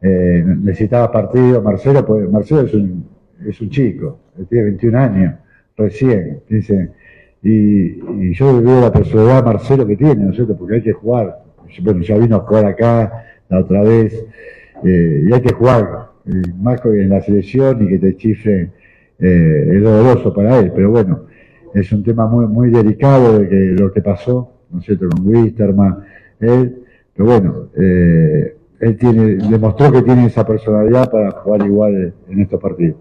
eh, 0.00 0.44
necesitaba 0.46 1.10
partido. 1.10 1.60
Marcelo, 1.60 2.06
pues, 2.06 2.28
Marcelo 2.30 2.62
es 2.62 2.74
un, 2.74 3.04
es 3.46 3.60
un 3.60 3.68
chico, 3.68 4.18
tiene 4.48 4.64
21 4.66 4.94
años, 4.96 5.34
recién, 5.76 6.40
dice, 6.48 6.90
y, 7.42 8.28
y 8.28 8.34
yo 8.34 8.62
veo 8.62 8.80
la 8.80 8.92
personalidad 8.92 9.44
Marcelo 9.44 9.86
que 9.86 9.96
tiene, 9.96 10.16
¿no 10.16 10.30
es 10.30 10.36
cierto? 10.36 10.56
Porque 10.56 10.76
hay 10.76 10.82
que 10.82 10.92
jugar. 10.92 11.42
Bueno, 11.82 12.02
ya 12.02 12.18
vino 12.18 12.36
a 12.36 12.40
jugar 12.40 12.66
acá 12.66 13.24
la 13.48 13.60
otra 13.60 13.82
vez, 13.82 14.24
eh, 14.84 15.24
y 15.28 15.32
hay 15.32 15.40
que 15.40 15.52
jugar, 15.52 16.10
eh, 16.26 16.42
más 16.60 16.80
que 16.80 16.88
en 16.88 17.08
la 17.08 17.20
selección 17.20 17.82
y 17.82 17.88
que 17.88 17.98
te 17.98 18.16
chifren 18.16 18.72
eh, 19.18 19.70
es 19.74 19.82
doloroso 19.82 20.34
para 20.34 20.58
él, 20.58 20.72
pero 20.74 20.90
bueno, 20.90 21.26
es 21.74 21.92
un 21.92 22.02
tema 22.02 22.26
muy 22.26 22.46
muy 22.46 22.70
delicado 22.70 23.38
de 23.38 23.48
que 23.48 23.56
lo 23.56 23.92
que 23.92 24.02
pasó, 24.02 24.52
¿no 24.70 24.80
es 24.80 24.84
cierto?, 24.84 25.08
con 25.08 25.26
Wisterman, 25.26 25.98
él, 26.40 26.82
pero 27.14 27.28
bueno, 27.28 27.68
eh, 27.76 28.56
él 28.80 28.96
tiene, 28.96 29.36
demostró 29.48 29.92
que 29.92 30.02
tiene 30.02 30.26
esa 30.26 30.44
personalidad 30.44 31.10
para 31.10 31.30
jugar 31.30 31.64
igual 31.64 32.14
en 32.28 32.40
estos 32.40 32.60
partidos. 32.60 32.96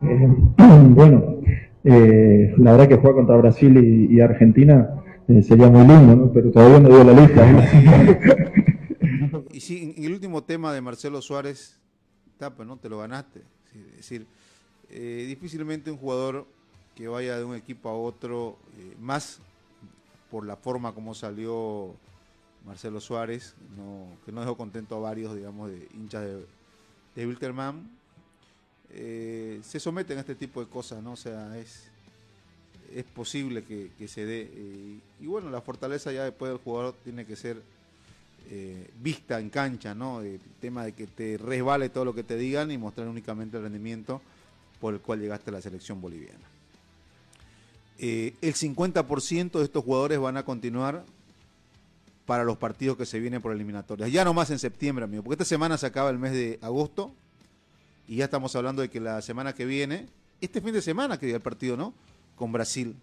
Bueno, 0.90 1.38
eh, 1.84 2.54
la 2.58 2.72
verdad 2.72 2.88
que 2.88 2.96
jugar 2.96 3.14
contra 3.14 3.36
Brasil 3.36 4.08
y, 4.10 4.20
Argentina 4.20 5.02
eh, 5.28 5.42
sería 5.42 5.68
muy 5.68 5.86
lindo, 5.86 6.16
¿no? 6.16 6.32
pero 6.32 6.50
todavía 6.50 6.80
no 6.80 6.88
dio 6.88 7.04
la 7.04 7.20
lista. 7.20 7.46
Y 9.52 9.96
en 9.96 10.04
el 10.04 10.12
último 10.12 10.42
tema 10.42 10.72
de 10.72 10.80
Marcelo 10.80 11.22
Suárez, 11.22 11.78
tapa, 12.38 12.64
¿no? 12.64 12.76
Te 12.76 12.88
lo 12.88 12.98
ganaste. 12.98 13.42
Es 13.74 13.96
decir, 13.98 14.26
eh, 14.90 15.24
difícilmente 15.28 15.90
un 15.90 15.96
jugador 15.96 16.46
que 16.94 17.08
vaya 17.08 17.36
de 17.36 17.44
un 17.44 17.54
equipo 17.54 17.88
a 17.88 17.94
otro, 17.94 18.58
eh, 18.78 18.96
más 19.00 19.40
por 20.30 20.46
la 20.46 20.56
forma 20.56 20.92
como 20.92 21.14
salió 21.14 21.94
Marcelo 22.66 23.00
Suárez, 23.00 23.54
no, 23.76 24.06
que 24.24 24.32
no 24.32 24.40
dejó 24.40 24.56
contento 24.56 24.96
a 24.96 25.00
varios, 25.00 25.34
digamos, 25.34 25.70
de 25.70 25.88
hinchas 25.94 26.22
de, 26.22 26.46
de 27.14 27.26
Wilterman, 27.26 27.88
eh, 28.96 29.60
se 29.64 29.80
someten 29.80 30.18
a 30.18 30.20
este 30.20 30.36
tipo 30.36 30.60
de 30.60 30.68
cosas, 30.70 31.02
¿no? 31.02 31.12
O 31.12 31.16
sea, 31.16 31.58
es, 31.58 31.84
es 32.94 33.04
posible 33.04 33.64
que, 33.64 33.90
se 34.08 34.24
dé. 34.24 34.42
eh, 34.54 34.98
y 35.20 35.26
bueno, 35.26 35.50
la 35.50 35.60
fortaleza 35.60 36.12
ya 36.12 36.24
después 36.24 36.52
del 36.52 36.60
jugador 36.60 36.94
tiene 37.02 37.26
que 37.26 37.34
ser 37.34 37.60
eh, 38.50 38.90
vista 39.00 39.40
en 39.40 39.50
cancha, 39.50 39.94
¿no? 39.94 40.20
El 40.20 40.38
tema 40.60 40.84
de 40.84 40.92
que 40.92 41.08
te 41.08 41.38
resbale 41.38 41.88
todo 41.88 42.04
lo 42.04 42.14
que 42.14 42.22
te 42.22 42.36
digan 42.36 42.70
y 42.70 42.78
mostrar 42.78 43.08
únicamente 43.08 43.56
el 43.56 43.64
rendimiento 43.64 44.22
por 44.80 44.94
el 44.94 45.00
cual 45.00 45.20
llegaste 45.20 45.50
a 45.50 45.54
la 45.54 45.62
selección 45.62 46.00
boliviana. 46.00 46.46
El 47.98 48.34
50% 48.40 49.58
de 49.58 49.64
estos 49.64 49.84
jugadores 49.84 50.18
van 50.18 50.36
a 50.36 50.44
continuar 50.44 51.04
para 52.26 52.44
los 52.44 52.58
partidos 52.58 52.96
que 52.96 53.06
se 53.06 53.18
vienen 53.18 53.40
por 53.40 53.52
eliminatorias. 53.52 54.12
Ya 54.12 54.24
no 54.24 54.34
más 54.34 54.50
en 54.50 54.58
septiembre, 54.58 55.04
amigo, 55.04 55.22
porque 55.22 55.34
esta 55.34 55.44
semana 55.44 55.78
se 55.78 55.86
acaba 55.86 56.10
el 56.10 56.18
mes 56.18 56.32
de 56.32 56.58
agosto 56.60 57.12
y 58.08 58.16
ya 58.16 58.24
estamos 58.24 58.54
hablando 58.56 58.82
de 58.82 58.90
que 58.90 59.00
la 59.00 59.20
semana 59.22 59.54
que 59.54 59.64
viene, 59.64 60.06
este 60.40 60.60
fin 60.60 60.72
de 60.72 60.82
semana 60.82 61.18
que 61.18 61.30
el 61.32 61.40
partido, 61.40 61.76
¿no? 61.76 61.94
Con 62.36 62.52
Brasil. 62.52 62.94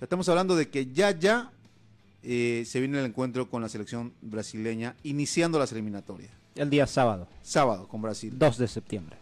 Ya 0.00 0.04
Estamos 0.04 0.28
hablando 0.28 0.54
de 0.56 0.68
que 0.68 0.86
ya, 0.92 1.10
ya 1.12 1.50
eh, 2.22 2.64
se 2.66 2.80
viene 2.80 2.98
el 3.00 3.06
encuentro 3.06 3.48
con 3.48 3.62
la 3.62 3.68
selección 3.68 4.12
brasileña, 4.22 4.94
iniciando 5.02 5.58
las 5.58 5.72
eliminatorias. 5.72 6.30
El 6.54 6.70
día 6.70 6.86
sábado. 6.86 7.28
Sábado 7.42 7.86
con 7.88 8.02
Brasil. 8.02 8.32
2 8.36 8.58
de 8.58 8.68
septiembre. 8.68 9.16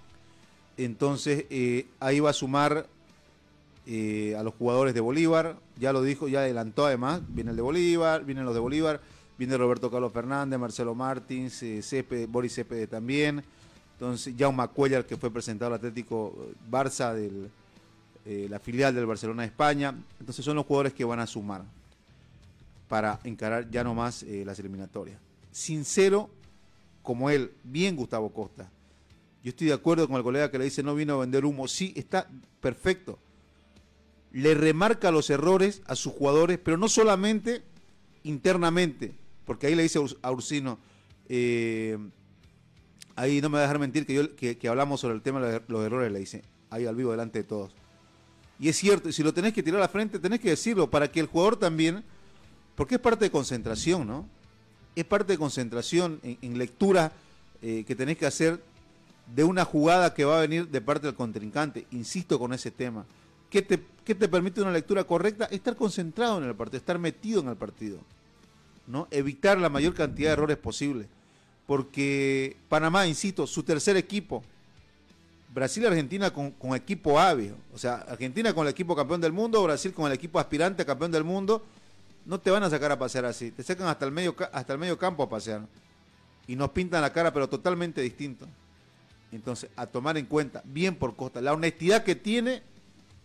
Entonces, 0.76 1.44
eh, 1.50 1.86
ahí 2.00 2.20
va 2.20 2.30
a 2.30 2.34
sumar 2.34 2.86
eh, 3.86 4.34
a 4.38 4.42
los 4.42 4.54
jugadores 4.54 4.94
de 4.94 5.00
Bolívar. 5.00 5.56
Ya 5.78 5.92
lo 5.92 6.02
dijo, 6.02 6.28
ya 6.28 6.40
adelantó 6.40 6.86
además. 6.86 7.20
Viene 7.28 7.50
el 7.50 7.56
de 7.56 7.62
Bolívar, 7.62 8.24
vienen 8.24 8.44
los 8.44 8.54
de 8.54 8.60
Bolívar, 8.60 9.00
viene 9.38 9.56
Roberto 9.56 9.90
Carlos 9.90 10.12
Fernández, 10.12 10.58
Marcelo 10.58 10.94
Martins, 10.94 11.62
Césped- 11.62 12.26
Boris 12.28 12.54
Cépede 12.54 12.86
también. 12.86 13.44
Entonces, 13.98 14.34
Jaume 14.38 14.66
Cuellar, 14.68 15.06
que 15.06 15.16
fue 15.16 15.30
presentado 15.30 15.72
al 15.72 15.78
Atlético 15.78 16.50
Barça, 16.70 17.14
del, 17.14 17.48
eh, 18.26 18.46
la 18.50 18.58
filial 18.58 18.94
del 18.94 19.06
Barcelona 19.06 19.42
de 19.42 19.48
España. 19.48 19.94
Entonces, 20.20 20.44
son 20.44 20.56
los 20.56 20.66
jugadores 20.66 20.92
que 20.92 21.04
van 21.04 21.18
a 21.20 21.26
sumar 21.26 21.62
para 22.88 23.18
encarar 23.24 23.70
ya 23.70 23.82
nomás 23.82 24.22
eh, 24.22 24.44
las 24.44 24.58
eliminatorias. 24.58 25.18
Sincero, 25.50 26.28
como 27.02 27.30
él, 27.30 27.52
bien 27.64 27.96
Gustavo 27.96 28.28
Costa. 28.30 28.68
Yo 29.42 29.50
estoy 29.50 29.68
de 29.68 29.72
acuerdo 29.72 30.06
con 30.08 30.16
el 30.16 30.22
colega 30.22 30.50
que 30.50 30.58
le 30.58 30.64
dice 30.64 30.82
no 30.82 30.94
vino 30.94 31.14
a 31.14 31.18
vender 31.18 31.44
humo. 31.44 31.66
Sí, 31.66 31.94
está 31.96 32.28
perfecto. 32.60 33.18
Le 34.32 34.54
remarca 34.54 35.10
los 35.10 35.30
errores 35.30 35.80
a 35.86 35.96
sus 35.96 36.12
jugadores, 36.12 36.58
pero 36.62 36.76
no 36.76 36.88
solamente 36.88 37.62
internamente, 38.24 39.14
porque 39.46 39.68
ahí 39.68 39.74
le 39.74 39.84
dice 39.84 39.98
a 39.98 40.02
Urs- 40.02 40.18
a 40.20 40.32
Ursino, 40.32 40.78
eh, 41.28 41.96
ahí 43.16 43.40
no 43.40 43.48
me 43.48 43.54
va 43.54 43.60
a 43.60 43.62
dejar 43.62 43.78
mentir 43.78 44.06
que, 44.06 44.14
yo, 44.14 44.36
que, 44.36 44.68
hablamos 44.68 45.00
sobre 45.00 45.14
el 45.14 45.22
tema 45.22 45.40
de 45.40 45.62
los 45.66 45.84
errores, 45.84 46.12
le 46.12 46.20
dice, 46.20 46.42
ahí 46.70 46.86
al 46.86 46.94
vivo 46.94 47.10
delante 47.10 47.40
de 47.40 47.44
todos. 47.44 47.72
Y 48.58 48.68
es 48.68 48.76
cierto, 48.76 49.08
y 49.08 49.12
si 49.12 49.22
lo 49.22 49.34
tenés 49.34 49.52
que 49.52 49.62
tirar 49.62 49.80
a 49.80 49.84
la 49.84 49.88
frente, 49.88 50.18
tenés 50.18 50.40
que 50.40 50.50
decirlo, 50.50 50.88
para 50.88 51.10
que 51.10 51.20
el 51.20 51.26
jugador 51.26 51.56
también, 51.56 52.04
porque 52.74 52.94
es 52.94 53.00
parte 53.00 53.24
de 53.24 53.30
concentración, 53.30 54.06
¿no? 54.06 54.28
Es 54.94 55.04
parte 55.04 55.32
de 55.32 55.38
concentración 55.38 56.20
en, 56.22 56.38
en 56.40 56.58
lectura 56.58 57.12
eh, 57.62 57.84
que 57.86 57.94
tenés 57.94 58.16
que 58.16 58.26
hacer 58.26 58.62
de 59.34 59.44
una 59.44 59.64
jugada 59.64 60.14
que 60.14 60.24
va 60.24 60.38
a 60.38 60.40
venir 60.40 60.68
de 60.68 60.80
parte 60.80 61.06
del 61.06 61.16
contrincante. 61.16 61.86
Insisto 61.90 62.38
con 62.38 62.52
ese 62.52 62.70
tema. 62.70 63.04
¿Qué 63.50 63.62
te, 63.62 63.82
qué 64.04 64.14
te 64.14 64.28
permite 64.28 64.60
una 64.60 64.70
lectura 64.70 65.04
correcta? 65.04 65.46
Estar 65.46 65.76
concentrado 65.76 66.38
en 66.38 66.44
el 66.44 66.54
partido, 66.54 66.78
estar 66.78 66.98
metido 66.98 67.40
en 67.40 67.48
el 67.48 67.56
partido. 67.56 67.98
¿no? 68.86 69.08
Evitar 69.10 69.58
la 69.58 69.68
mayor 69.68 69.94
cantidad 69.94 70.30
de 70.30 70.32
errores 70.34 70.56
posible. 70.56 71.08
Porque 71.66 72.56
Panamá, 72.68 73.06
insisto, 73.06 73.46
su 73.46 73.62
tercer 73.62 73.96
equipo 73.96 74.42
Brasil 75.56 75.84
y 75.84 75.86
Argentina 75.86 76.30
con, 76.30 76.52
equipo 76.74 77.18
A, 77.18 77.32
viejo. 77.32 77.56
O 77.72 77.78
sea, 77.78 77.94
Argentina 77.94 78.52
con 78.52 78.66
el 78.66 78.72
equipo 78.72 78.94
campeón 78.94 79.22
del 79.22 79.32
mundo, 79.32 79.62
Brasil 79.62 79.90
con 79.94 80.06
el 80.06 80.12
equipo 80.12 80.38
aspirante 80.38 80.82
a 80.82 80.84
campeón 80.84 81.10
del 81.10 81.24
mundo. 81.24 81.64
No 82.26 82.38
te 82.38 82.50
van 82.50 82.62
a 82.62 82.68
sacar 82.68 82.92
a 82.92 82.98
pasear 82.98 83.24
así. 83.24 83.50
Te 83.52 83.62
sacan 83.62 83.88
hasta 83.88 84.04
el 84.04 84.12
medio, 84.12 84.36
hasta 84.52 84.74
el 84.74 84.78
medio 84.78 84.98
campo 84.98 85.22
a 85.22 85.30
pasear. 85.30 85.62
Y 86.46 86.56
nos 86.56 86.72
pintan 86.72 87.00
la 87.00 87.10
cara, 87.10 87.32
pero 87.32 87.48
totalmente 87.48 88.02
distinto. 88.02 88.46
Entonces, 89.32 89.70
a 89.76 89.86
tomar 89.86 90.18
en 90.18 90.26
cuenta, 90.26 90.60
bien 90.66 90.94
por 90.94 91.16
Costa, 91.16 91.40
la 91.40 91.54
honestidad 91.54 92.04
que 92.04 92.14
tiene 92.14 92.62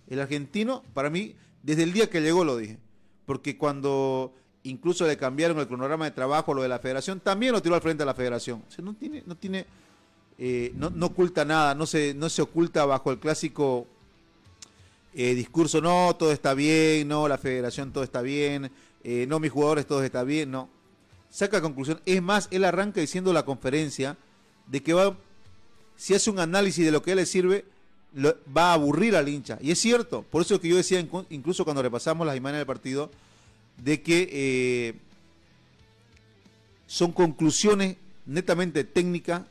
el 0.10 0.22
argentino, 0.22 0.84
para 0.94 1.10
mí, 1.10 1.36
desde 1.64 1.84
el 1.84 1.92
día 1.92 2.10
que 2.10 2.22
llegó 2.22 2.46
lo 2.46 2.56
dije. 2.56 2.78
Porque 3.26 3.58
cuando 3.58 4.34
incluso 4.64 5.06
le 5.08 5.18
cambiaron 5.18 5.58
el 5.60 5.68
cronograma 5.68 6.06
de 6.06 6.12
trabajo, 6.12 6.54
lo 6.54 6.62
de 6.62 6.70
la 6.70 6.80
federación, 6.80 7.20
también 7.20 7.52
lo 7.52 7.62
tiró 7.62 7.76
al 7.76 7.82
frente 7.82 8.02
de 8.02 8.06
la 8.06 8.14
federación. 8.14 8.64
O 8.68 8.72
sea, 8.72 8.84
no 8.84 8.94
tiene, 8.94 9.24
no 9.26 9.36
tiene, 9.36 9.66
eh, 10.38 10.72
no, 10.76 11.06
oculta 11.06 11.46
nada, 11.46 11.76
no 11.76 11.86
se, 11.86 12.14
no 12.14 12.30
se 12.30 12.42
oculta 12.42 12.86
bajo 12.86 13.12
el 13.12 13.20
clásico 13.20 13.88
eh, 15.14 15.36
discurso, 15.36 15.82
no, 15.82 16.16
todo 16.18 16.32
está 16.32 16.54
bien, 16.54 17.08
no, 17.08 17.28
la 17.28 17.38
federación 17.38 17.92
todo 17.92 18.04
está 18.04 18.22
bien, 18.22 18.72
eh, 19.04 19.26
no, 19.28 19.40
mis 19.40 19.52
jugadores 19.52 19.86
todo 19.86 20.04
está 20.04 20.24
bien, 20.24 20.52
no. 20.52 20.70
Saca 21.30 21.62
conclusión. 21.62 22.02
Es 22.06 22.22
más, 22.22 22.48
él 22.52 22.66
arranca 22.66 23.00
diciendo 23.00 23.32
la 23.32 23.46
conferencia 23.46 24.18
de 24.68 24.84
que 24.84 24.94
va, 24.94 25.16
si 25.96 26.14
hace 26.14 26.30
un 26.30 26.40
análisis 26.40 26.86
de 26.86 26.92
lo 26.92 27.02
que 27.02 27.14
a 27.14 27.16
le 27.16 27.26
sirve, 27.26 27.66
va 28.16 28.72
a 28.72 28.74
aburrir 28.74 29.16
al 29.16 29.30
hincha. 29.30 29.58
Y 29.62 29.72
es 29.72 29.80
cierto, 29.80 30.24
por 30.24 30.42
eso 30.42 30.60
que 30.60 30.68
yo 30.68 30.76
decía, 30.76 31.06
incluso 31.30 31.64
cuando 31.64 31.82
repasamos 31.82 32.28
las 32.28 32.36
imágenes 32.36 32.60
del 32.60 32.68
partido, 32.68 33.10
de 33.78 34.02
que 34.02 34.30
eh, 34.32 34.96
son 36.88 37.12
conclusiones 37.12 37.98
netamente 38.26 38.84
técnicas, 38.84 39.44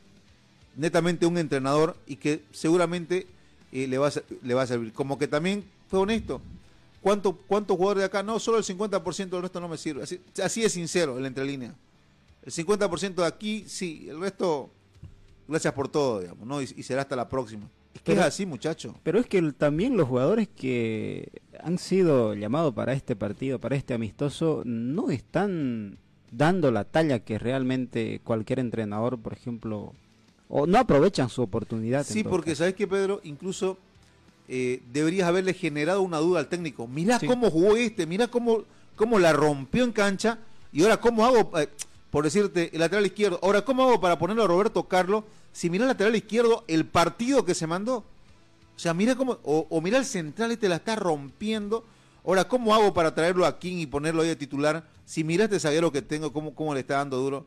netamente 0.76 1.26
un 1.26 1.38
entrenador 1.38 1.96
y 2.06 2.16
que 2.16 2.42
seguramente 2.52 3.26
eh, 3.72 3.86
le, 3.86 3.98
va 3.98 4.08
a, 4.08 4.12
le 4.42 4.54
va 4.54 4.62
a 4.62 4.66
servir. 4.66 4.92
Como 4.92 5.18
que 5.18 5.28
también 5.28 5.64
fue 5.88 6.00
honesto. 6.00 6.40
¿Cuánto, 7.00 7.32
¿Cuántos 7.34 7.76
jugadores 7.76 8.02
de 8.02 8.06
acá? 8.06 8.22
No, 8.22 8.38
solo 8.38 8.58
el 8.58 8.64
50% 8.64 9.30
del 9.30 9.42
resto 9.42 9.60
no 9.60 9.68
me 9.68 9.78
sirve. 9.78 10.02
Así, 10.02 10.20
así 10.42 10.62
es 10.62 10.72
sincero, 10.72 11.18
el 11.18 11.26
entre 11.26 11.44
línea. 11.44 11.74
El 12.42 12.52
50% 12.52 13.14
de 13.14 13.26
aquí, 13.26 13.64
sí. 13.66 14.06
El 14.08 14.20
resto, 14.20 14.70
gracias 15.48 15.72
por 15.72 15.88
todo, 15.88 16.20
digamos, 16.20 16.46
¿no? 16.46 16.60
Y 16.60 16.66
será 16.82 17.02
hasta 17.02 17.16
la 17.16 17.28
próxima. 17.28 17.68
Es 17.94 18.02
que 18.02 18.12
Pero- 18.12 18.20
es 18.20 18.26
así, 18.28 18.46
muchacho. 18.46 18.94
Pero 19.02 19.18
es 19.18 19.26
que 19.26 19.42
también 19.52 19.96
los 19.96 20.08
jugadores 20.08 20.48
que 20.48 21.28
han 21.62 21.78
sido 21.78 22.34
llamados 22.34 22.72
para 22.74 22.92
este 22.92 23.16
partido, 23.16 23.58
para 23.58 23.76
este 23.76 23.94
amistoso, 23.94 24.62
no 24.64 25.10
están 25.10 25.98
dando 26.30 26.70
la 26.70 26.84
talla 26.84 27.18
que 27.20 27.38
realmente 27.38 28.20
cualquier 28.22 28.60
entrenador, 28.60 29.18
por 29.18 29.32
ejemplo, 29.32 29.92
o 30.48 30.66
no 30.66 30.78
aprovechan 30.78 31.28
su 31.28 31.42
oportunidad. 31.42 32.04
Sí, 32.06 32.22
porque 32.22 32.50
caso. 32.52 32.58
sabes 32.60 32.74
que 32.74 32.86
Pedro, 32.86 33.20
incluso 33.24 33.76
eh, 34.52 34.82
deberías 34.92 35.28
haberle 35.28 35.54
generado 35.54 36.02
una 36.02 36.18
duda 36.18 36.40
al 36.40 36.48
técnico. 36.48 36.86
Mirá 36.88 37.18
Sí. 37.20 37.26
cómo 37.26 37.50
jugó 37.50 37.76
este, 37.76 38.06
mirá 38.06 38.26
cómo, 38.28 38.64
cómo 38.96 39.18
la 39.20 39.32
rompió 39.32 39.84
en 39.84 39.92
cancha 39.92 40.38
y 40.72 40.82
ahora 40.82 40.96
cómo 41.00 41.24
hago, 41.24 41.56
eh, 41.58 41.68
por 42.10 42.24
decirte, 42.24 42.70
el 42.72 42.80
lateral 42.80 43.06
izquierdo, 43.06 43.38
ahora 43.42 43.64
cómo 43.64 43.84
hago 43.84 44.00
para 44.00 44.18
ponerlo 44.18 44.42
a 44.42 44.46
Roberto 44.48 44.88
Carlos 44.88 45.24
si 45.52 45.70
mirá 45.70 45.84
el 45.84 45.88
lateral 45.88 46.16
izquierdo 46.16 46.64
el 46.66 46.84
partido 46.86 47.44
que 47.44 47.54
se 47.54 47.66
mandó. 47.66 48.04
O 48.76 48.78
sea, 48.82 48.94
mira 48.94 49.14
cómo, 49.14 49.38
o, 49.44 49.80
mira 49.80 49.98
el 49.98 50.04
central 50.04 50.50
este 50.50 50.68
la 50.68 50.76
está 50.76 50.96
rompiendo. 50.96 51.84
Ahora, 52.24 52.48
¿cómo 52.48 52.74
hago 52.74 52.92
para 52.92 53.14
traerlo 53.14 53.46
a 53.46 53.58
King 53.58 53.76
y 53.76 53.86
ponerlo 53.86 54.22
ahí 54.22 54.28
de 54.28 54.36
titular? 54.36 54.86
Si 55.04 55.22
mira 55.22 55.44
este 55.44 55.60
zaguero 55.60 55.92
que 55.92 56.02
tengo, 56.02 56.32
cómo, 56.32 56.54
cómo 56.54 56.74
le 56.74 56.80
está 56.80 56.96
dando 56.96 57.18
duro. 57.18 57.46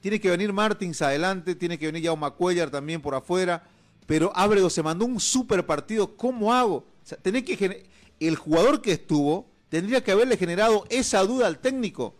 Tiene 0.00 0.20
que 0.20 0.30
venir 0.30 0.52
Martins 0.52 1.02
adelante, 1.02 1.54
tiene 1.54 1.78
que 1.78 1.86
venir 1.86 2.04
Jaume 2.04 2.30
Cuellar 2.32 2.70
también 2.70 3.00
por 3.00 3.14
afuera. 3.14 3.66
Pero 4.06 4.32
Ábrego 4.34 4.70
se 4.70 4.82
mandó 4.82 5.04
un 5.06 5.18
super 5.18 5.64
partido. 5.66 6.16
¿Cómo 6.16 6.52
hago? 6.52 6.76
O 6.76 6.84
sea, 7.02 7.18
tenés 7.18 7.44
que 7.44 7.88
el 8.20 8.36
jugador 8.36 8.80
que 8.80 8.92
estuvo 8.92 9.46
tendría 9.68 10.04
que 10.04 10.12
haberle 10.12 10.36
generado 10.36 10.84
esa 10.88 11.24
duda 11.24 11.46
al 11.46 11.58
técnico. 11.58 12.14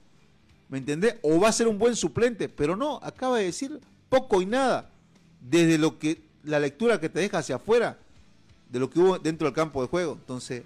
¿Me 0.69 0.79
entendés? 0.79 1.17
O 1.23 1.39
va 1.41 1.49
a 1.49 1.53
ser 1.53 1.69
un 1.69 1.79
buen 1.79 1.95
suplente. 1.97 2.49
Pero 2.49 2.77
no, 2.77 2.99
acaba 3.03 3.39
de 3.39 3.45
decir 3.45 3.79
poco 4.09 4.41
y 4.43 4.47
nada. 4.47 4.91
Desde 5.41 5.79
lo 5.79 5.99
que 5.99 6.21
la 6.45 6.59
lectura 6.59 7.01
que 7.01 7.09
te 7.09 7.21
deja 7.21 7.39
hacia 7.39 7.57
afuera, 7.57 7.99
de 8.71 8.79
lo 8.79 8.91
que 8.91 8.99
hubo 8.99 9.19
dentro 9.19 9.47
del 9.47 9.55
campo 9.55 9.81
de 9.83 9.89
juego. 9.89 10.13
Entonces, 10.13 10.63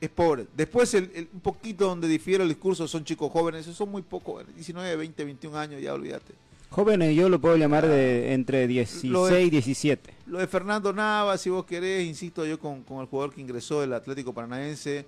es 0.00 0.08
pobre. 0.08 0.46
Después, 0.56 0.92
el, 0.94 1.10
el- 1.14 1.28
un 1.32 1.40
poquito 1.40 1.86
donde 1.86 2.08
difiere 2.08 2.42
el 2.42 2.48
discurso, 2.48 2.88
son 2.88 3.04
chicos 3.04 3.30
jóvenes, 3.30 3.66
son 3.66 3.90
muy 3.90 4.02
pocos, 4.02 4.44
19, 4.54 4.96
20, 4.96 5.24
21 5.24 5.56
años, 5.58 5.80
ya 5.82 5.94
olvídate. 5.94 6.34
Jóvenes 6.70 7.14
yo 7.14 7.28
lo 7.28 7.38
puedo 7.40 7.56
llamar 7.56 7.86
de 7.86 8.32
entre 8.32 8.66
16 8.66 9.12
Lo 9.12 9.26
de- 9.26 9.42
y 9.44 9.50
17. 9.50 10.14
Lo 10.26 10.38
de 10.38 10.46
Fernando 10.46 10.92
Nava, 10.92 11.36
si 11.38 11.50
vos 11.50 11.66
querés, 11.66 12.06
insisto 12.06 12.46
yo 12.46 12.58
con, 12.58 12.82
con 12.82 13.00
el 13.00 13.06
jugador 13.06 13.34
que 13.34 13.40
ingresó 13.42 13.80
del 13.82 13.92
Atlético 13.92 14.32
Paranaense. 14.32 15.04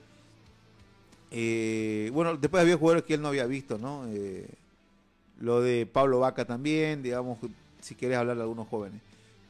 Eh, 1.37 2.11
bueno, 2.13 2.37
después 2.37 2.61
había 2.61 2.77
jugadores 2.77 3.03
que 3.03 3.15
él 3.15 3.21
no 3.21 3.27
había 3.27 3.45
visto, 3.47 3.77
¿no? 3.77 4.07
Eh, 4.13 4.47
lo 5.41 5.61
de 5.61 5.85
Pablo 5.85 6.21
Vaca 6.21 6.45
también, 6.45 7.03
digamos, 7.03 7.39
si 7.81 7.97
querés 7.97 8.19
hablar 8.19 8.37
de 8.37 8.43
algunos 8.43 8.69
jóvenes. 8.69 9.01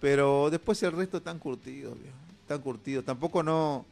Pero 0.01 0.49
después 0.51 0.83
el 0.83 0.93
resto 0.93 1.19
están 1.19 1.39
curtidos, 1.39 1.93
viejo, 2.01 2.17
están 2.41 2.63
curtidos. 2.63 3.05
Tampoco 3.05 3.43
no, 3.43 3.85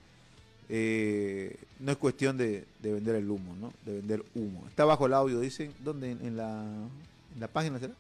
eh, 0.71 1.55
no 1.81 1.93
es 1.93 1.99
cuestión 1.99 2.39
de, 2.39 2.65
de 2.81 2.93
vender 2.95 3.17
el 3.17 3.31
humo, 3.31 3.55
¿no? 3.61 3.75
De 3.85 3.99
vender 3.99 4.25
humo. 4.35 4.65
Está 4.69 4.87
bajo 4.87 5.05
el 5.05 5.13
audio, 5.13 5.39
dicen. 5.41 5.75
¿Dónde? 5.81 6.13
¿En 6.13 6.35
la, 6.35 6.63
en 7.35 7.41
la 7.41 7.49
página 7.49 7.79
será? 7.79 7.93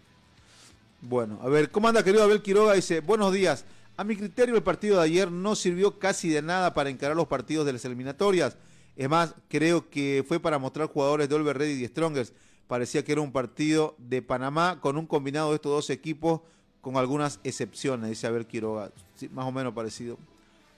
Bueno, 1.02 1.38
a 1.42 1.48
ver, 1.50 1.70
¿cómo 1.70 1.88
anda 1.88 2.02
querido 2.02 2.22
Abel 2.22 2.40
Quiroga? 2.40 2.72
Dice, 2.72 3.00
buenos 3.00 3.30
días. 3.30 3.66
A 3.98 4.04
mi 4.04 4.16
criterio 4.16 4.56
el 4.56 4.62
partido 4.62 4.96
de 4.96 5.02
ayer 5.02 5.30
no 5.30 5.54
sirvió 5.54 5.98
casi 5.98 6.30
de 6.30 6.40
nada 6.40 6.72
para 6.72 6.88
encarar 6.88 7.14
los 7.14 7.28
partidos 7.28 7.66
de 7.66 7.74
las 7.74 7.84
eliminatorias. 7.84 8.56
Es 8.96 9.08
más, 9.08 9.34
creo 9.48 9.88
que 9.88 10.24
fue 10.26 10.40
para 10.40 10.58
mostrar 10.58 10.88
jugadores 10.88 11.28
de 11.28 11.34
Olver 11.34 11.58
Ready 11.58 11.84
y 11.84 11.86
Strongers. 11.86 12.32
Parecía 12.66 13.04
que 13.04 13.12
era 13.12 13.20
un 13.20 13.32
partido 13.32 13.94
de 13.98 14.22
Panamá 14.22 14.80
con 14.80 14.96
un 14.96 15.06
combinado 15.06 15.50
de 15.50 15.56
estos 15.56 15.72
dos 15.72 15.90
equipos 15.90 16.40
con 16.80 16.96
algunas 16.96 17.40
excepciones, 17.44 18.10
dice 18.10 18.26
Abel 18.26 18.46
Quiroga. 18.46 18.90
Más 19.32 19.46
o 19.46 19.52
menos 19.52 19.72
parecido. 19.72 20.18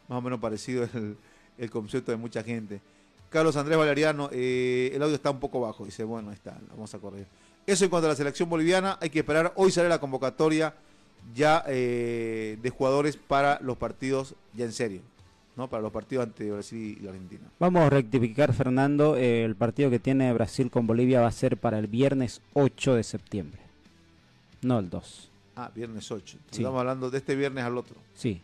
Más 0.09 0.19
o 0.19 0.23
menos 0.23 0.39
parecido 0.39 0.85
el, 0.95 1.17
el 1.59 1.71
concepto 1.71 2.13
de 2.13 2.17
mucha 2.17 2.43
gente. 2.43 2.81
Carlos 3.31 3.57
Andrés 3.57 3.77
Valeriano, 3.77 4.29
eh, 4.33 4.93
el 4.95 5.03
audio 5.03 5.17
está 5.17 5.31
un 5.31 5.41
poco 5.41 5.61
bajo. 5.61 5.85
Dice, 5.85 6.05
bueno, 6.05 6.31
ahí 6.31 6.37
está, 6.37 6.57
vamos 6.71 6.95
a 6.95 6.99
correr. 6.99 7.27
Eso 7.67 7.85
en 7.85 7.91
cuanto 7.91 8.07
a 8.07 8.11
la 8.11 8.17
selección 8.17 8.49
boliviana, 8.49 8.99
hay 9.01 9.11
que 9.11 9.21
esperar. 9.21 9.53
Hoy 9.57 9.73
sale 9.73 9.89
la 9.89 9.99
convocatoria 9.99 10.75
ya 11.35 11.65
eh, 11.67 12.59
de 12.63 12.71
jugadores 12.71 13.17
para 13.17 13.59
los 13.61 13.77
partidos 13.77 14.35
ya 14.53 14.67
en 14.67 14.73
serio, 14.73 15.01
¿no? 15.57 15.69
Para 15.69 15.83
los 15.83 15.93
partidos 15.93 16.25
ante 16.27 16.51
Brasil 16.51 16.99
y 17.01 17.07
Argentina. 17.07 17.43
Vamos 17.59 17.83
a 17.83 17.91
rectificar, 17.91 18.53
Fernando. 18.53 19.17
eh, 19.17 19.45
el 19.45 19.55
partido 19.57 19.91
que 19.91 19.99
tiene 19.99 20.33
Brasil 20.33 20.71
con 20.71 20.87
Bolivia 20.87 21.21
va 21.21 21.29
a 21.29 21.33
ser 21.33 21.57
para 21.57 21.79
el 21.79 21.87
viernes 21.87 22.41
8 22.55 22.95
de 22.95 23.03
septiembre. 23.03 23.61
No 24.63 24.79
el 24.79 24.91
2. 24.91 25.31
Ah, 25.57 25.71
viernes 25.75 26.11
8. 26.11 26.39
Sí. 26.51 26.59
Estamos 26.63 26.81
hablando 26.81 27.11
de 27.11 27.19
este 27.19 27.37
viernes 27.37 27.65
al 27.65 27.77
otro. 27.79 27.97
Sí. 28.15 28.41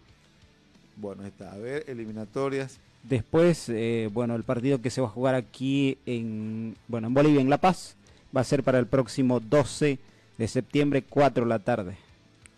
Bueno, 0.96 1.24
está. 1.24 1.52
A 1.52 1.56
ver, 1.56 1.84
eliminatorias. 1.88 2.78
Después, 3.02 3.68
eh, 3.70 4.10
bueno, 4.12 4.34
el 4.34 4.44
partido 4.44 4.80
que 4.82 4.90
se 4.90 5.00
va 5.00 5.06
a 5.06 5.10
jugar 5.10 5.34
aquí 5.34 5.96
en, 6.04 6.76
bueno, 6.86 7.06
en 7.08 7.14
Bolivia, 7.14 7.40
en 7.40 7.48
La 7.48 7.56
Paz, 7.58 7.96
va 8.36 8.42
a 8.42 8.44
ser 8.44 8.62
para 8.62 8.78
el 8.78 8.86
próximo 8.86 9.40
12 9.40 9.98
de 10.36 10.48
septiembre, 10.48 11.02
4 11.02 11.44
de 11.44 11.48
la 11.48 11.58
tarde, 11.58 11.96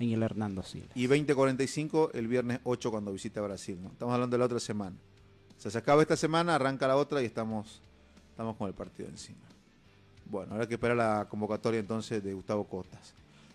en 0.05 0.13
el 0.13 0.23
Hernando 0.23 0.63
Siles. 0.63 0.89
Y 0.95 1.07
20.45 1.07 2.11
el 2.15 2.29
viernes 2.29 2.61
8 2.65 2.91
cuando 2.91 3.13
visita 3.13 3.41
Brasil, 3.41 3.79
¿no? 3.83 3.91
Estamos 3.91 4.15
hablando 4.15 4.35
de 4.35 4.39
la 4.39 4.47
otra 4.47 4.61
semana. 4.61 4.97
Se 5.59 5.77
acaba 5.79 6.03
esta 6.03 6.17
semana, 6.17 6.57
arranca 6.57 6.89
la 6.89 6.97
otra 6.97 7.23
y 7.23 7.27
estamos, 7.27 7.81
estamos 8.31 8.57
con 8.57 8.67
el 8.67 8.75
partido 8.75 9.09
encima. 9.09 9.39
Bueno, 10.25 10.55
habrá 10.55 10.67
que 10.67 10.75
esperar 10.75 10.97
la 10.97 11.27
convocatoria 11.29 11.79
entonces 11.79 12.23
de 12.23 12.35
Gustavo 12.35 12.65
Costas. 12.65 13.15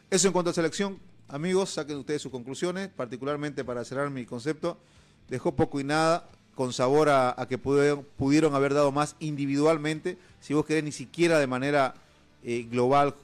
Eso 0.09 0.27
en 0.27 0.33
cuanto 0.33 0.51
a 0.51 0.53
selección, 0.53 0.99
amigos, 1.27 1.71
saquen 1.71 1.97
ustedes 1.97 2.21
sus 2.21 2.31
conclusiones, 2.31 2.87
particularmente 2.87 3.65
para 3.65 3.83
cerrar 3.83 4.09
mi 4.09 4.25
concepto. 4.25 4.77
Dejó 5.27 5.53
poco 5.53 5.81
y 5.81 5.83
nada, 5.83 6.29
con 6.55 6.71
sabor 6.71 7.09
a, 7.09 7.35
que 7.49 7.57
pudieron, 7.57 8.05
pudieron 8.15 8.55
haber 8.55 8.73
dado 8.73 8.91
más 8.91 9.15
individualmente, 9.19 10.17
si 10.39 10.53
vos 10.53 10.65
querés, 10.65 10.83
ni 10.83 10.93
siquiera 10.93 11.39
de 11.39 11.47
manera 11.47 11.93
eh, 12.43 12.65
global, 12.71 13.15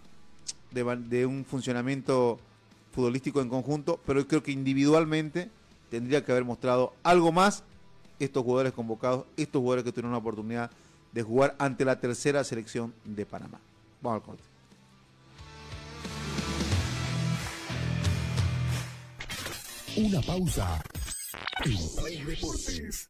de 0.71 1.25
un 1.25 1.45
funcionamiento 1.45 2.39
futbolístico 2.93 3.41
en 3.41 3.49
conjunto, 3.49 3.99
pero 4.05 4.25
creo 4.27 4.43
que 4.43 4.51
individualmente 4.51 5.49
tendría 5.89 6.23
que 6.23 6.31
haber 6.31 6.45
mostrado 6.45 6.93
algo 7.03 7.31
más 7.31 7.63
estos 8.19 8.43
jugadores 8.43 8.71
convocados, 8.71 9.25
estos 9.35 9.59
jugadores 9.59 9.83
que 9.83 9.91
tuvieron 9.91 10.11
una 10.11 10.19
oportunidad 10.19 10.71
de 11.11 11.23
jugar 11.23 11.55
ante 11.59 11.83
la 11.83 11.99
tercera 11.99 12.43
selección 12.43 12.93
de 13.03 13.25
Panamá. 13.25 13.59
Vamos 14.01 14.21
al 14.21 14.25
corte. 14.25 14.43
Una 19.95 20.21
pausa 20.21 20.81
Deportes. 21.63 23.09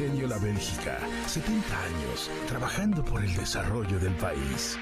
La 0.00 0.38
Bélgica, 0.38 0.98
70 1.26 1.84
años 1.84 2.30
trabajando 2.48 3.04
por 3.04 3.22
el 3.22 3.36
desarrollo 3.36 3.98
del 3.98 4.14
país. 4.14 4.78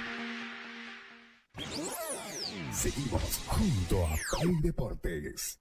Seguimos 2.70 3.40
junto 3.48 4.06
a 4.06 4.10
Play 4.40 4.54
Deportes. 4.62 5.58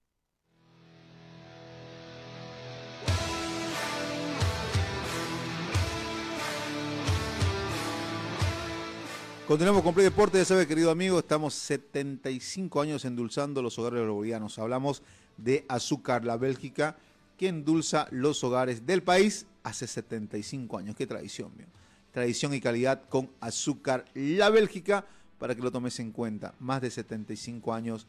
Continuamos 9.48 9.82
con 9.82 9.92
Play 9.92 10.04
Deportes, 10.04 10.42
ya 10.42 10.44
sabe 10.44 10.68
querido 10.68 10.92
amigo, 10.92 11.18
estamos 11.18 11.54
75 11.54 12.80
años 12.80 13.04
endulzando 13.04 13.60
los 13.60 13.76
hogares 13.76 14.06
bolivianos. 14.06 14.56
Hablamos 14.60 15.02
de 15.36 15.66
Azúcar 15.68 16.24
La 16.24 16.36
Bélgica, 16.36 16.96
que 17.38 17.48
endulza 17.48 18.08
los 18.10 18.44
hogares 18.44 18.84
del 18.84 19.02
país 19.02 19.46
hace 19.62 19.86
75 19.86 20.76
años. 20.76 20.96
Qué 20.96 21.06
tradición, 21.06 21.56
mío. 21.56 21.68
Tradición 22.12 22.52
y 22.52 22.60
calidad 22.60 23.08
con 23.08 23.30
Azúcar 23.40 24.04
La 24.14 24.50
Bélgica, 24.50 25.06
para 25.38 25.54
que 25.54 25.62
lo 25.62 25.70
tomes 25.70 26.00
en 26.00 26.10
cuenta. 26.10 26.54
Más 26.58 26.82
de 26.82 26.90
75 26.90 27.72
años 27.72 28.06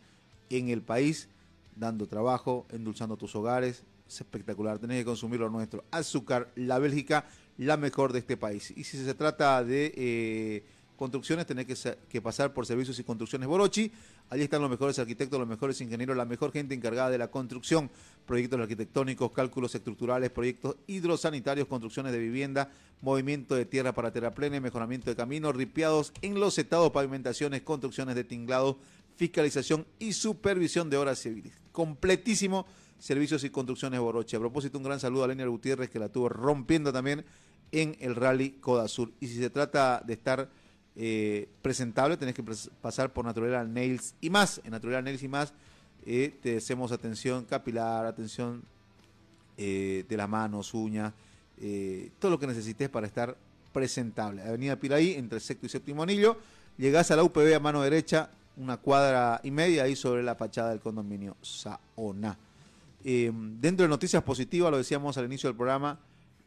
en 0.49 0.69
el 0.69 0.81
país, 0.81 1.29
dando 1.75 2.07
trabajo, 2.07 2.65
endulzando 2.71 3.15
tus 3.15 3.35
hogares. 3.35 3.83
Es 4.07 4.21
espectacular, 4.21 4.79
tenés 4.79 4.97
que 4.97 5.05
consumir 5.05 5.39
lo 5.39 5.49
nuestro. 5.49 5.85
Azúcar 5.91 6.51
La 6.55 6.79
Bélgica, 6.79 7.25
la 7.57 7.77
mejor 7.77 8.11
de 8.11 8.19
este 8.19 8.35
país. 8.35 8.73
Y 8.75 8.83
si 8.83 8.97
se 8.97 9.13
trata 9.13 9.63
de... 9.63 9.93
eh, 9.95 10.63
construcciones, 10.99 11.47
tenés 11.47 11.65
que, 11.65 11.75
sa- 11.75 11.95
que 11.95 12.21
pasar 12.21 12.53
por 12.53 12.65
servicios 12.67 12.99
y 12.99 13.03
construcciones 13.03 13.47
Borochi. 13.47 13.91
Allí 14.29 14.43
están 14.43 14.61
los 14.61 14.69
mejores 14.69 14.99
arquitectos, 14.99 15.39
los 15.39 15.47
mejores 15.47 15.79
ingenieros, 15.81 16.15
la 16.15 16.25
mejor 16.25 16.51
gente 16.51 16.75
encargada 16.75 17.09
de 17.09 17.17
la 17.17 17.31
construcción, 17.31 17.89
proyectos 18.27 18.59
arquitectónicos, 18.59 19.31
cálculos 19.31 19.73
estructurales, 19.73 20.29
proyectos 20.29 20.75
hidrosanitarios, 20.85 21.67
construcciones 21.67 22.11
de 22.11 22.19
vivienda, 22.19 22.69
movimiento 23.01 23.55
de 23.55 23.65
tierra 23.65 23.93
para 23.93 24.11
terraplenes, 24.11 24.61
mejoramiento 24.61 25.09
de 25.09 25.15
caminos, 25.15 25.55
ripiados, 25.55 26.11
enlosetados, 26.21 26.91
pavimentaciones, 26.91 27.61
construcciones 27.61 28.13
de 28.15 28.25
tinglado, 28.25 28.77
fiscalización 29.15 29.87
y 29.97 30.13
supervisión 30.13 30.89
de 30.89 30.97
obras 30.97 31.19
civiles. 31.19 31.53
Completísimo 31.71 32.67
servicios 32.99 33.43
y 33.45 33.49
construcciones 33.49 33.99
Borochi. 33.99 34.35
A 34.35 34.39
propósito, 34.39 34.77
un 34.77 34.83
gran 34.83 34.99
saludo 34.99 35.23
a 35.23 35.27
Lenia 35.27 35.47
Gutiérrez 35.47 35.89
que 35.89 35.99
la 35.99 36.09
tuvo 36.09 36.27
rompiendo 36.29 36.91
también 36.91 37.23
en 37.71 37.95
el 37.99 38.15
Rally 38.15 38.57
Coda 38.59 38.87
Sur. 38.87 39.11
Y 39.19 39.27
si 39.27 39.37
se 39.37 39.49
trata 39.49 40.01
de 40.05 40.13
estar 40.13 40.49
eh, 41.01 41.47
presentable, 41.61 42.17
tenés 42.17 42.35
que 42.35 42.43
pasar 42.81 43.13
por 43.13 43.23
Natural 43.23 43.73
Nails 43.73 44.15
y 44.19 44.29
más. 44.29 44.59
En 44.65 44.71
Natural 44.71 45.01
Nails 45.01 45.23
y 45.23 45.29
más 45.29 45.53
eh, 46.05 46.37
te 46.43 46.57
hacemos 46.57 46.91
atención 46.91 47.45
capilar, 47.45 48.05
atención 48.05 48.63
eh, 49.57 50.03
de 50.09 50.17
las 50.17 50.27
manos, 50.27 50.73
uñas, 50.73 51.13
todo 52.19 52.31
lo 52.31 52.37
que 52.37 52.47
necesites 52.47 52.89
para 52.89 53.07
estar 53.07 53.37
presentable. 53.71 54.41
Avenida 54.41 54.75
Piraí, 54.75 55.13
entre 55.13 55.39
sexto 55.39 55.67
y 55.67 55.69
séptimo 55.69 56.03
anillo. 56.03 56.37
Llegás 56.77 57.11
a 57.11 57.15
la 57.15 57.23
UPB 57.23 57.55
a 57.55 57.59
mano 57.61 57.81
derecha, 57.81 58.29
una 58.57 58.75
cuadra 58.75 59.39
y 59.41 59.51
media 59.51 59.83
ahí 59.83 59.95
sobre 59.95 60.21
la 60.21 60.35
fachada 60.35 60.71
del 60.71 60.81
condominio 60.81 61.37
Saona. 61.41 62.37
Eh, 63.05 63.31
dentro 63.33 63.83
de 63.83 63.89
noticias 63.89 64.21
positivas, 64.21 64.69
lo 64.69 64.77
decíamos 64.77 65.17
al 65.17 65.25
inicio 65.25 65.47
del 65.49 65.55
programa, 65.55 65.97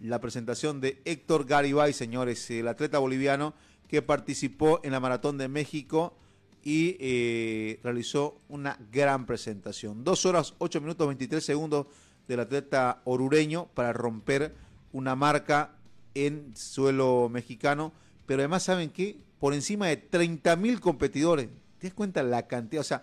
la 0.00 0.20
presentación 0.20 0.78
de 0.82 1.00
Héctor 1.06 1.46
Garibay, 1.46 1.94
señores, 1.94 2.50
el 2.50 2.68
atleta 2.68 2.98
boliviano 2.98 3.54
que 3.92 4.00
participó 4.00 4.80
en 4.84 4.92
la 4.92 5.00
Maratón 5.00 5.36
de 5.36 5.48
México 5.48 6.14
y 6.64 6.96
eh, 6.98 7.78
realizó 7.82 8.40
una 8.48 8.78
gran 8.90 9.26
presentación. 9.26 10.02
Dos 10.02 10.24
horas, 10.24 10.54
ocho 10.56 10.80
minutos, 10.80 11.06
23 11.06 11.44
segundos 11.44 11.88
del 12.26 12.40
atleta 12.40 13.02
orureño 13.04 13.66
para 13.74 13.92
romper 13.92 14.54
una 14.94 15.14
marca 15.14 15.72
en 16.14 16.56
suelo 16.56 17.28
mexicano. 17.30 17.92
Pero 18.24 18.40
además, 18.40 18.62
¿saben 18.62 18.88
qué? 18.88 19.18
Por 19.38 19.52
encima 19.52 19.88
de 19.88 19.98
30 19.98 20.56
mil 20.56 20.80
competidores. 20.80 21.48
¿Te 21.78 21.88
das 21.88 21.94
cuenta 21.94 22.22
la 22.22 22.46
cantidad? 22.46 22.80
O 22.80 22.84
sea, 22.84 23.02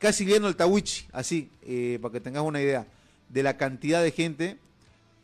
casi 0.00 0.24
lleno 0.24 0.48
el 0.48 0.56
Tawichi, 0.56 1.06
así, 1.12 1.52
eh, 1.62 2.00
para 2.02 2.10
que 2.10 2.20
tengas 2.20 2.42
una 2.42 2.60
idea 2.60 2.84
de 3.28 3.44
la 3.44 3.56
cantidad 3.56 4.02
de 4.02 4.10
gente 4.10 4.58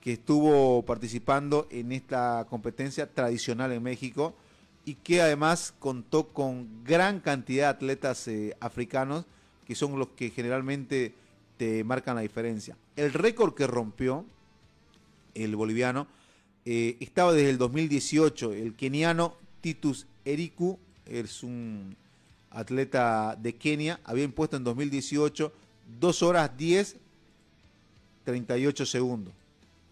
que 0.00 0.12
estuvo 0.12 0.84
participando 0.84 1.66
en 1.72 1.90
esta 1.90 2.46
competencia 2.48 3.12
tradicional 3.12 3.72
en 3.72 3.82
México 3.82 4.36
y 4.84 4.94
que 4.94 5.22
además 5.22 5.74
contó 5.78 6.28
con 6.28 6.84
gran 6.84 7.20
cantidad 7.20 7.64
de 7.64 7.70
atletas 7.70 8.28
eh, 8.28 8.56
africanos 8.60 9.24
que 9.66 9.74
son 9.74 9.98
los 9.98 10.08
que 10.08 10.30
generalmente 10.30 11.14
te 11.56 11.84
marcan 11.84 12.16
la 12.16 12.22
diferencia. 12.22 12.76
El 12.96 13.12
récord 13.12 13.54
que 13.54 13.66
rompió 13.66 14.24
el 15.34 15.54
boliviano 15.56 16.08
eh, 16.64 16.96
estaba 17.00 17.32
desde 17.32 17.50
el 17.50 17.58
2018. 17.58 18.52
El 18.52 18.74
keniano 18.74 19.36
Titus 19.60 20.06
Eriku 20.24 20.78
es 21.06 21.42
un 21.42 21.96
atleta 22.50 23.36
de 23.36 23.54
Kenia, 23.54 24.00
había 24.04 24.24
impuesto 24.24 24.56
en 24.56 24.64
2018 24.64 25.52
2 26.00 26.22
horas 26.22 26.50
10, 26.56 26.96
38 28.24 28.86
segundos. 28.86 29.34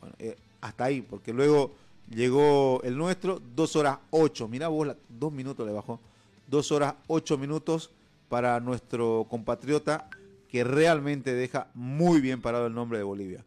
Bueno, 0.00 0.14
eh, 0.18 0.36
hasta 0.60 0.84
ahí, 0.84 1.02
porque 1.02 1.32
luego 1.32 1.74
llegó 2.10 2.82
el 2.82 2.96
nuestro, 2.96 3.40
2 3.54 3.76
horas 3.76 3.98
8. 4.10 4.48
Mirá 4.48 4.68
vos, 4.68 4.88
dos 5.08 5.32
minutos 5.32 5.66
le 5.66 5.72
bajó. 5.72 6.00
2 6.48 6.72
horas 6.72 6.94
8 7.06 7.38
minutos 7.38 7.90
para 8.28 8.60
nuestro 8.60 9.26
compatriota 9.28 10.08
que 10.48 10.64
realmente 10.64 11.32
deja 11.32 11.68
muy 11.74 12.20
bien 12.20 12.42
parado 12.42 12.66
el 12.66 12.74
nombre 12.74 12.98
de 12.98 13.04
Bolivia. 13.04 13.44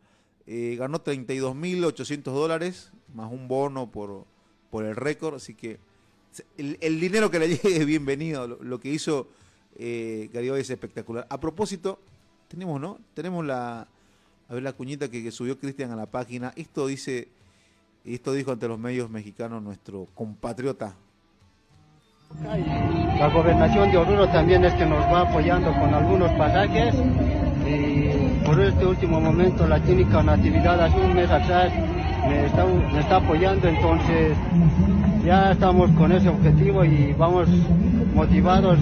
Eh, 0.47 0.75
ganó 0.77 1.03
32.800 1.03 2.23
dólares, 2.23 2.91
más 3.13 3.31
un 3.31 3.47
bono 3.47 3.91
por, 3.91 4.25
por 4.69 4.85
el 4.85 4.95
récord, 4.95 5.35
así 5.35 5.53
que 5.53 5.79
el, 6.57 6.99
dinero 6.99 7.29
que 7.29 7.39
le 7.39 7.47
llegue 7.57 7.77
es 7.77 7.85
bienvenido. 7.85 8.47
Lo, 8.47 8.63
lo 8.63 8.79
que 8.79 8.89
hizo 8.89 9.27
eh, 9.75 10.29
Garibay 10.33 10.61
es 10.61 10.69
espectacular. 10.69 11.27
A 11.29 11.39
propósito, 11.39 11.99
tenemos, 12.47 12.79
¿no? 12.79 12.99
Tenemos 13.13 13.45
la, 13.45 13.87
a 14.47 14.53
ver 14.53 14.63
la 14.63 14.73
cuñita 14.73 15.09
que, 15.09 15.23
que 15.23 15.31
subió 15.31 15.57
Cristian 15.57 15.91
a 15.91 15.95
la 15.95 16.05
página. 16.05 16.53
Esto 16.55 16.87
dice, 16.87 17.27
esto 18.05 18.33
dijo 18.33 18.51
ante 18.51 18.67
los 18.67 18.79
medios 18.79 19.09
mexicanos 19.09 19.61
nuestro 19.63 20.07
compatriota. 20.13 20.95
La 23.19 23.29
gobernación 23.29 23.91
de 23.91 23.97
Oruro 23.97 24.27
también 24.29 24.65
es 24.65 24.73
que 24.73 24.85
nos 24.85 25.03
va 25.05 25.21
apoyando 25.21 25.71
con 25.73 25.93
algunos 25.93 26.31
pasajes 26.31 26.95
y 27.65 28.45
por 28.45 28.59
este 28.59 28.85
último 28.85 29.21
momento 29.21 29.67
la 29.67 29.79
clínica 29.79 30.23
Natividad 30.23 30.81
hace 30.81 30.99
un 30.99 31.13
mes 31.13 31.29
atrás 31.29 31.71
me 32.27 32.45
está, 32.45 32.65
me 32.65 32.99
está 32.99 33.17
apoyando, 33.17 33.67
entonces 33.67 34.35
ya 35.23 35.51
estamos 35.51 35.91
con 35.91 36.11
ese 36.11 36.27
objetivo 36.29 36.83
y 36.83 37.13
vamos 37.13 37.47
motivados 38.13 38.79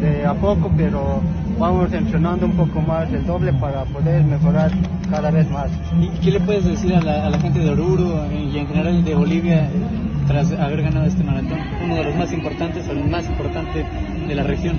de 0.00 0.26
a 0.26 0.34
poco, 0.34 0.70
pero 0.76 1.20
vamos 1.62 1.92
entrenando 1.92 2.46
un 2.46 2.56
poco 2.56 2.80
más 2.80 3.08
el 3.12 3.24
doble 3.24 3.52
para 3.52 3.84
poder 3.84 4.24
mejorar 4.24 4.72
cada 5.08 5.30
vez 5.30 5.48
más. 5.48 5.70
¿Y 6.00 6.08
qué 6.18 6.32
le 6.32 6.40
puedes 6.40 6.64
decir 6.64 6.92
a 6.92 7.00
la, 7.00 7.24
a 7.24 7.30
la 7.30 7.38
gente 7.38 7.60
de 7.60 7.70
Oruro 7.70 8.26
y 8.32 8.58
en 8.58 8.66
general 8.66 9.04
de 9.04 9.14
Bolivia 9.14 9.66
eh, 9.66 9.70
tras 10.26 10.50
haber 10.50 10.82
ganado 10.82 11.06
este 11.06 11.22
maratón? 11.22 11.60
Uno 11.84 11.94
de 11.94 12.02
los 12.02 12.16
más 12.16 12.32
importantes, 12.32 12.88
o 12.88 12.90
el 12.90 13.04
más 13.04 13.24
importante 13.28 13.86
de 14.26 14.34
la 14.34 14.42
región. 14.42 14.76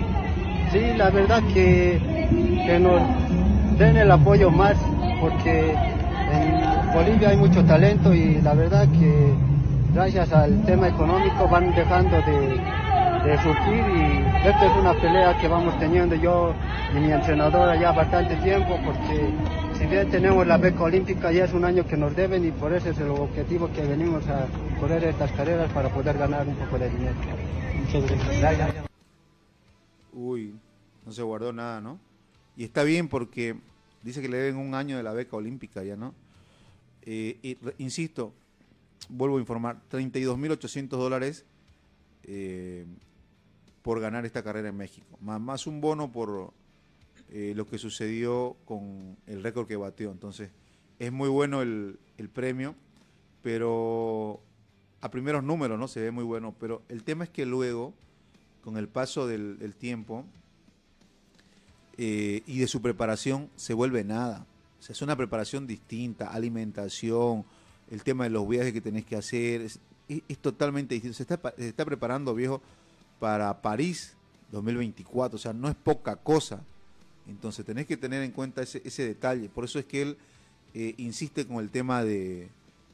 Sí, 0.74 0.82
la 0.98 1.10
verdad 1.10 1.42
que, 1.54 2.02
que 2.66 2.80
nos 2.80 3.02
den 3.80 3.96
el 3.96 4.12
apoyo 4.12 4.52
más 4.52 4.76
porque 5.22 5.72
en, 5.72 6.94
Bolivia 6.94 7.30
hay 7.30 7.38
mucho 7.38 7.64
talento 7.64 8.14
y 8.14 8.42
la 8.42 8.56
verdad 8.56 8.90
que 8.90 9.34
gracias 9.94 10.34
al 10.34 10.62
tema 10.64 10.90
económico 10.90 11.48
van 11.50 11.74
dejando 11.74 12.18
de, 12.18 12.60
de 13.24 13.38
surgir 13.42 13.86
y 13.96 14.48
esta 14.48 14.66
es 14.66 14.78
una 14.78 14.94
pelea 15.00 15.38
que 15.40 15.48
vamos 15.48 15.80
teniendo 15.80 16.14
yo 16.16 16.54
y 16.94 17.00
mi 17.00 17.10
entrenadora 17.10 17.80
ya 17.80 17.94
bastante 17.94 18.36
tiempo 18.38 18.78
porque 18.84 19.34
si 19.78 19.86
bien 19.86 20.10
tenemos 20.10 20.46
la 20.46 20.58
beca 20.58 20.84
olímpica 20.84 21.32
ya 21.32 21.46
es 21.46 21.54
un 21.54 21.64
año 21.64 21.88
que 21.88 21.96
nos 21.96 22.14
deben 22.16 22.46
y 22.46 22.52
por 22.52 22.74
eso 22.74 22.90
es 22.90 22.98
el 23.00 23.08
objetivo 23.10 23.72
que 23.72 23.82
venimos 23.82 24.28
a 24.28 24.46
correr 24.78 25.06
estas 25.06 25.32
carreras 25.32 25.72
para 25.72 25.88
poder 25.88 26.18
ganar 26.18 26.46
un 26.46 26.56
poco 26.56 26.78
de 26.78 26.90
dinero. 26.90 27.16
Muchas 27.80 28.40
gracias. 28.42 28.86
Uy, 30.12 30.56
no 31.06 31.12
se 31.14 31.22
guardó 31.22 31.54
nada, 31.54 31.80
¿no? 31.80 32.00
Y 32.58 32.66
está 32.66 32.84
bien 32.84 33.08
porque 33.08 33.56
dice 34.04 34.22
que 34.22 34.28
le 34.28 34.38
deben 34.38 34.58
un 34.58 34.76
año 34.76 34.98
de 34.98 35.04
la 35.04 35.14
beca 35.14 35.38
olímpica 35.38 35.82
ya, 35.84 35.96
¿no? 35.96 36.14
Eh, 37.04 37.38
y 37.42 37.58
insisto, 37.78 38.34
vuelvo 39.08 39.38
a 39.38 39.40
informar, 39.40 39.78
32.800 39.90 40.88
dólares 40.90 41.46
eh, 42.26 42.86
por 43.84 44.00
ganar 44.00 44.26
esta 44.26 44.44
carrera 44.44 44.70
en 44.70 44.78
México, 44.78 45.18
más, 45.22 45.40
más 45.40 45.68
un 45.68 45.80
bono 45.82 46.12
por 46.12 46.52
eh, 47.30 47.54
lo 47.56 47.68
que 47.68 47.78
sucedió 47.78 48.56
con 48.66 49.16
el 49.28 49.44
récord 49.44 49.68
que 49.68 49.76
batió. 49.76 50.12
Entonces, 50.12 50.50
es 51.00 51.12
muy 51.12 51.30
bueno 51.30 51.62
el, 51.62 52.00
el 52.18 52.30
premio, 52.30 52.76
pero 53.44 54.40
a 55.02 55.12
primeros 55.12 55.44
números, 55.44 55.78
¿no? 55.78 55.88
Se 55.88 56.00
ve 56.00 56.12
muy 56.12 56.24
bueno, 56.24 56.56
pero 56.60 56.82
el 56.88 57.04
tema 57.04 57.26
es 57.26 57.30
que 57.30 57.46
luego, 57.46 57.94
con 58.64 58.78
el 58.78 58.88
paso 58.88 59.28
del, 59.28 59.76
tiempo 59.78 60.26
eh, 61.98 62.42
y 62.48 62.60
de 62.60 62.68
su 62.68 62.82
preparación, 62.82 63.50
se 63.56 63.74
vuelve 63.74 64.04
nada. 64.04 64.46
O 64.80 64.82
sea, 64.82 64.94
es 64.94 65.02
una 65.02 65.16
preparación 65.16 65.68
distinta, 65.68 66.28
alimentación, 66.30 67.46
el 67.92 68.04
tema 68.04 68.24
de 68.24 68.30
los 68.30 68.48
viajes 68.48 68.72
que 68.74 68.82
tenés 68.82 69.06
que 69.06 69.16
hacer, 69.18 69.62
es, 69.62 69.80
es- 70.08 70.38
totalmente 70.38 70.96
distinto. 70.96 71.18
Se 71.18 71.24
está 71.68 71.86
preparando, 71.86 72.34
viejo, 72.34 72.62
para 73.24 73.62
París 73.62 74.18
2024, 74.52 75.38
o 75.38 75.40
sea, 75.40 75.54
no 75.54 75.70
es 75.70 75.76
poca 75.76 76.18
cosa. 76.18 76.62
Entonces 77.26 77.66
tenés 77.66 77.88
que 77.88 77.96
tener 77.96 78.22
en 78.22 78.32
cuenta 78.32 78.62
ese, 78.62 78.82
ese 78.84 79.08
detalle. 79.08 79.48
Por 79.48 79.64
eso 79.64 79.80
es 79.80 79.86
que 79.86 80.02
él 80.02 80.18
eh, 80.74 80.94
insiste 80.98 81.48
con 81.48 81.64
el 81.64 81.70
tema 81.70 82.04
de, 82.04 82.50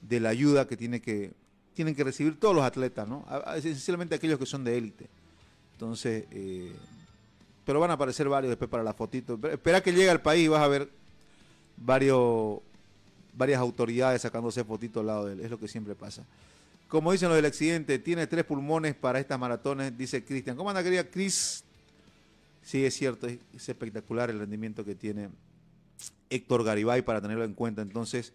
la 0.07 0.29
ayuda 0.29 0.67
que, 0.67 0.77
tiene 0.77 1.01
que 1.01 1.31
tienen 1.73 1.95
que 1.95 2.03
recibir 2.03 2.39
todos 2.39 2.55
los 2.55 2.63
atletas, 2.63 3.07
¿no? 3.07 3.25
Esencialmente 3.55 4.13
aquellos 4.13 4.37
que 4.37 4.45
son 4.45 4.63
de 4.63 4.77
élite. 4.77 5.07
Entonces, 5.73 6.25
eh, 6.29 6.75
pero 7.65 7.79
van 7.79 7.89
a 7.89 7.95
aparecer 7.95 8.29
varios 8.29 8.51
después 8.51 8.69
para 8.69 8.83
la 8.83 8.93
fotito. 8.93 9.39
Espera 9.49 9.81
que 9.81 9.91
llegue 9.93 10.11
al 10.11 10.21
país 10.21 10.45
y 10.45 10.47
vas 10.47 10.61
a 10.61 10.67
ver 10.67 10.91
varios, 11.75 12.59
varias 13.33 13.59
autoridades 13.59 14.21
sacándose 14.21 14.63
fotitos 14.63 15.01
al 15.01 15.07
lado 15.07 15.25
de 15.25 15.33
él. 15.33 15.39
Es 15.39 15.49
lo 15.49 15.57
que 15.57 15.67
siempre 15.67 15.95
pasa. 15.95 16.23
Como 16.89 17.11
dicen 17.11 17.29
los 17.29 17.35
del 17.35 17.45
accidente, 17.45 17.99
tiene 17.99 18.27
tres 18.27 18.43
pulmones 18.43 18.95
para 18.95 19.19
estas 19.19 19.39
maratones, 19.39 19.95
dice 19.95 20.25
Cristian. 20.25 20.57
¿Cómo 20.57 20.71
anda, 20.71 20.83
querida 20.83 21.09
Cris? 21.09 21.63
Sí, 22.63 22.83
es 22.83 22.95
cierto, 22.95 23.27
es, 23.27 23.37
es 23.55 23.69
espectacular 23.69 24.29
el 24.31 24.39
rendimiento 24.39 24.83
que 24.83 24.95
tiene 24.95 25.29
Héctor 26.31 26.63
Garibay 26.63 27.03
para 27.03 27.21
tenerlo 27.21 27.43
en 27.43 27.53
cuenta 27.53 27.83
entonces 27.83 28.33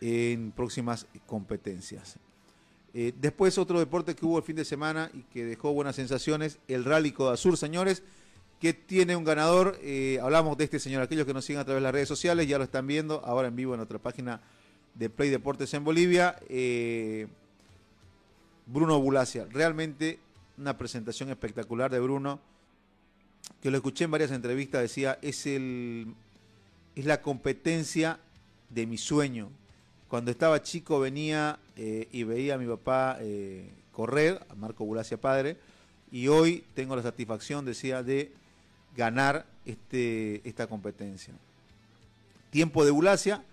en 0.00 0.52
próximas 0.52 1.06
competencias. 1.26 2.16
Eh, 2.94 3.12
después 3.20 3.58
otro 3.58 3.78
deporte 3.78 4.14
que 4.14 4.24
hubo 4.24 4.38
el 4.38 4.44
fin 4.44 4.56
de 4.56 4.64
semana 4.64 5.10
y 5.12 5.22
que 5.24 5.44
dejó 5.44 5.72
buenas 5.72 5.96
sensaciones, 5.96 6.58
el 6.68 6.84
Rally 6.84 7.12
Codasur, 7.12 7.56
señores, 7.56 8.02
que 8.60 8.72
tiene 8.72 9.16
un 9.16 9.24
ganador. 9.24 9.78
eh, 9.82 10.18
hablamos 10.22 10.56
de 10.56 10.64
este 10.64 10.78
señor, 10.78 11.02
aquellos 11.02 11.26
que 11.26 11.34
nos 11.34 11.44
siguen 11.44 11.60
a 11.60 11.64
través 11.64 11.80
de 11.80 11.84
las 11.84 11.92
redes 11.92 12.08
sociales, 12.08 12.46
ya 12.46 12.56
lo 12.56 12.64
están 12.64 12.86
viendo 12.86 13.24
ahora 13.24 13.48
en 13.48 13.56
vivo 13.56 13.74
en 13.74 13.78
nuestra 13.78 13.98
página 13.98 14.40
de 14.94 15.10
Play 15.10 15.30
Deportes 15.30 15.74
en 15.74 15.82
Bolivia. 15.82 16.36
eh, 16.48 17.26
Bruno 18.72 19.00
Bulacia, 19.00 19.46
realmente 19.50 20.18
una 20.56 20.78
presentación 20.78 21.30
espectacular 21.30 21.90
de 21.90 22.00
Bruno, 22.00 22.40
que 23.62 23.70
lo 23.70 23.76
escuché 23.76 24.04
en 24.04 24.10
varias 24.10 24.30
entrevistas, 24.30 24.82
decía, 24.82 25.18
es 25.22 25.46
el 25.46 26.14
es 26.94 27.04
la 27.04 27.22
competencia 27.22 28.18
de 28.68 28.86
mi 28.86 28.98
sueño. 28.98 29.50
Cuando 30.08 30.30
estaba 30.30 30.62
chico 30.62 31.00
venía 31.00 31.58
eh, 31.76 32.08
y 32.12 32.24
veía 32.24 32.54
a 32.54 32.58
mi 32.58 32.66
papá 32.66 33.16
eh, 33.20 33.70
correr, 33.92 34.44
a 34.48 34.54
Marco 34.54 34.84
Bulacia 34.84 35.20
padre, 35.20 35.56
y 36.10 36.28
hoy 36.28 36.64
tengo 36.74 36.96
la 36.96 37.02
satisfacción, 37.02 37.64
decía, 37.64 38.02
de 38.02 38.32
ganar 38.96 39.46
este, 39.64 40.46
esta 40.48 40.66
competencia. 40.66 41.32
Tiempo 42.50 42.84
de 42.84 42.90
Bulacia, 42.90 43.44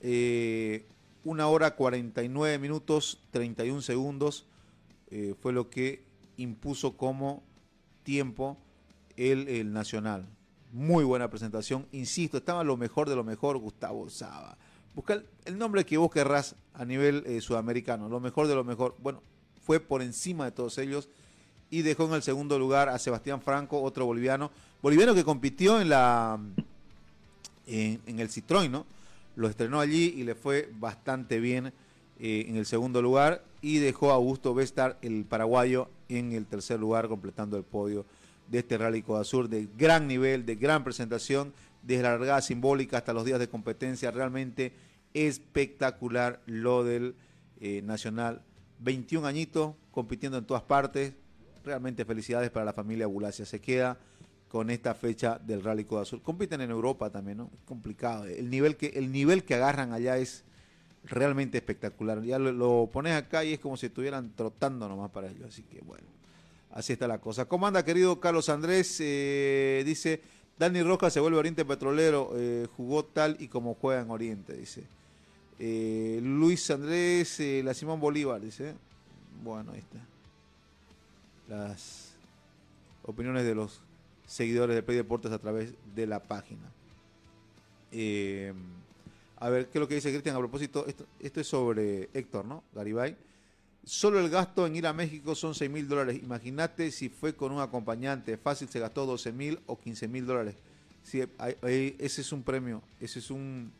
eh, 0.00 0.84
una 1.28 1.46
hora 1.48 1.76
49 1.76 2.58
minutos 2.58 3.20
31 3.32 3.82
segundos 3.82 4.46
eh, 5.10 5.34
fue 5.38 5.52
lo 5.52 5.68
que 5.68 6.02
impuso 6.38 6.96
como 6.96 7.42
tiempo 8.02 8.56
el, 9.16 9.46
el 9.46 9.72
Nacional. 9.74 10.26
Muy 10.72 11.04
buena 11.04 11.28
presentación, 11.28 11.86
insisto, 11.92 12.38
estaba 12.38 12.64
lo 12.64 12.78
mejor 12.78 13.10
de 13.10 13.16
lo 13.16 13.24
mejor 13.24 13.58
Gustavo 13.58 14.08
Saba. 14.08 14.56
Busca 14.94 15.22
el, 15.44 15.58
nombre 15.58 15.84
que 15.84 15.98
vos 15.98 16.10
querrás 16.10 16.56
a 16.72 16.86
nivel 16.86 17.22
eh, 17.26 17.42
sudamericano, 17.42 18.08
lo 18.08 18.20
mejor 18.20 18.46
de 18.46 18.54
lo 18.54 18.64
mejor. 18.64 18.96
Bueno, 18.98 19.22
fue 19.62 19.80
por 19.80 20.00
encima 20.00 20.46
de 20.46 20.52
todos 20.52 20.78
ellos 20.78 21.10
y 21.68 21.82
dejó 21.82 22.06
en 22.06 22.14
el 22.14 22.22
segundo 22.22 22.58
lugar 22.58 22.88
a 22.88 22.98
Sebastián 22.98 23.42
Franco, 23.42 23.82
otro 23.82 24.06
boliviano, 24.06 24.50
boliviano 24.80 25.14
que 25.14 25.24
compitió 25.24 25.78
en 25.78 25.90
la 25.90 26.40
en, 27.66 28.00
en 28.06 28.18
el 28.18 28.30
Citroën, 28.30 28.70
¿no? 28.70 28.86
Lo 29.38 29.46
estrenó 29.46 29.78
allí 29.78 30.14
y 30.16 30.24
le 30.24 30.34
fue 30.34 30.68
bastante 30.80 31.38
bien 31.38 31.72
eh, 32.18 32.46
en 32.48 32.56
el 32.56 32.66
segundo 32.66 33.00
lugar 33.00 33.44
y 33.62 33.78
dejó 33.78 34.10
a 34.10 34.14
Augusto 34.14 34.52
Vestar, 34.52 34.98
el 35.00 35.24
paraguayo, 35.26 35.88
en 36.08 36.32
el 36.32 36.44
tercer 36.44 36.80
lugar, 36.80 37.06
completando 37.06 37.56
el 37.56 37.62
podio 37.62 38.04
de 38.48 38.58
este 38.58 38.76
Rally 38.76 39.00
Codasur 39.00 39.48
de 39.48 39.68
gran 39.78 40.08
nivel, 40.08 40.44
de 40.44 40.56
gran 40.56 40.82
presentación, 40.82 41.52
desde 41.84 42.02
la 42.02 42.18
largada 42.18 42.42
simbólica 42.42 42.96
hasta 42.96 43.12
los 43.12 43.24
días 43.24 43.38
de 43.38 43.48
competencia, 43.48 44.10
realmente 44.10 44.72
espectacular 45.14 46.42
lo 46.46 46.82
del 46.82 47.14
eh, 47.60 47.80
Nacional. 47.82 48.42
21 48.80 49.24
añitos, 49.24 49.76
compitiendo 49.92 50.36
en 50.36 50.46
todas 50.46 50.64
partes, 50.64 51.14
realmente 51.64 52.04
felicidades 52.04 52.50
para 52.50 52.64
la 52.64 52.72
familia 52.72 53.06
Bulacia. 53.06 53.46
Se 53.46 53.60
queda 53.60 54.00
con 54.48 54.70
esta 54.70 54.94
fecha 54.94 55.38
del 55.38 55.62
Rally 55.62 55.84
Codasur. 55.84 56.22
Compiten 56.22 56.60
en 56.62 56.70
Europa 56.70 57.10
también, 57.10 57.38
¿no? 57.38 57.50
Es 57.52 57.60
complicado. 57.66 58.24
El 58.24 58.50
nivel 58.50 58.76
que, 58.76 58.86
el 58.86 59.12
nivel 59.12 59.44
que 59.44 59.54
agarran 59.54 59.92
allá 59.92 60.16
es 60.18 60.44
realmente 61.04 61.58
espectacular. 61.58 62.22
Ya 62.22 62.38
lo, 62.38 62.88
pones 62.92 63.14
acá 63.14 63.44
y 63.44 63.52
es 63.52 63.60
como 63.60 63.76
si 63.76 63.86
estuvieran 63.86 64.32
trotando 64.34 64.88
nomás 64.88 65.10
para 65.10 65.28
ellos. 65.28 65.48
Así 65.48 65.62
que 65.62 65.80
bueno, 65.82 66.06
así 66.72 66.94
está 66.94 67.06
la 67.06 67.20
cosa. 67.20 67.44
¿Cómo 67.44 67.66
anda, 67.66 67.84
querido 67.84 68.20
Carlos 68.20 68.48
Andrés? 68.48 68.96
Eh, 69.00 69.82
dice, 69.84 70.22
Dani 70.58 70.82
Rojas 70.82 71.12
se 71.12 71.20
vuelve 71.20 71.38
Oriente 71.38 71.64
Petrolero, 71.64 72.32
eh, 72.36 72.66
jugó 72.74 73.04
tal 73.04 73.36
y 73.38 73.48
como 73.48 73.74
juega 73.74 74.00
en 74.00 74.10
Oriente, 74.10 74.54
dice. 74.54 74.84
Eh, 75.58 76.20
Luis 76.22 76.70
Andrés, 76.70 77.40
la 77.64 77.74
Simón 77.74 78.00
Bolívar, 78.00 78.40
dice. 78.40 78.74
Bueno, 79.42 79.72
ahí 79.72 79.80
está. 79.80 79.98
Las 81.48 82.12
opiniones 83.04 83.44
de 83.44 83.54
los 83.54 83.80
seguidores 84.28 84.76
de 84.76 84.82
Play 84.82 84.98
Deportes 84.98 85.32
a 85.32 85.38
través 85.38 85.74
de 85.96 86.06
la 86.06 86.22
página. 86.22 86.70
Eh, 87.90 88.52
a 89.38 89.48
ver, 89.48 89.66
¿qué 89.68 89.78
es 89.78 89.80
lo 89.80 89.88
que 89.88 89.94
dice 89.94 90.10
Cristian 90.10 90.36
a 90.36 90.38
propósito? 90.38 90.86
Esto, 90.86 91.06
esto 91.18 91.40
es 91.40 91.46
sobre 91.46 92.10
Héctor, 92.12 92.44
¿no? 92.44 92.62
Garibay. 92.74 93.16
Solo 93.84 94.20
el 94.20 94.28
gasto 94.28 94.66
en 94.66 94.76
ir 94.76 94.86
a 94.86 94.92
México 94.92 95.34
son 95.34 95.54
6 95.54 95.70
mil 95.70 95.88
dólares. 95.88 96.20
Imagínate 96.22 96.90
si 96.90 97.08
fue 97.08 97.34
con 97.34 97.52
un 97.52 97.60
acompañante. 97.60 98.36
Fácil 98.36 98.68
se 98.68 98.80
gastó 98.80 99.06
12 99.06 99.32
mil 99.32 99.60
o 99.66 99.78
15 99.78 100.08
mil 100.08 100.26
dólares. 100.26 100.56
Sí, 101.02 101.22
ese 101.62 102.20
es 102.20 102.32
un 102.32 102.42
premio. 102.42 102.82
Ese 103.00 103.20
es 103.20 103.30
un 103.30 103.72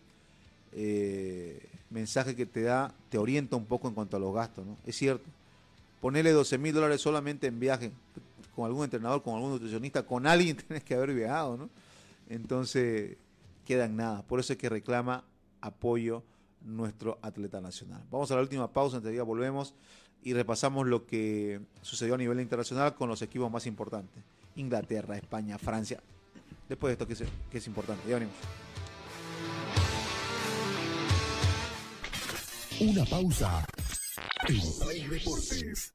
eh, 0.73 1.61
mensaje 1.91 2.35
que 2.35 2.47
te 2.47 2.63
da, 2.63 2.95
te 3.11 3.19
orienta 3.19 3.57
un 3.57 3.67
poco 3.67 3.87
en 3.87 3.95
cuanto 3.95 4.17
a 4.17 4.21
los 4.21 4.35
gastos, 4.35 4.65
¿no? 4.65 4.79
Es 4.87 4.97
cierto. 4.97 5.29
Ponerle 6.01 6.31
12 6.31 6.57
mil 6.57 6.73
dólares 6.73 7.03
solamente 7.03 7.49
en 7.49 7.61
viaje 7.61 7.93
con 8.59 8.67
algún 8.67 8.83
entrenador, 8.83 9.23
con 9.23 9.37
algún 9.37 9.53
nutricionista, 9.53 10.05
con 10.05 10.27
alguien 10.27 10.57
tienes 10.67 10.83
que 10.83 10.93
haber 10.93 11.15
viajado, 11.15 11.57
¿no? 11.57 11.71
Entonces, 12.29 13.17
queda 13.65 13.85
en 13.85 13.95
nada. 13.95 14.23
Por 14.25 14.41
eso 14.41 14.53
es 14.53 14.59
que 14.59 14.69
reclama 14.69 15.23
apoyo 15.61 16.25
nuestro 16.63 17.21
atleta 17.23 17.61
nacional. 17.61 18.03
Vamos 18.11 18.33
a 18.33 18.35
la 18.35 18.41
última 18.41 18.73
pausa, 18.73 18.97
enseguida 18.97 19.23
volvemos 19.23 19.75
y 20.25 20.35
repasamos 20.35 20.89
lo 20.89 21.07
que 21.07 21.61
sucedió 21.83 22.17
a 22.17 22.19
nivel 22.19 22.41
internacional 22.41 22.97
con 22.97 23.09
los 23.09 23.23
equipos 23.23 23.49
más 23.49 23.65
importantes. 23.65 24.25
Inglaterra, 24.57 25.17
España, 25.17 25.57
Francia. 25.57 26.03
Después 26.69 26.89
de 26.89 26.93
esto 26.95 27.07
que 27.07 27.13
es, 27.13 27.31
que 27.53 27.59
es 27.59 27.67
importante. 27.69 28.09
Ya 28.09 28.15
venimos. 28.15 28.35
Una 32.81 33.05
pausa 33.05 33.65
en 34.49 34.61
Play 34.81 35.07
Deportes. 35.07 35.95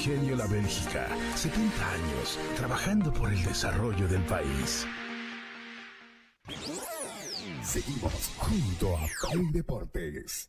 Ingenio 0.00 0.34
La 0.34 0.46
Bélgica, 0.46 1.06
70 1.34 1.92
años 1.92 2.38
trabajando 2.56 3.12
por 3.12 3.30
el 3.30 3.44
desarrollo 3.44 4.08
del 4.08 4.22
país. 4.22 4.86
Seguimos 7.62 8.30
junto 8.38 8.96
a 8.96 9.06
Play 9.30 9.50
Deportes. 9.52 10.48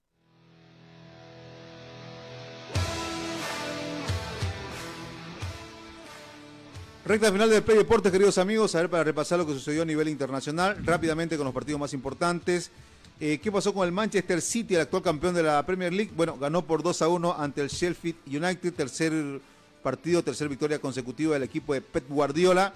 Recta 7.04 7.30
final 7.30 7.50
del 7.50 7.62
Play 7.62 7.80
Deportes, 7.80 8.10
queridos 8.10 8.38
amigos. 8.38 8.74
A 8.76 8.80
ver, 8.80 8.90
para 8.90 9.04
repasar 9.04 9.38
lo 9.38 9.46
que 9.46 9.52
sucedió 9.52 9.82
a 9.82 9.86
nivel 9.86 10.08
internacional, 10.08 10.78
rápidamente 10.86 11.36
con 11.36 11.44
los 11.44 11.54
partidos 11.54 11.82
más 11.82 11.94
importantes. 11.94 12.72
Eh, 13.24 13.38
¿Qué 13.38 13.52
pasó 13.52 13.72
con 13.72 13.86
el 13.86 13.92
Manchester 13.92 14.42
City, 14.42 14.74
el 14.74 14.82
actual 14.82 15.04
campeón 15.04 15.36
de 15.36 15.44
la 15.44 15.64
Premier 15.64 15.94
League? 15.94 16.12
Bueno, 16.16 16.40
ganó 16.40 16.66
por 16.66 16.82
2 16.82 17.04
a 17.04 17.08
1 17.08 17.36
ante 17.38 17.62
el 17.62 17.68
Sheffield 17.68 18.18
United, 18.26 18.74
tercer 18.74 19.14
partido, 19.84 20.24
tercer 20.24 20.50
victoria 20.50 20.80
consecutiva 20.80 21.36
del 21.36 21.44
equipo 21.44 21.76
de 21.76 21.82
Pep 21.82 22.10
Guardiola, 22.10 22.74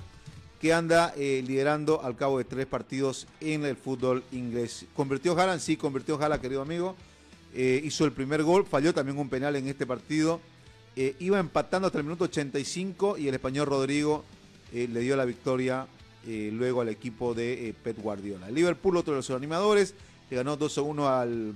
que 0.62 0.72
anda 0.72 1.12
eh, 1.18 1.44
liderando 1.48 2.04
al 2.04 2.16
cabo 2.16 2.38
de 2.38 2.44
tres 2.44 2.68
partidos 2.68 3.26
en 3.42 3.66
el 3.66 3.76
fútbol 3.76 4.24
inglés. 4.32 4.86
¿Convirtió 4.96 5.36
Haaland? 5.36 5.62
Sí, 5.62 5.78
convirtió 5.78 6.22
Haaland, 6.22 6.44
querido 6.44 6.62
amigo. 6.62 6.96
Eh, 7.56 7.82
hizo 7.84 8.06
el 8.06 8.12
primer 8.12 8.44
gol, 8.44 8.68
falló 8.68 8.94
también 8.94 9.18
un 9.18 9.30
penal 9.30 9.56
en 9.56 9.68
este 9.68 9.88
partido. 9.88 10.42
Iba 10.96 11.40
empatando 11.40 11.88
hasta 11.88 11.98
el 11.98 12.04
minuto 12.04 12.26
85 12.26 13.18
y 13.18 13.28
el 13.28 13.34
español 13.34 13.66
Rodrigo 13.66 14.24
le 14.72 15.00
dio 15.02 15.18
la 15.18 15.26
victoria 15.26 15.88
luego 16.26 16.80
al 16.80 16.88
equipo 16.88 17.34
de 17.34 17.76
Pep 17.84 17.98
Guardiola. 18.00 18.50
Liverpool, 18.50 18.96
otro 18.96 19.12
de 19.14 19.18
los 19.18 19.30
animadores, 19.32 19.94
le 20.30 20.38
ganó 20.38 20.58
2 20.58 20.78
a 20.78 20.82
1 20.82 21.10
al 21.10 21.54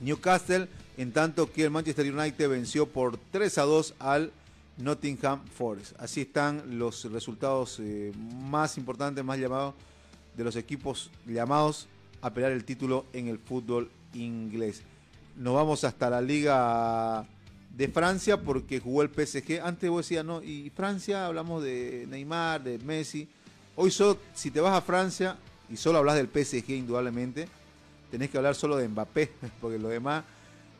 Newcastle, 0.00 0.68
en 0.96 1.12
tanto 1.12 1.50
que 1.50 1.64
el 1.64 1.70
Manchester 1.70 2.12
United 2.12 2.48
venció 2.48 2.86
por 2.86 3.16
3 3.30 3.58
a 3.58 3.62
2 3.62 3.94
al 3.98 4.32
Nottingham 4.78 5.44
Forest. 5.46 5.94
Así 5.98 6.22
están 6.22 6.78
los 6.78 7.10
resultados 7.10 7.78
eh, 7.80 8.12
más 8.16 8.76
importantes, 8.78 9.24
más 9.24 9.38
llamados 9.38 9.74
de 10.36 10.44
los 10.44 10.56
equipos 10.56 11.10
llamados 11.26 11.86
a 12.20 12.32
pelear 12.32 12.52
el 12.52 12.64
título 12.64 13.04
en 13.12 13.28
el 13.28 13.38
fútbol 13.38 13.90
inglés. 14.14 14.82
Nos 15.36 15.54
vamos 15.54 15.84
hasta 15.84 16.10
la 16.10 16.20
Liga 16.20 17.26
de 17.76 17.88
Francia 17.88 18.40
porque 18.40 18.80
jugó 18.80 19.02
el 19.02 19.08
PSG. 19.08 19.60
Antes 19.62 19.90
vos 19.90 20.06
decías, 20.06 20.24
no, 20.24 20.42
y 20.42 20.70
Francia 20.70 21.26
hablamos 21.26 21.62
de 21.62 22.06
Neymar, 22.08 22.62
de 22.62 22.78
Messi. 22.78 23.28
Hoy 23.76 23.90
solo, 23.90 24.18
si 24.34 24.50
te 24.50 24.60
vas 24.60 24.76
a 24.76 24.82
Francia 24.82 25.36
y 25.70 25.76
solo 25.76 25.98
hablas 25.98 26.16
del 26.16 26.28
PSG 26.28 26.70
indudablemente, 26.70 27.48
tenés 28.12 28.28
que 28.28 28.36
hablar 28.36 28.54
solo 28.54 28.76
de 28.76 28.86
Mbappé, 28.86 29.32
porque 29.60 29.78
lo 29.78 29.88
demás, 29.88 30.22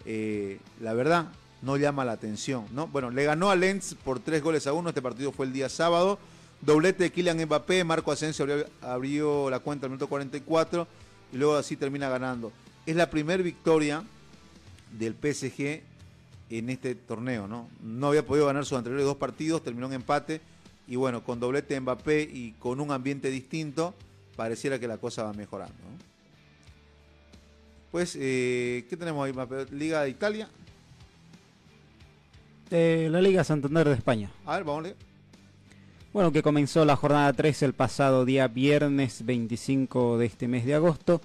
eh, 0.05 0.61
la 0.81 0.93
verdad, 0.93 1.33
no 1.63 1.79
llama 1.79 2.05
la 2.05 2.13
atención. 2.13 2.67
¿no? 2.73 2.87
Bueno, 2.89 3.11
le 3.11 3.25
ganó 3.25 3.51
a 3.51 3.57
Lens 3.57 3.97
por 4.05 4.21
tres 4.21 4.43
goles 4.43 4.67
a 4.67 4.75
uno. 4.75 4.91
Este 4.91 5.01
partido 5.01 5.33
fue 5.33 5.47
el 5.47 5.53
día 5.53 5.71
sábado. 5.71 6.19
Doblete 6.61 7.05
de 7.05 7.11
Kylian 7.11 7.43
Mbappé, 7.47 7.85
Marco 7.85 8.13
Asensio 8.13 8.47
abrió, 8.83 9.49
la 9.51 9.61
cuenta 9.61 9.87
al 9.87 9.91
minuto 9.91 10.09
44 10.09 10.87
y 11.33 11.37
luego 11.39 11.57
así 11.57 11.77
termina 11.77 12.09
ganando. 12.09 12.53
Es 12.85 12.95
la 12.95 13.09
primera 13.09 13.43
victoria 13.43 14.05
del 14.93 15.15
PSG 15.15 15.81
en 16.51 16.69
este 16.69 16.95
torneo, 16.95 17.49
¿no? 17.49 17.69
No 17.81 18.09
había 18.09 18.27
podido 18.27 18.47
ganar 18.47 18.67
sus 18.67 18.77
anteriores 18.77 19.07
dos 19.07 19.17
partidos, 19.17 19.65
terminó 19.65 19.87
en 19.87 19.95
empate 19.95 20.41
y 20.87 20.97
bueno, 20.97 21.25
con 21.25 21.41
doblete 21.41 21.75
de 21.75 21.81
Mbappé 21.81 22.23
y 22.23 22.53
con 22.59 22.79
un 22.79 22.93
ambiente 22.93 23.31
distinto, 23.31 23.95
pareciera 24.37 24.79
que 24.79 24.87
la 24.87 24.99
cosa 24.99 25.25
va 25.25 25.33
mejorando. 25.33 25.75
Pues, 27.93 28.17
eh, 28.19 28.87
¿qué 28.89 28.97
tenemos 28.97 29.25
ahí? 29.25 29.35
Mbappé? 29.35 29.67
Liga 29.71 30.03
de 30.03 30.09
Italia. 30.09 30.49
De 32.71 33.11
la 33.11 33.21
Liga 33.21 33.45
Santander 33.45 33.87
de 33.87 33.95
España. 33.95 34.31
A 34.47 34.57
ver, 34.57 34.65
vamos 34.65 34.81
a 34.81 34.83
leer. 34.85 34.97
Bueno, 36.15 36.33
que 36.33 36.43
comenzó 36.43 36.87
la 36.87 36.97
jornada 36.97 37.31
3 37.35 37.63
el 37.63 37.75
pasado 37.75 38.25
día 38.25 38.49
viernes 38.49 39.27
25 39.27 40.17
de 40.17 40.25
este 40.25 40.49
mes 40.49 40.65
de 40.65 40.75
agosto 40.75 41.21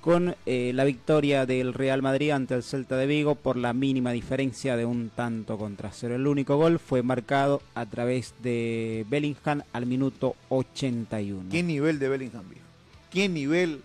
con 0.00 0.34
eh, 0.44 0.72
la 0.74 0.84
victoria 0.84 1.46
del 1.46 1.72
Real 1.72 2.02
Madrid 2.02 2.30
ante 2.30 2.54
el 2.54 2.64
Celta 2.64 2.96
de 2.96 3.06
Vigo 3.06 3.36
por 3.36 3.56
la 3.56 3.72
mínima 3.72 4.10
diferencia 4.10 4.76
de 4.76 4.84
un 4.84 5.10
tanto 5.10 5.56
contra 5.56 5.92
cero. 5.92 6.16
El 6.16 6.26
único 6.26 6.56
gol 6.56 6.80
fue 6.80 7.02
marcado 7.02 7.62
a 7.74 7.86
través 7.86 8.34
de 8.42 9.06
Bellingham 9.08 9.62
al 9.72 9.86
minuto 9.86 10.34
81. 10.48 11.50
¿Qué 11.50 11.62
nivel 11.62 12.00
de 12.00 12.08
Bellingham, 12.08 12.48
viejo? 12.48 12.66
¿Qué 13.10 13.28
nivel? 13.28 13.82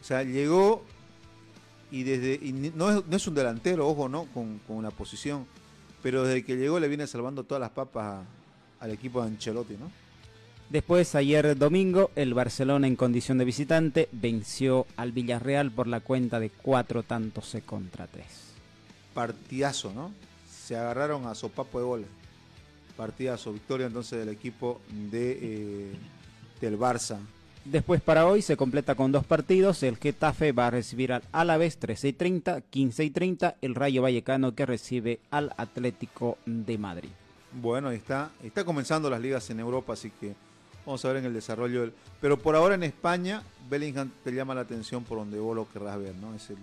O 0.00 0.04
sea, 0.04 0.22
llegó 0.24 0.82
y 1.90 2.02
desde. 2.02 2.34
y 2.34 2.52
no, 2.74 2.90
es, 2.98 3.06
no 3.06 3.16
es 3.16 3.26
un 3.26 3.34
delantero, 3.34 3.88
ojo, 3.88 4.08
¿no? 4.08 4.24
Con, 4.34 4.58
con 4.66 4.76
una 4.76 4.90
posición. 4.90 5.46
Pero 6.02 6.24
desde 6.24 6.44
que 6.44 6.56
llegó 6.56 6.78
le 6.78 6.88
viene 6.88 7.06
salvando 7.06 7.42
todas 7.44 7.60
las 7.60 7.70
papas 7.70 8.04
a- 8.22 8.84
al 8.84 8.90
equipo 8.92 9.20
de 9.20 9.28
Ancelotti, 9.28 9.74
¿no? 9.74 9.90
Después, 10.70 11.14
ayer 11.14 11.56
domingo, 11.56 12.10
el 12.14 12.34
Barcelona 12.34 12.86
en 12.86 12.94
condición 12.94 13.38
de 13.38 13.44
visitante 13.46 14.08
venció 14.12 14.86
al 14.96 15.12
Villarreal 15.12 15.70
por 15.70 15.86
la 15.86 16.00
cuenta 16.00 16.38
de 16.40 16.50
cuatro 16.50 17.02
tantos 17.02 17.54
e 17.54 17.62
contra 17.62 18.06
tres. 18.06 18.26
Partidazo, 19.14 19.92
¿no? 19.94 20.12
Se 20.48 20.76
agarraron 20.76 21.26
a 21.26 21.34
sopapo 21.34 21.78
de 21.78 21.84
goles. 21.86 22.06
Partidazo, 22.96 23.52
victoria 23.52 23.86
entonces 23.86 24.18
del 24.18 24.28
equipo 24.28 24.80
de, 25.10 25.38
eh, 25.40 25.92
del 26.60 26.78
Barça. 26.78 27.18
Después 27.64 28.00
para 28.00 28.26
hoy 28.26 28.42
se 28.42 28.56
completa 28.56 28.94
con 28.94 29.12
dos 29.12 29.24
partidos. 29.24 29.82
El 29.82 29.96
Getafe 29.96 30.52
va 30.52 30.68
a 30.68 30.70
recibir 30.70 31.12
al 31.12 31.22
Alavés 31.32 31.78
13 31.78 32.08
y 32.08 32.12
30, 32.12 32.60
15 32.62 33.04
y 33.04 33.10
30. 33.10 33.56
El 33.60 33.74
Rayo 33.74 34.02
Vallecano 34.02 34.54
que 34.54 34.64
recibe 34.64 35.20
al 35.30 35.52
Atlético 35.56 36.38
de 36.46 36.78
Madrid. 36.78 37.10
Bueno, 37.52 37.90
está. 37.90 38.30
Está 38.42 38.64
comenzando 38.64 39.10
las 39.10 39.20
ligas 39.20 39.48
en 39.50 39.60
Europa, 39.60 39.92
así 39.92 40.10
que 40.10 40.34
vamos 40.86 41.04
a 41.04 41.08
ver 41.08 41.18
en 41.18 41.26
el 41.26 41.34
desarrollo. 41.34 41.90
Pero 42.20 42.38
por 42.38 42.56
ahora 42.56 42.74
en 42.74 42.82
España, 42.82 43.42
Bellingham 43.68 44.10
te 44.24 44.32
llama 44.32 44.54
la 44.54 44.62
atención 44.62 45.04
por 45.04 45.18
donde 45.18 45.38
vos 45.38 45.54
lo 45.54 45.68
querrás 45.68 45.98
ver, 45.98 46.14
¿no? 46.16 46.34
Es 46.34 46.50
el, 46.50 46.56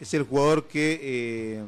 es 0.00 0.14
el 0.14 0.22
jugador 0.22 0.66
que 0.66 1.00
eh, 1.02 1.64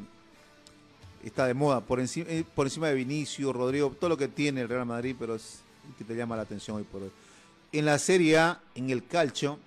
está 1.22 1.46
de 1.46 1.54
moda, 1.54 1.80
por 1.80 2.00
encima, 2.00 2.26
eh, 2.30 2.44
por 2.54 2.66
encima 2.66 2.88
de 2.88 2.94
Vinicius, 2.94 3.54
Rodrigo, 3.54 3.90
todo 3.98 4.10
lo 4.10 4.16
que 4.16 4.28
tiene 4.28 4.62
el 4.62 4.68
Real 4.68 4.86
Madrid, 4.86 5.16
pero 5.18 5.34
es 5.34 5.60
el 5.88 5.94
que 5.96 6.04
te 6.04 6.14
llama 6.14 6.36
la 6.36 6.42
atención 6.42 6.76
hoy 6.76 6.84
por 6.84 7.02
hoy. 7.02 7.10
En 7.74 7.86
la 7.86 7.98
Serie 7.98 8.38
A, 8.38 8.60
en 8.76 8.88
el 8.90 9.04
calcio, 9.04 9.58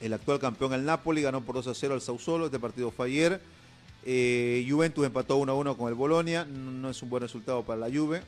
el 0.00 0.12
actual 0.12 0.38
campeón, 0.38 0.72
el 0.74 0.84
Napoli, 0.84 1.22
ganó 1.22 1.40
por 1.40 1.56
2 1.56 1.66
a 1.66 1.74
0 1.74 1.94
al 1.94 2.00
Sassuolo. 2.00 2.46
Este 2.46 2.60
partido 2.60 2.92
fue 2.92 3.08
ayer. 3.08 3.40
Eh, 4.04 4.64
Juventus 4.70 5.04
empató 5.04 5.36
1 5.38 5.50
a 5.50 5.56
1 5.56 5.76
con 5.76 5.88
el 5.88 5.94
Bolonia. 5.94 6.44
No, 6.44 6.70
no 6.70 6.88
es 6.88 7.02
un 7.02 7.10
buen 7.10 7.24
resultado 7.24 7.64
para 7.64 7.80
la 7.80 7.88
Juve, 7.88 8.22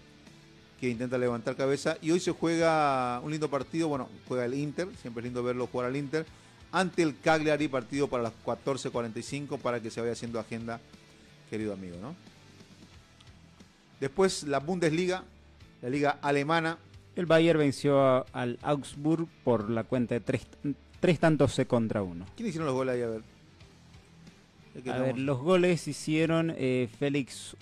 que 0.81 0.89
intenta 0.89 1.17
levantar 1.17 1.55
cabeza. 1.55 1.97
Y 2.03 2.11
hoy 2.11 2.19
se 2.19 2.33
juega 2.33 3.21
un 3.23 3.31
lindo 3.31 3.49
partido. 3.49 3.87
Bueno, 3.87 4.09
juega 4.27 4.45
el 4.47 4.55
Inter. 4.55 4.89
Siempre 5.01 5.21
es 5.21 5.27
lindo 5.27 5.45
verlo 5.45 5.69
jugar 5.69 5.87
al 5.87 5.95
Inter. 5.95 6.27
Ante 6.73 7.05
el 7.05 7.21
Cagliari, 7.21 7.69
partido 7.69 8.09
para 8.09 8.25
las 8.25 8.33
14.45 8.45 9.61
para 9.61 9.81
que 9.81 9.93
se 9.93 10.01
vaya 10.01 10.15
haciendo 10.15 10.41
agenda, 10.41 10.81
querido 11.49 11.73
amigo, 11.73 11.99
¿no? 12.03 12.17
Después 14.01 14.43
la 14.43 14.59
Bundesliga, 14.59 15.23
la 15.83 15.89
liga 15.89 16.19
alemana. 16.21 16.79
El 17.19 17.27
Bayern 17.27 17.59
venció 17.59 18.01
a- 18.01 18.25
al 18.33 18.59
Augsburg 18.63 19.27
por 19.43 19.69
la 19.71 19.83
cuenta 19.83 20.15
de 20.15 20.21
tres, 20.21 20.47
tres 21.01 21.19
tantos 21.19 21.61
contra 21.67 22.01
uno. 22.03 22.25
¿Quién 22.37 22.49
hicieron 22.49 22.67
los 22.67 22.75
goles 22.77 22.95
ahí? 22.95 23.03
A 23.03 23.09
ver. 23.09 23.23
A 24.93 24.99
ver, 24.99 25.19
los 25.19 25.39
goles 25.41 25.89
hicieron 25.89 26.55
eh, 26.57 26.89
Félix 27.01 27.57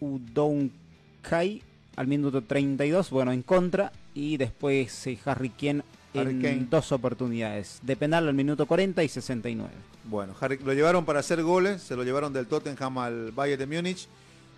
Udonkai 0.00 1.62
al 1.96 2.06
minuto 2.08 2.42
32, 2.42 3.10
bueno, 3.10 3.30
en 3.32 3.42
contra. 3.42 3.92
Y 4.14 4.36
después 4.36 5.06
eh, 5.06 5.16
Harry 5.24 5.50
Kane 5.50 5.82
Harry 6.14 6.30
en 6.32 6.42
Kane. 6.42 6.66
dos 6.68 6.90
oportunidades. 6.90 7.78
De 7.82 7.94
penal 7.94 8.26
al 8.26 8.34
minuto 8.34 8.66
40 8.66 9.04
y 9.04 9.08
69. 9.08 9.70
Bueno, 10.04 10.34
Harry- 10.40 10.58
lo 10.58 10.72
llevaron 10.72 11.04
para 11.04 11.20
hacer 11.20 11.42
goles, 11.44 11.82
se 11.82 11.94
lo 11.94 12.02
llevaron 12.02 12.32
del 12.32 12.46
Tottenham 12.48 12.98
al 12.98 13.30
Bayern 13.30 13.60
de 13.60 13.76
Múnich 13.76 14.08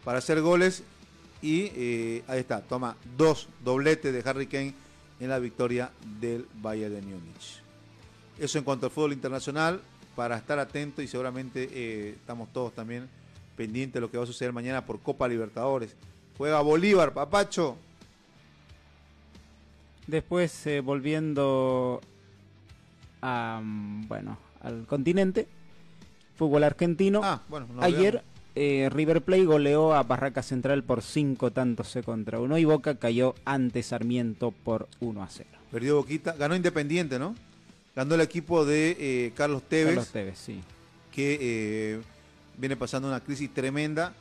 para 0.04 0.16
hacer 0.18 0.40
goles 0.40 0.82
y 1.42 1.70
eh, 1.74 2.24
ahí 2.26 2.40
está, 2.40 2.60
toma 2.60 2.96
dos 3.16 3.48
dobletes 3.64 4.12
de 4.12 4.28
Harry 4.28 4.46
Kane 4.46 4.74
en 5.20 5.28
la 5.28 5.38
victoria 5.38 5.90
del 6.20 6.46
Bayern 6.60 6.94
de 6.94 7.02
Múnich. 7.02 7.62
Eso 8.38 8.58
en 8.58 8.64
cuanto 8.64 8.86
al 8.86 8.92
fútbol 8.92 9.12
internacional, 9.12 9.80
para 10.16 10.36
estar 10.36 10.58
atento 10.58 11.02
y 11.02 11.08
seguramente 11.08 11.68
eh, 11.72 12.10
estamos 12.10 12.52
todos 12.52 12.74
también 12.74 13.08
pendientes 13.56 13.94
de 13.94 14.00
lo 14.00 14.10
que 14.10 14.18
va 14.18 14.24
a 14.24 14.26
suceder 14.26 14.52
mañana 14.52 14.84
por 14.84 15.00
Copa 15.00 15.28
Libertadores. 15.28 15.94
Juega 16.36 16.60
Bolívar, 16.60 17.12
papacho. 17.12 17.76
Después, 20.06 20.66
eh, 20.66 20.80
volviendo 20.80 22.00
a, 23.22 23.60
mm, 23.62 24.08
bueno, 24.08 24.38
al 24.62 24.86
continente, 24.86 25.46
fútbol 26.36 26.64
argentino. 26.64 27.20
Ah, 27.22 27.42
bueno, 27.48 27.66
no 27.72 27.82
Ayer 27.82 28.22
eh, 28.54 28.88
River 28.90 29.22
Plate 29.22 29.44
goleó 29.44 29.94
a 29.94 30.02
Barraca 30.02 30.42
Central 30.42 30.82
por 30.82 31.02
5 31.02 31.50
tantos 31.52 31.96
contra 32.04 32.40
1 32.40 32.58
y 32.58 32.64
Boca 32.64 32.96
cayó 32.96 33.34
ante 33.44 33.82
Sarmiento 33.82 34.50
por 34.50 34.88
1 35.00 35.22
a 35.22 35.28
0. 35.28 35.48
Perdió 35.70 35.96
Boquita, 35.96 36.32
ganó 36.32 36.56
Independiente, 36.56 37.18
¿no? 37.18 37.34
Ganó 37.94 38.14
el 38.14 38.20
equipo 38.20 38.64
de 38.64 38.96
eh, 38.98 39.32
Carlos 39.34 39.62
Tevez. 39.62 39.94
Carlos 39.94 40.08
Tevez, 40.08 40.38
sí. 40.38 40.60
que 41.12 41.38
eh, 41.40 42.00
viene 42.56 42.76
pasando 42.76 43.08
una 43.08 43.20
crisis 43.20 43.52
tremenda. 43.52 44.12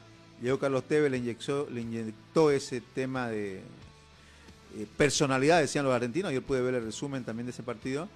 Llegó 0.42 0.60
Carlos 0.60 0.84
Tevez, 0.84 1.12
le 1.12 1.18
inyectó, 1.18 1.68
le 1.70 1.82
inyectó 1.82 2.52
ese 2.52 2.82
tema 2.82 3.30
de 3.30 3.58
eh, 3.58 4.86
personalidad, 4.98 5.60
decían 5.60 5.86
los 5.86 5.94
argentinos. 5.94 6.30
Ayer 6.30 6.42
pude 6.42 6.62
ver 6.62 6.76
el 6.76 6.86
resumen 6.86 7.24
también 7.24 7.46
de 7.46 7.52
ese 7.52 7.64
partido 7.64 8.08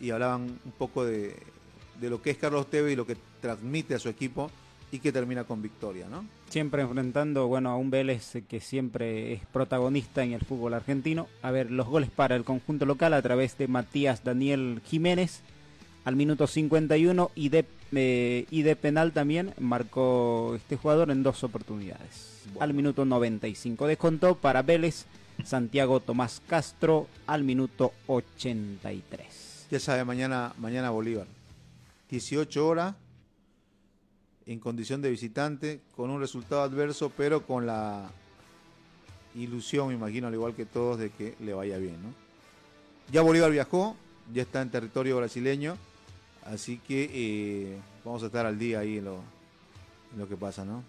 y 0.00 0.10
hablaban 0.10 0.58
un 0.64 0.72
poco 0.72 1.04
de, 1.04 1.36
de 2.00 2.10
lo 2.10 2.20
que 2.20 2.30
es 2.30 2.36
Carlos 2.36 2.68
Tevez 2.68 2.92
y 2.92 2.96
lo 2.96 3.06
que 3.06 3.16
transmite 3.40 3.94
a 3.94 3.98
su 3.98 4.08
equipo 4.08 4.50
y 4.92 4.98
que 4.98 5.10
termina 5.10 5.44
con 5.44 5.62
victoria, 5.62 6.06
¿no? 6.08 6.24
Siempre 6.50 6.82
enfrentando, 6.82 7.48
bueno, 7.48 7.70
a 7.70 7.76
un 7.76 7.90
Vélez 7.90 8.36
que 8.46 8.60
siempre 8.60 9.32
es 9.32 9.40
protagonista 9.46 10.22
en 10.22 10.34
el 10.34 10.44
fútbol 10.44 10.74
argentino. 10.74 11.28
A 11.40 11.50
ver, 11.50 11.70
los 11.70 11.88
goles 11.88 12.10
para 12.10 12.36
el 12.36 12.44
conjunto 12.44 12.84
local 12.84 13.14
a 13.14 13.22
través 13.22 13.56
de 13.56 13.68
Matías 13.68 14.22
Daniel 14.22 14.82
Jiménez 14.84 15.40
al 16.04 16.14
minuto 16.14 16.46
51 16.46 17.30
y 17.34 17.48
de, 17.48 17.64
eh, 17.92 18.44
y 18.50 18.62
de 18.62 18.76
penal 18.76 19.12
también 19.12 19.54
marcó 19.58 20.54
este 20.56 20.76
jugador 20.76 21.10
en 21.10 21.22
dos 21.22 21.42
oportunidades. 21.42 22.42
Al 22.60 22.74
minuto 22.74 23.06
95 23.06 23.86
descontó 23.86 24.34
para 24.34 24.60
Vélez 24.60 25.06
Santiago 25.42 26.00
Tomás 26.00 26.42
Castro 26.46 27.06
al 27.26 27.44
minuto 27.44 27.94
83. 28.08 29.68
Ya 29.70 29.80
sabe, 29.80 30.04
mañana, 30.04 30.52
mañana 30.58 30.90
Bolívar. 30.90 31.26
18 32.10 32.66
horas 32.66 32.94
en 34.46 34.58
condición 34.58 35.02
de 35.02 35.10
visitante, 35.10 35.80
con 35.96 36.10
un 36.10 36.20
resultado 36.20 36.62
adverso, 36.62 37.10
pero 37.16 37.46
con 37.46 37.66
la 37.66 38.10
ilusión, 39.34 39.88
me 39.88 39.94
imagino, 39.94 40.26
al 40.26 40.34
igual 40.34 40.54
que 40.54 40.66
todos, 40.66 40.98
de 40.98 41.10
que 41.10 41.34
le 41.40 41.54
vaya 41.54 41.78
bien. 41.78 41.96
Ya 43.10 43.22
Bolívar 43.22 43.50
viajó, 43.50 43.96
ya 44.32 44.42
está 44.42 44.62
en 44.62 44.70
territorio 44.70 45.16
brasileño, 45.16 45.76
así 46.44 46.78
que 46.78 47.10
eh, 47.12 47.78
vamos 48.04 48.22
a 48.22 48.26
estar 48.26 48.46
al 48.46 48.58
día 48.58 48.80
ahí 48.80 48.98
en 48.98 49.04
lo, 49.04 49.16
en 50.12 50.18
lo 50.18 50.28
que 50.28 50.36
pasa. 50.36 50.64
¿no? 50.64 50.82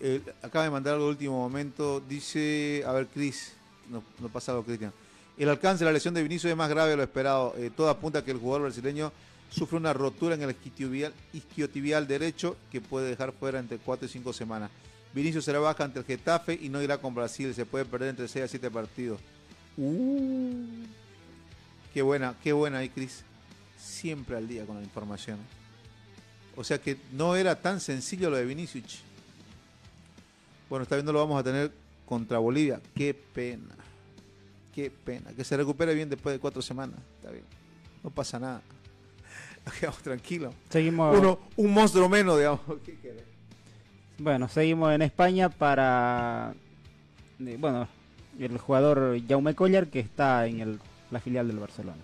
Eh, 0.00 0.22
acaba 0.42 0.64
de 0.64 0.70
mandar 0.70 0.94
algo 0.94 1.08
último 1.08 1.38
momento, 1.38 2.00
dice, 2.00 2.82
a 2.86 2.92
ver, 2.92 3.06
Cris, 3.06 3.54
no, 3.88 4.02
no 4.18 4.28
pasa 4.28 4.52
algo, 4.52 4.64
Cristian. 4.64 4.92
El 5.38 5.48
alcance 5.48 5.84
de 5.84 5.84
la 5.84 5.92
lesión 5.92 6.14
de 6.14 6.22
Vinicius 6.22 6.50
es 6.50 6.56
más 6.56 6.68
grave 6.68 6.90
de 6.90 6.96
lo 6.96 7.02
esperado. 7.04 7.54
Eh, 7.56 7.70
todo 7.74 7.88
apunta 7.88 8.18
a 8.18 8.24
que 8.24 8.32
el 8.32 8.38
jugador 8.38 8.62
brasileño 8.62 9.12
sufre 9.50 9.76
una 9.76 9.92
rotura 9.92 10.34
en 10.34 10.42
el 10.42 10.50
isquiotibial, 10.50 11.12
isquiotibial 11.32 12.06
derecho 12.06 12.56
que 12.70 12.80
puede 12.80 13.08
dejar 13.08 13.32
fuera 13.32 13.58
entre 13.58 13.78
4 13.78 14.06
y 14.06 14.08
5 14.08 14.32
semanas. 14.32 14.70
Vinicius 15.14 15.44
será 15.44 15.58
baja 15.58 15.84
ante 15.84 15.98
el 15.98 16.04
Getafe 16.04 16.58
y 16.60 16.68
no 16.68 16.82
irá 16.82 16.98
con 16.98 17.14
Brasil. 17.14 17.54
Se 17.54 17.66
puede 17.66 17.84
perder 17.84 18.10
entre 18.10 18.28
6 18.28 18.44
a 18.44 18.48
7 18.48 18.70
partidos. 18.70 19.20
Uh, 19.76 20.64
qué 21.94 22.02
buena, 22.02 22.34
qué 22.42 22.52
buena 22.52 22.78
ahí, 22.78 22.88
Cris. 22.88 23.24
Siempre 23.78 24.36
al 24.36 24.46
día 24.46 24.66
con 24.66 24.76
la 24.76 24.82
información. 24.82 25.38
O 26.56 26.64
sea 26.64 26.78
que 26.78 26.96
no 27.12 27.36
era 27.36 27.60
tan 27.60 27.80
sencillo 27.80 28.30
lo 28.30 28.36
de 28.36 28.44
Vinicius. 28.44 29.00
Bueno, 30.68 30.82
está 30.82 30.96
viendo 30.96 31.12
lo 31.12 31.20
vamos 31.20 31.40
a 31.40 31.44
tener 31.44 31.72
contra 32.04 32.38
Bolivia. 32.38 32.80
Qué 32.94 33.14
pena. 33.14 33.76
Qué 34.74 34.90
pena. 34.90 35.32
Que 35.32 35.44
se 35.44 35.56
recupere 35.56 35.94
bien 35.94 36.10
después 36.10 36.34
de 36.34 36.40
cuatro 36.40 36.60
semanas. 36.60 36.98
Está 37.16 37.30
bien. 37.30 37.44
No 38.02 38.10
pasa 38.10 38.38
nada. 38.38 38.62
Quedamos 39.80 40.02
tranquilos. 40.02 40.54
Seguimos. 40.70 41.16
Uno, 41.18 41.38
un 41.56 41.72
monstruo 41.72 42.08
menos, 42.08 42.36
digamos. 42.38 42.60
¿Qué 42.84 42.98
querés? 42.98 43.24
Bueno, 44.18 44.48
seguimos 44.48 44.92
en 44.92 45.02
España 45.02 45.48
para. 45.48 46.54
eh, 47.40 47.56
bueno, 47.58 47.88
el 48.38 48.58
jugador 48.58 49.16
Jaume 49.28 49.54
Collar 49.54 49.86
que 49.88 50.00
está 50.00 50.46
en 50.46 50.60
el, 50.60 50.80
la 51.10 51.20
filial 51.20 51.46
del 51.48 51.58
Barcelona. 51.58 51.98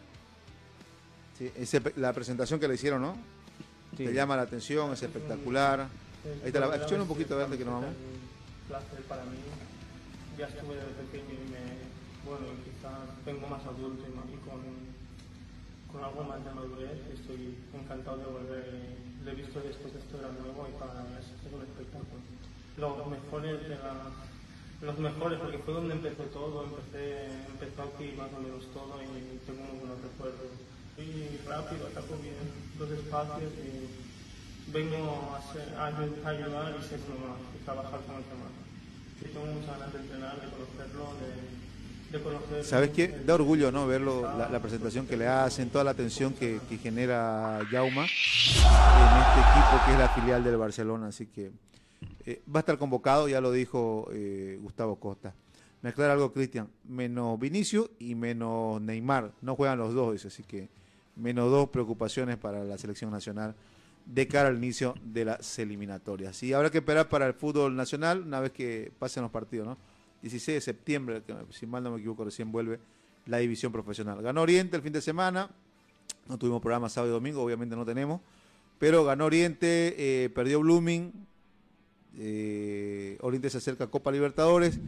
Sí, 1.39 1.51
ese 1.57 1.83
la 1.97 2.13
presentación 2.13 2.61
que 2.61 2.69
le 2.69 2.75
hicieron, 2.75 3.03
¿no? 3.03 3.17
Sí. 3.97 4.05
Te 4.05 4.13
llama 4.15 4.37
la 4.37 4.43
atención, 4.43 4.93
es 4.93 5.03
espectacular. 5.03 5.87
Ahí 6.45 6.53
la. 6.61 6.77
Escuchen 6.77 7.01
un 7.01 7.09
poquito 7.09 7.37
de 7.37 7.45
que 7.59 7.65
nos 7.65 7.75
vamos. 7.75 7.91
placer 8.69 9.01
para 9.09 9.25
mí. 9.25 9.37
Ya 10.39 10.47
estuve 10.47 10.75
desde 10.75 10.93
pequeño 11.11 11.31
y 11.33 11.51
me, 11.51 12.29
bueno, 12.29 12.47
quizás 12.65 12.99
vengo 13.27 13.47
más 13.49 13.63
adulto 13.67 14.03
y, 14.09 14.15
ma- 14.17 14.25
y 14.33 14.37
con, 14.49 14.59
con 15.95 16.03
algo 16.03 16.25
más 16.25 16.45
de 16.45 16.51
madurez. 16.51 16.99
Estoy 17.15 17.55
encantado 17.73 18.19
de 18.19 18.27
volver. 18.27 18.67
Lo 19.25 19.31
he 19.31 19.35
visto 19.35 19.61
después 19.63 19.95
de 19.95 20.01
esto 20.01 20.19
era 20.19 20.29
nuevo 20.43 20.67
y 20.67 20.75
para 20.75 21.07
mí 21.07 21.15
es, 21.23 21.31
un 21.55 21.63
espectáculo. 21.63 22.21
Los 22.77 23.07
mejores 23.07 23.63
de 23.63 23.79
la, 23.79 23.95
los 24.83 24.99
mejores 24.99 25.39
porque 25.39 25.59
fue 25.59 25.75
donde 25.75 25.95
empezó 25.95 26.25
todo. 26.35 26.65
Empecé, 26.67 27.31
empezó 27.47 27.83
aquí 27.95 28.11
más 28.19 28.27
o 28.35 28.43
menos 28.43 28.67
todo 28.75 28.99
y 28.99 29.39
tengo 29.47 29.63
muy 29.71 29.79
buenos 29.87 30.03
recuerdos. 30.03 30.51
Y 30.99 31.39
rápido, 31.47 31.87
ataco 31.87 32.19
bien 32.19 32.43
los 32.79 32.91
espacios 32.91 33.51
y 33.63 34.71
vengo 34.75 35.31
a, 35.31 35.39
hacer- 35.39 35.75
a 35.79 35.91
ayu- 35.91 36.25
a 36.25 36.29
ayudar 36.29 36.75
y 36.79 36.83
ser 36.87 36.99
más, 37.23 37.39
y 37.55 37.65
trabajar 37.65 38.01
con 38.03 38.19
el 38.19 38.27
demás. 38.31 38.55
Y 39.23 39.25
tengo 39.31 39.47
muchas 39.47 39.79
ganas 39.79 39.93
de 39.95 39.99
entrenar, 40.01 40.35
de 40.43 40.49
conocerlo, 40.51 41.07
de. 41.23 41.64
¿Sabes 42.63 42.91
qué? 42.91 43.09
Da 43.09 43.35
orgullo, 43.35 43.73
¿no? 43.73 43.87
Verlo, 43.87 44.23
la, 44.23 44.49
la 44.49 44.61
presentación 44.61 45.07
que 45.07 45.17
le 45.17 45.27
hacen, 45.27 45.71
toda 45.71 45.85
la 45.85 45.91
atención 45.91 46.33
que, 46.33 46.61
que 46.69 46.79
genera 46.79 47.61
Jauma 47.71 48.03
en 48.05 48.09
este 48.09 49.41
equipo 49.41 49.85
que 49.85 49.93
es 49.93 49.99
la 49.99 50.09
filial 50.11 50.45
del 50.45 50.57
Barcelona. 50.57 51.09
Así 51.09 51.27
que 51.27 51.51
eh, 52.27 52.43
va 52.49 52.59
a 52.59 52.63
estar 52.63 52.79
convocado, 52.79 53.29
ya 53.29 53.41
lo 53.41 53.51
dijo 53.51 54.09
eh, 54.13 54.59
Gustavo 54.63 54.97
Costa. 54.97 55.35
Me 55.83 55.91
aclara 55.91 56.15
algo, 56.15 56.33
Cristian. 56.33 56.69
Menos 56.89 57.39
Vinicio 57.39 57.91
y 57.99 58.15
menos 58.15 58.81
Neymar. 58.81 59.33
No 59.43 59.55
juegan 59.55 59.79
los 59.79 59.93
dos, 59.93 60.13
dice. 60.13 60.29
Así 60.29 60.43
que 60.43 60.69
menos 61.17 61.51
dos 61.51 61.69
preocupaciones 61.69 62.39
para 62.39 62.65
la 62.65 62.79
selección 62.79 63.11
nacional 63.11 63.55
de 64.07 64.29
cara 64.29 64.49
al 64.49 64.57
inicio 64.57 64.95
de 65.03 65.25
las 65.27 65.59
eliminatorias. 65.59 66.43
Y 66.43 66.53
habrá 66.53 66.71
que 66.71 66.79
esperar 66.79 67.09
para 67.09 67.27
el 67.27 67.35
fútbol 67.35 67.75
nacional 67.77 68.23
una 68.23 68.41
vez 68.41 68.53
que 68.53 68.93
pasen 68.99 69.23
los 69.23 69.33
partidos, 69.33 69.67
¿no? 69.67 69.94
16 70.25 70.57
de 70.57 70.61
septiembre, 70.63 71.23
que 71.23 71.35
si 71.51 71.67
mal 71.67 71.83
no 71.83 71.91
me 71.91 71.99
equivoco, 71.99 72.25
recién 72.25 72.51
vuelve 72.51 72.81
la 73.27 73.39
división 73.39 73.71
profesional. 73.71 74.23
Ganó 74.23 74.41
Oriente 74.41 74.75
el 74.75 74.83
fin 74.83 74.95
de 74.95 75.03
semana, 75.03 75.51
no 76.27 76.39
tuvimos 76.39 76.63
programa 76.63 76.89
sábado 76.89 77.13
y 77.13 77.15
domingo, 77.15 77.43
obviamente 77.43 77.77
no 77.77 77.85
tenemos, 77.85 78.23
pero 78.79 79.05
ganó 79.05 79.27
Oriente, 79.27 79.95
eh, 79.99 80.31
perdió 80.31 80.61
Blooming, 80.61 81.13
eh, 82.17 83.19
Oriente 83.21 83.51
se 83.51 83.59
acerca 83.59 83.85
a 83.85 83.87
Copa 83.89 84.11
Libertadores, 84.11 84.81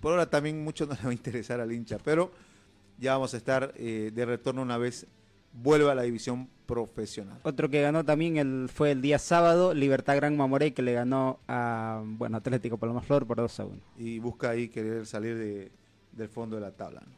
por 0.00 0.12
ahora 0.12 0.30
también 0.30 0.64
mucho 0.64 0.86
no 0.86 0.94
le 0.94 1.02
va 1.02 1.10
a 1.10 1.12
interesar 1.12 1.60
al 1.60 1.70
hincha, 1.70 1.98
pero 1.98 2.32
ya 2.98 3.12
vamos 3.12 3.34
a 3.34 3.36
estar 3.36 3.74
eh, 3.76 4.10
de 4.14 4.24
retorno 4.24 4.62
una 4.62 4.78
vez 4.78 5.06
vuelva 5.52 5.92
a 5.92 5.94
la 5.94 6.02
división 6.02 6.48
profesional. 6.66 7.40
Otro 7.44 7.68
que 7.70 7.80
ganó 7.80 8.04
también 8.04 8.36
el, 8.36 8.68
fue 8.72 8.90
el 8.92 9.00
día 9.02 9.18
sábado, 9.18 9.72
Libertad 9.74 10.16
Gran 10.16 10.36
Mamoré, 10.36 10.74
que 10.74 10.82
le 10.82 10.92
ganó 10.92 11.40
a 11.48 12.02
bueno, 12.04 12.36
Atlético 12.36 12.76
Paloma 12.78 13.00
Flor 13.00 13.26
por 13.26 13.38
2 13.38 13.60
a 13.60 13.64
1. 13.64 13.76
y 13.96 14.18
busca 14.18 14.50
ahí 14.50 14.68
querer 14.68 15.06
salir 15.06 15.36
de- 15.38 15.70
del 16.12 16.28
fondo 16.28 16.56
de 16.56 16.62
la 16.62 16.72
tabla. 16.72 17.00
¿no? 17.06 17.12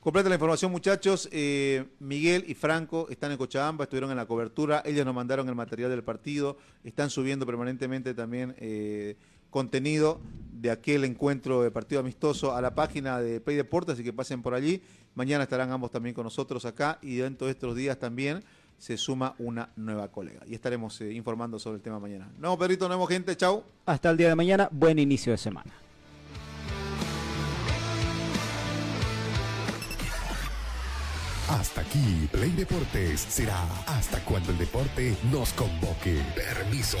Completa 0.00 0.28
la 0.28 0.34
información, 0.34 0.70
muchachos. 0.72 1.28
Eh, 1.32 1.84
Miguel 2.00 2.44
y 2.48 2.54
Franco 2.54 3.06
están 3.08 3.30
en 3.32 3.38
Cochabamba, 3.38 3.84
estuvieron 3.84 4.10
en 4.10 4.16
la 4.16 4.26
cobertura. 4.26 4.82
Ellos 4.84 5.04
nos 5.06 5.14
mandaron 5.14 5.48
el 5.48 5.54
material 5.54 5.90
del 5.90 6.02
partido. 6.02 6.56
Están 6.82 7.08
subiendo 7.08 7.46
permanentemente 7.46 8.12
también 8.12 8.54
eh, 8.58 9.16
contenido 9.52 10.18
de 10.50 10.70
aquel 10.70 11.04
encuentro 11.04 11.62
de 11.62 11.70
partido 11.70 12.00
amistoso 12.00 12.56
a 12.56 12.60
la 12.60 12.74
página 12.74 13.20
de 13.20 13.40
Play 13.40 13.56
Deportes, 13.56 13.94
así 13.94 14.02
que 14.02 14.12
pasen 14.12 14.42
por 14.42 14.54
allí. 14.54 14.82
Mañana 15.14 15.44
estarán 15.44 15.70
ambos 15.70 15.90
también 15.90 16.14
con 16.14 16.24
nosotros 16.24 16.64
acá 16.64 16.98
y 17.02 17.16
dentro 17.16 17.46
de 17.46 17.52
estos 17.52 17.76
días 17.76 17.98
también 17.98 18.42
se 18.78 18.96
suma 18.96 19.34
una 19.38 19.68
nueva 19.76 20.08
colega. 20.08 20.40
Y 20.46 20.54
estaremos 20.54 21.00
eh, 21.02 21.12
informando 21.12 21.58
sobre 21.58 21.76
el 21.76 21.82
tema 21.82 22.00
mañana. 22.00 22.32
No, 22.38 22.58
Pedrito, 22.58 22.88
nos 22.88 22.96
vemos 22.96 23.08
gente, 23.08 23.36
chau. 23.36 23.62
Hasta 23.86 24.10
el 24.10 24.16
día 24.16 24.28
de 24.28 24.34
mañana, 24.34 24.68
buen 24.72 24.98
inicio 24.98 25.32
de 25.32 25.38
semana. 25.38 25.72
Hasta 31.48 31.82
aquí, 31.82 32.28
Play 32.32 32.50
Deportes 32.52 33.20
será 33.20 33.62
hasta 33.86 34.24
cuando 34.24 34.52
el 34.52 34.58
deporte 34.58 35.14
nos 35.30 35.52
convoque. 35.52 36.22
Permiso. 36.34 36.98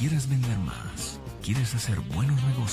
¿Quieres 0.00 0.30
vender 0.30 0.56
más? 0.60 1.20
¿Quieres 1.44 1.74
hacer 1.74 2.00
buenos 2.00 2.42
negocios? 2.42 2.60